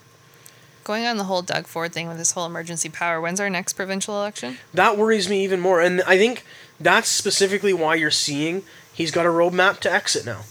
[0.84, 3.74] Going on the whole doug ford thing with this whole emergency power when's our next
[3.74, 6.44] provincial election That worries me even more, and I think
[6.80, 8.64] That's specifically why you're seeing
[8.94, 10.42] he's got a roadmap to exit now.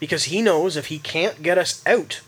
[0.00, 2.20] Because he knows if he can't get us out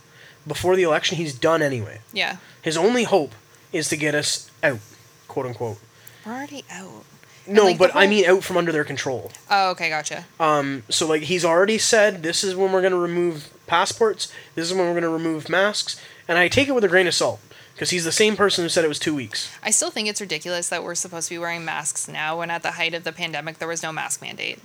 [0.47, 2.01] before the election, he's done anyway.
[2.13, 2.37] Yeah.
[2.61, 3.35] His only hope
[3.73, 4.79] is to get us out,
[5.27, 5.79] quote unquote.
[6.25, 7.05] We're already out.
[7.47, 9.33] And, No, like, but I mean out from under their control.
[9.51, 10.27] Oh, okay, gotcha.
[10.39, 14.71] Um, so like he's already said this is when we're going to remove passports, this
[14.71, 16.01] is when we're going to remove masks,
[16.33, 17.41] and I take it with a grain of salt
[17.75, 19.51] because he's the same person who said it was 2 weeks.
[19.63, 22.63] I still think it's ridiculous that we're supposed to be wearing masks now when at
[22.63, 24.59] the height of the pandemic there was no mask mandate.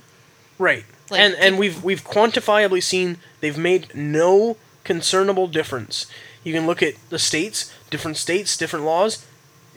[0.57, 0.85] Right.
[1.09, 6.07] Like, and and we've we've quantifiably seen they've made no concernable difference.
[6.43, 9.25] You can look at the states, different states, different laws.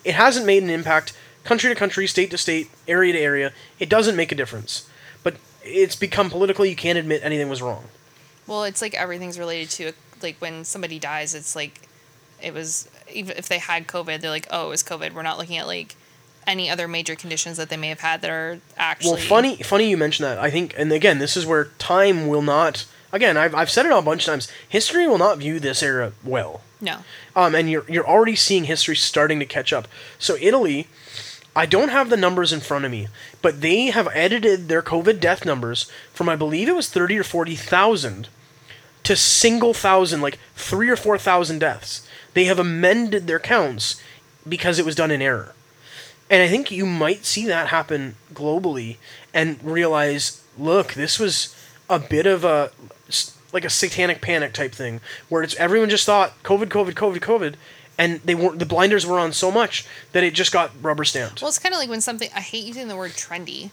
[0.04, 1.12] It hasn't made an impact
[1.44, 3.52] country to country, state to state, area to area.
[3.78, 4.88] It doesn't make a difference.
[5.22, 7.84] But it's become political, you can't admit anything was wrong.
[8.46, 9.92] Well, it's like everything's related to
[10.22, 11.88] like when somebody dies, it's like
[12.42, 15.12] it was even if they had COVID, they're like, oh, it was COVID.
[15.12, 15.96] We're not looking at like
[16.46, 19.90] any other major conditions that they may have had that are actually Well, funny, funny
[19.90, 20.38] you mention that.
[20.38, 22.86] I think, and again, this is where time will not.
[23.12, 24.48] Again, I've, I've said it a bunch of times.
[24.68, 26.62] History will not view this era well.
[26.80, 27.00] No,
[27.36, 29.86] Um, and you're you're already seeing history starting to catch up.
[30.18, 30.88] So Italy,
[31.54, 33.08] I don't have the numbers in front of me,
[33.42, 37.22] but they have edited their COVID death numbers from I believe it was thirty or
[37.24, 38.28] forty thousand
[39.04, 42.06] to single thousand, like three or four thousand deaths.
[42.34, 44.00] They have amended their counts
[44.48, 45.54] because it was done in error.
[46.30, 48.96] And I think you might see that happen globally
[49.34, 51.56] and realize, look, this was
[51.88, 52.70] a bit of a
[53.52, 57.54] like a satanic panic type thing where it's everyone just thought COVID, COVID, COVID, COVID,
[57.98, 61.42] and they weren't the blinders were on so much that it just got rubber stamped.
[61.42, 62.30] well, it's kind of like when something.
[62.34, 63.70] I hate using the word trendy,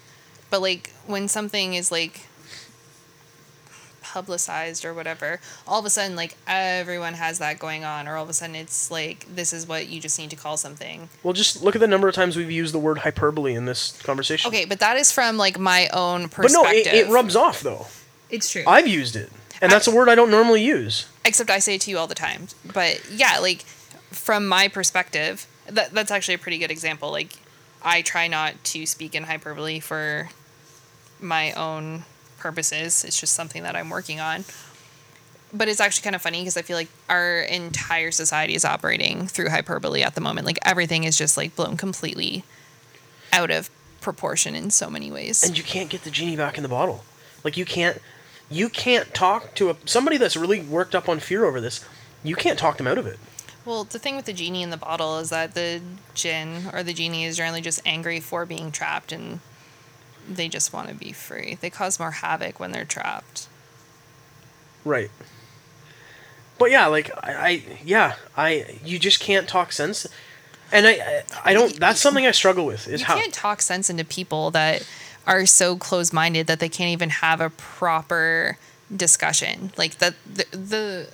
[0.49, 2.26] but like when something is like
[4.11, 8.23] publicized or whatever, all of a sudden like everyone has that going on, or all
[8.23, 11.09] of a sudden it's like this is what you just need to call something.
[11.23, 14.01] Well, just look at the number of times we've used the word hyperbole in this
[14.01, 14.49] conversation.
[14.49, 17.87] Okay, but that is from like my own but no, it, it rubs off though.
[18.29, 18.63] It's true.
[18.67, 19.31] I've used it,
[19.61, 21.07] and that's a word I don't normally use.
[21.25, 22.47] except I say it to you all the time.
[22.73, 23.61] But yeah, like
[24.11, 27.11] from my perspective, that that's actually a pretty good example.
[27.11, 27.33] Like
[27.83, 30.29] I try not to speak in hyperbole for
[31.19, 32.03] my own
[32.37, 33.03] purposes.
[33.03, 34.45] It's just something that I'm working on.
[35.53, 39.27] But it's actually kind of funny because I feel like our entire society is operating
[39.27, 40.45] through hyperbole at the moment.
[40.45, 42.43] Like everything is just like blown completely
[43.31, 43.69] out of
[44.01, 45.43] proportion in so many ways.
[45.43, 47.03] and you can't get the genie back in the bottle.
[47.43, 48.01] Like you can't,
[48.49, 51.83] you can't talk to a somebody that's really worked up on fear over this.
[52.23, 53.19] You can't talk them out of it.
[53.65, 55.81] Well, the thing with the genie in the bottle is that the
[56.13, 59.41] djinn or the genie is generally just angry for being trapped and
[60.27, 61.57] they just want to be free.
[61.59, 63.47] They cause more havoc when they're trapped.
[64.83, 65.11] Right.
[66.57, 70.07] But yeah, like I, I yeah, I you just can't talk sense,
[70.71, 71.79] and I, I, I don't.
[71.79, 72.87] That's something I struggle with.
[72.87, 74.87] Is You how You can't talk sense into people that
[75.27, 78.57] are so close minded that they can't even have a proper
[78.95, 79.71] discussion.
[79.77, 81.07] Like that the, the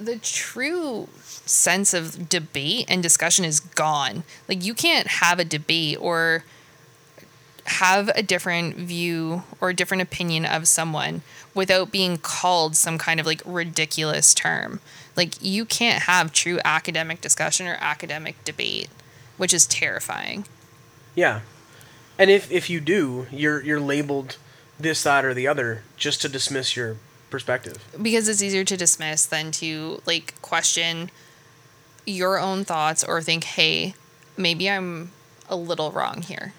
[0.00, 4.24] the true sense of debate and discussion is gone.
[4.48, 6.44] Like you can't have a debate or
[7.66, 11.22] have a different view or a different opinion of someone
[11.54, 14.80] without being called some kind of like ridiculous term.
[15.16, 18.88] Like you can't have true academic discussion or academic debate,
[19.36, 20.46] which is terrifying.
[21.14, 21.40] yeah,
[22.18, 24.36] and if if you do, you're you're labeled
[24.78, 26.96] this, that, or the other just to dismiss your
[27.30, 27.84] perspective.
[28.00, 31.10] because it's easier to dismiss than to like question
[32.06, 33.94] your own thoughts or think, "Hey,
[34.36, 35.12] maybe I'm
[35.48, 36.52] a little wrong here."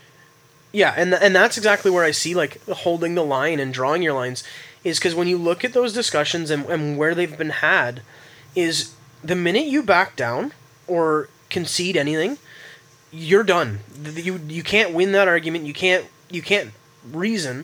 [0.76, 4.12] Yeah, and and that's exactly where I see like holding the line and drawing your
[4.12, 4.44] lines
[4.84, 8.02] is because when you look at those discussions and, and where they've been had,
[8.56, 8.94] is
[9.24, 10.52] the minute you back down
[10.86, 12.38] or concede anything,
[13.10, 13.80] you're done.
[14.04, 15.64] You you can't win that argument.
[15.64, 16.72] You can't you can't
[17.10, 17.64] reason.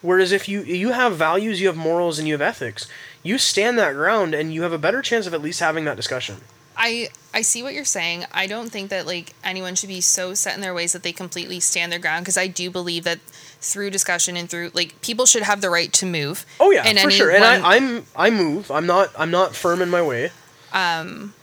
[0.00, 2.88] Whereas if you you have values, you have morals, and you have ethics,
[3.22, 5.96] you stand that ground, and you have a better chance of at least having that
[5.96, 6.36] discussion.
[6.76, 8.24] I I see what you're saying.
[8.32, 11.12] I don't think that like anyone should be so set in their ways that they
[11.12, 13.20] completely stand their ground because I do believe that
[13.60, 16.44] through discussion and through like people should have the right to move.
[16.60, 17.30] Oh yeah, for sure.
[17.30, 18.70] And I, I'm I move.
[18.70, 20.30] I'm not I'm not firm in my way.
[20.72, 21.34] Um,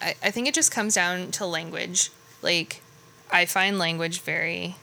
[0.00, 2.10] I, I think it just comes down to language.
[2.42, 2.82] Like,
[3.30, 4.76] I find language very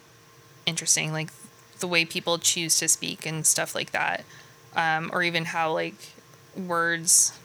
[0.65, 1.29] interesting, like
[1.79, 4.23] the way people choose to speak and stuff like that,
[4.75, 5.95] um, or even how like
[6.55, 7.37] words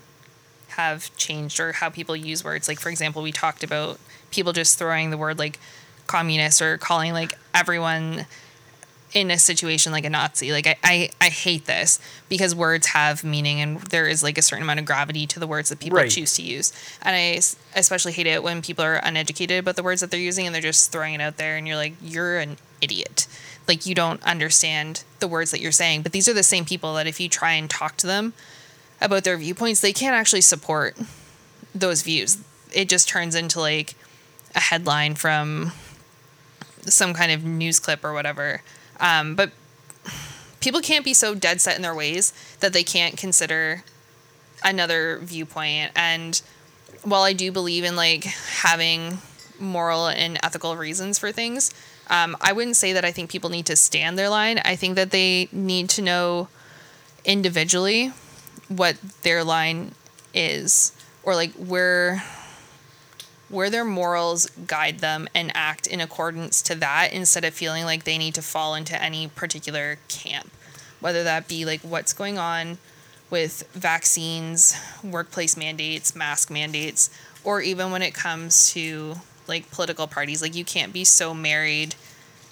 [0.73, 2.69] have changed or how people use words.
[2.69, 3.99] Like, for example, we talked about
[4.31, 5.59] people just throwing the word like
[6.07, 8.27] communist or calling like everyone
[9.15, 10.53] in a situation like a Nazi.
[10.53, 12.01] Like I, I, I hate this
[12.31, 15.47] because words have meaning and there is like a certain amount of gravity to the
[15.47, 16.11] words that people Right.
[16.11, 16.73] choose to use.
[17.03, 20.47] And I especially hate it when people are uneducated about the words that they're using
[20.47, 23.27] and they're just throwing it out there and you're like, you're an idiot.
[23.69, 26.03] like you don't understand the words that you're saying.
[26.03, 28.33] But these are the same people that if you try and talk to them
[29.03, 30.97] about their viewpoints, they can't actually support
[31.75, 32.39] those views.
[32.73, 33.95] It just turns into like
[34.55, 35.73] a headline from
[36.83, 38.63] some kind of news clip or whatever.
[39.01, 39.51] Um, but
[40.61, 43.85] people can't be so dead set in their ways that they can't consider
[44.65, 45.93] another viewpoint.
[45.97, 46.41] And
[47.03, 49.19] while I do believe in like having
[49.59, 51.73] moral and ethical reasons for things,
[52.09, 54.61] um, I wouldn't say that I think people need to stand their line.
[54.65, 56.49] I think that they need to know
[57.25, 58.13] individually
[58.77, 59.95] what their line
[60.35, 60.93] is
[61.23, 62.23] or like where
[63.49, 68.05] where their morals guide them and act in accordance to that instead of feeling like
[68.05, 70.51] they need to fall into any particular camp
[71.01, 72.79] whether that be like what's going on
[73.31, 74.75] with vaccines
[75.05, 77.11] workplace mandates mask mandates
[77.45, 79.15] or even when it comes to
[79.47, 81.95] like political parties like you can't be so married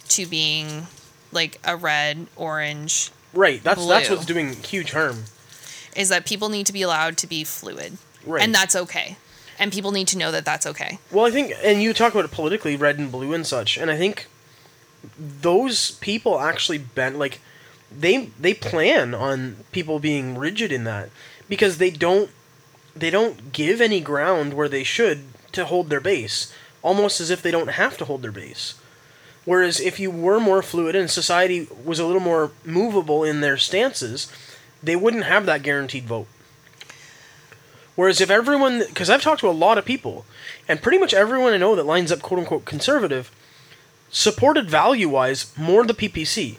[0.09, 0.87] to being
[1.33, 3.63] like a red orange Right.
[3.63, 5.25] That's that's what's doing huge harm.
[5.97, 8.43] Is that people need to be allowed to be fluid Right.
[8.43, 9.17] and that's okay
[9.59, 12.25] and people need to know that that's okay Well, I think, and you talk about
[12.25, 14.27] it politically, red and blue and such, and I think
[15.19, 17.41] those people actually bent like
[17.91, 21.11] they they plan on people being rigid in that
[21.49, 22.31] because they don't
[22.95, 26.53] they don't give any ground where they should to hold their base,
[26.83, 28.75] almost as if they don't have to hold their base.
[29.45, 33.57] Whereas if you were more fluid and society was a little more movable in their
[33.57, 34.31] stances,
[34.83, 36.27] they wouldn't have that guaranteed vote.
[37.97, 40.25] Whereas if everyone, because I've talked to a lot of people,
[40.69, 43.31] and pretty much everyone I know that lines up quote unquote conservative,
[44.11, 46.57] supported value wise more the PPC.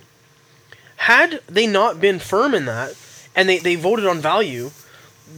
[0.97, 2.95] Had they not been firm in that,
[3.35, 4.71] and they, they voted on value,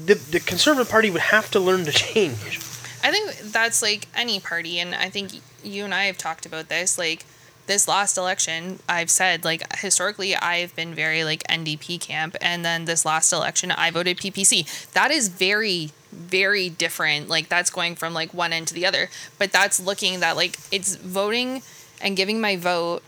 [0.05, 2.60] the, the Conservative Party would have to learn to change.
[3.03, 5.31] I think that's like any party, and I think
[5.64, 6.97] you and I have talked about this.
[6.97, 7.26] Like
[7.65, 12.85] this last election, I've said like historically, I've been very like NDP camp, and then
[12.85, 14.91] this last election, I voted PPC.
[14.94, 17.30] That is very, very different.
[17.30, 20.57] Like that's going from like one end to the other, but that's looking that like
[20.72, 21.61] it's voting
[22.02, 23.02] and giving my vote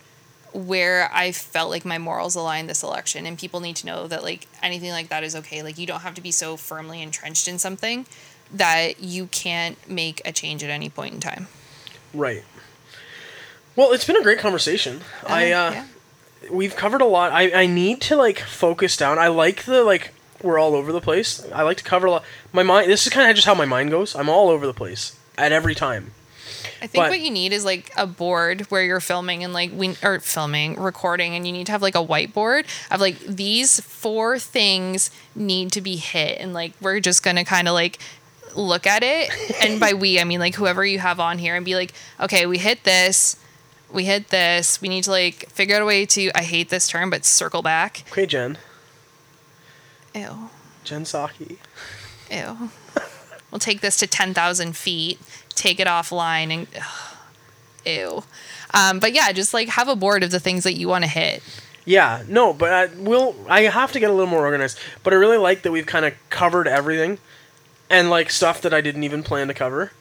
[0.54, 4.24] where I felt like my morals aligned this election, and people need to know that
[4.24, 5.62] like anything like that is okay.
[5.64, 8.06] Like you don't have to be so firmly entrenched in something
[8.54, 11.48] that you can't make a change at any point in time.
[12.14, 12.44] Right.
[13.76, 15.02] Well, it's been a great conversation.
[15.26, 15.86] I uh, yeah.
[16.50, 17.32] we've covered a lot.
[17.32, 19.20] I, I need to like focus down.
[19.20, 21.46] I like the like we're all over the place.
[21.52, 22.24] I like to cover a lot.
[22.54, 22.90] My mind.
[22.90, 24.16] This is kind of just how my mind goes.
[24.16, 26.12] I'm all over the place at every time.
[26.82, 29.72] I think But- what you need is like a board where you're filming and like
[29.74, 33.80] we or filming, recording, and you need to have like a whiteboard of like these
[33.80, 37.98] four things need to be hit, and like we're just gonna kind of like
[38.56, 39.32] look at it,
[39.64, 42.46] and by we I mean like whoever you have on here, and be like, okay,
[42.46, 43.38] we hit this,
[43.96, 46.88] we hit this, we need to like figure out a way to I hate this
[46.88, 48.04] term, but circle back.
[48.12, 48.58] Okay, Jen.
[50.14, 50.50] Ew,
[50.84, 51.58] Jen Psaki.
[52.32, 52.70] ew.
[53.52, 55.20] we'll take this to ten thousand feet,
[55.50, 57.18] take it offline, and ugh,
[57.86, 58.24] ew.
[58.74, 61.10] Um, but yeah, just like have a board of the things that you want to
[61.10, 61.42] hit.
[61.86, 63.36] Yeah, no, but I will.
[63.48, 64.80] I have to get a little more organized.
[65.04, 67.20] But I really like that we've kind of covered everything,
[67.90, 69.92] and like stuff that I didn't even plan to cover.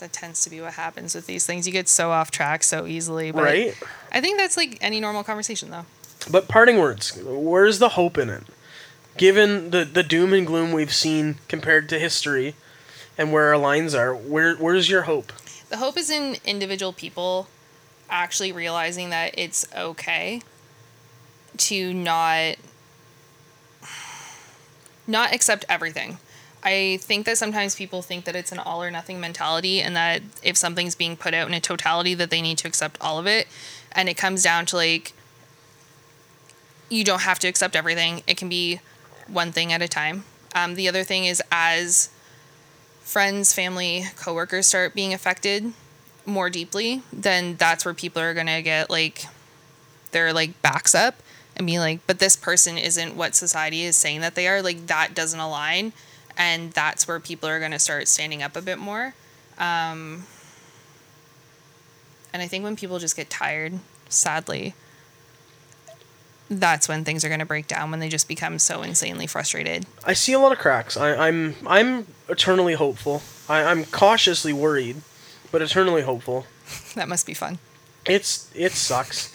[0.00, 1.66] That tends to be what happens with these things.
[1.66, 3.30] You get so off track so easily.
[3.30, 3.76] But Right.
[4.12, 5.86] I think that's like any normal conversation, though.
[6.30, 7.16] But parting words.
[7.22, 8.42] Where's the hope in it?
[9.16, 12.54] Given the the doom and gloom we've seen compared to history,
[13.16, 15.32] and where our lines are, where where's your hope?
[15.68, 17.48] The hope is in individual people
[18.10, 20.42] actually realizing that it's okay
[21.56, 22.56] to not
[25.06, 26.18] not accept everything.
[26.64, 30.22] I think that sometimes people think that it's an all or nothing mentality and that
[30.42, 33.26] if something's being put out in a totality that they need to accept all of
[33.26, 33.46] it
[33.92, 35.12] and it comes down to like
[36.88, 38.22] you don't have to accept everything.
[38.26, 38.80] It can be
[39.26, 40.24] one thing at a time.
[40.54, 42.08] Um, the other thing is as
[43.00, 45.72] friends, family, coworkers start being affected
[46.26, 49.26] more deeply, then that's where people are gonna get like
[50.12, 51.16] their like backs up
[51.56, 54.62] and be like, but this person isn't what society is saying that they are.
[54.62, 55.92] Like that doesn't align,
[56.36, 59.14] and that's where people are gonna start standing up a bit more.
[59.58, 60.24] Um,
[62.32, 63.74] and I think when people just get tired,
[64.08, 64.74] sadly,
[66.50, 69.86] that's when things are gonna break down when they just become so insanely frustrated.
[70.04, 70.96] I see a lot of cracks.
[70.96, 73.22] I, I'm I'm eternally hopeful.
[73.48, 74.96] I, I'm cautiously worried,
[75.52, 76.46] but eternally hopeful.
[76.94, 77.58] That must be fun.
[78.06, 79.32] It's it sucks.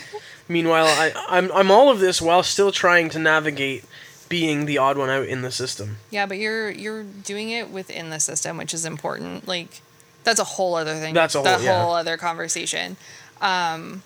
[0.47, 3.83] Meanwhile, I I'm I'm all of this while still trying to navigate
[4.29, 5.97] being the odd one out in the system.
[6.11, 9.47] Yeah, but you're you're doing it within the system, which is important.
[9.47, 9.81] Like
[10.23, 11.13] that's a whole other thing.
[11.13, 11.81] That's a that whole- yeah.
[11.83, 12.95] whole other conversation.
[13.41, 14.03] Um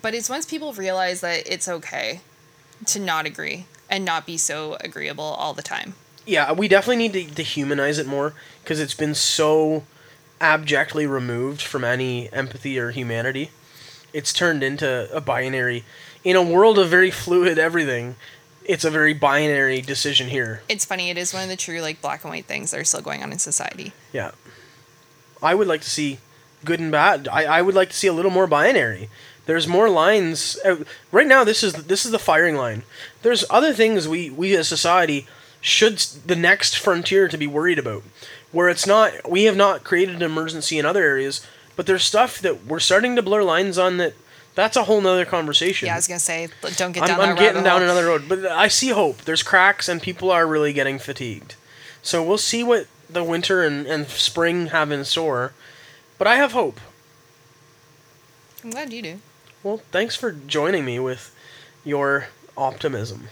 [0.00, 2.20] but it's once people realize that it's okay
[2.86, 5.94] to not agree and not be so agreeable all the time.
[6.26, 9.84] Yeah, we definitely need to, to humanize it more because it's been so
[10.40, 13.50] abjectly removed from any empathy or humanity.
[14.12, 15.84] It's turned into a binary.
[16.24, 18.16] In a world of very fluid everything,
[18.64, 20.62] it's a very binary decision here.
[20.68, 22.84] It's funny, it is one of the true like black and white things that are
[22.84, 23.92] still going on in society.
[24.12, 24.32] Yeah.
[25.42, 26.18] I would like to see
[26.64, 27.28] good and bad.
[27.28, 29.10] I, I would like to see a little more binary.
[29.46, 30.58] There's more lines.
[30.64, 32.82] Uh, right now, this is this is the firing line.
[33.20, 35.26] There's other things we we as society
[35.60, 38.02] should the next frontier to be worried about,
[38.52, 39.30] where it's not.
[39.30, 41.46] We have not created an emergency in other areas,
[41.76, 44.14] but there's stuff that we're starting to blur lines on that.
[44.54, 45.86] That's a whole nother conversation.
[45.86, 47.90] Yeah, I was gonna say, don't get I'm, down I'm getting rabbit down hole.
[47.90, 49.18] another road, but I see hope.
[49.22, 51.56] There's cracks, and people are really getting fatigued.
[52.02, 55.52] So we'll see what the winter and, and spring have in store.
[56.18, 56.80] But I have hope.
[58.62, 59.18] I'm glad you do.
[59.62, 61.34] Well, thanks for joining me with
[61.84, 63.28] your optimism.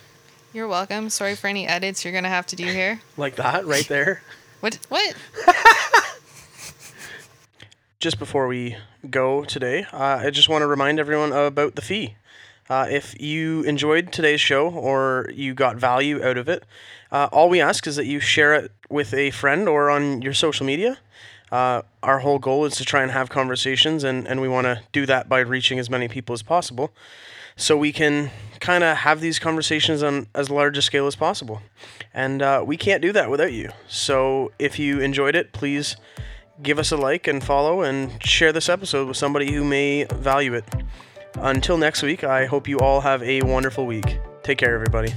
[0.53, 1.09] You're welcome.
[1.09, 3.01] Sorry for any edits you're gonna have to do here.
[3.17, 4.23] Like that, right there.
[4.61, 4.79] What?
[4.91, 5.17] What?
[8.03, 8.77] just before we
[9.09, 12.17] go today, uh, I just want to remind everyone about the fee.
[12.69, 16.65] Uh, if you enjoyed today's show or you got value out of it,
[17.13, 20.35] uh, all we ask is that you share it with a friend or on your
[20.35, 20.99] social media.
[21.53, 24.81] Uh, our whole goal is to try and have conversations, and, and we want to
[24.91, 26.91] do that by reaching as many people as possible
[27.55, 31.63] so we can kind of have these conversations on as large a scale as possible.
[32.13, 33.71] And uh, we can't do that without you.
[33.87, 35.95] So if you enjoyed it, please
[36.63, 40.55] give us a like and follow and share this episode with somebody who may value
[40.55, 40.65] it.
[41.37, 44.19] Until next week, I hope you all have a wonderful week.
[44.43, 45.13] Take care, everybody.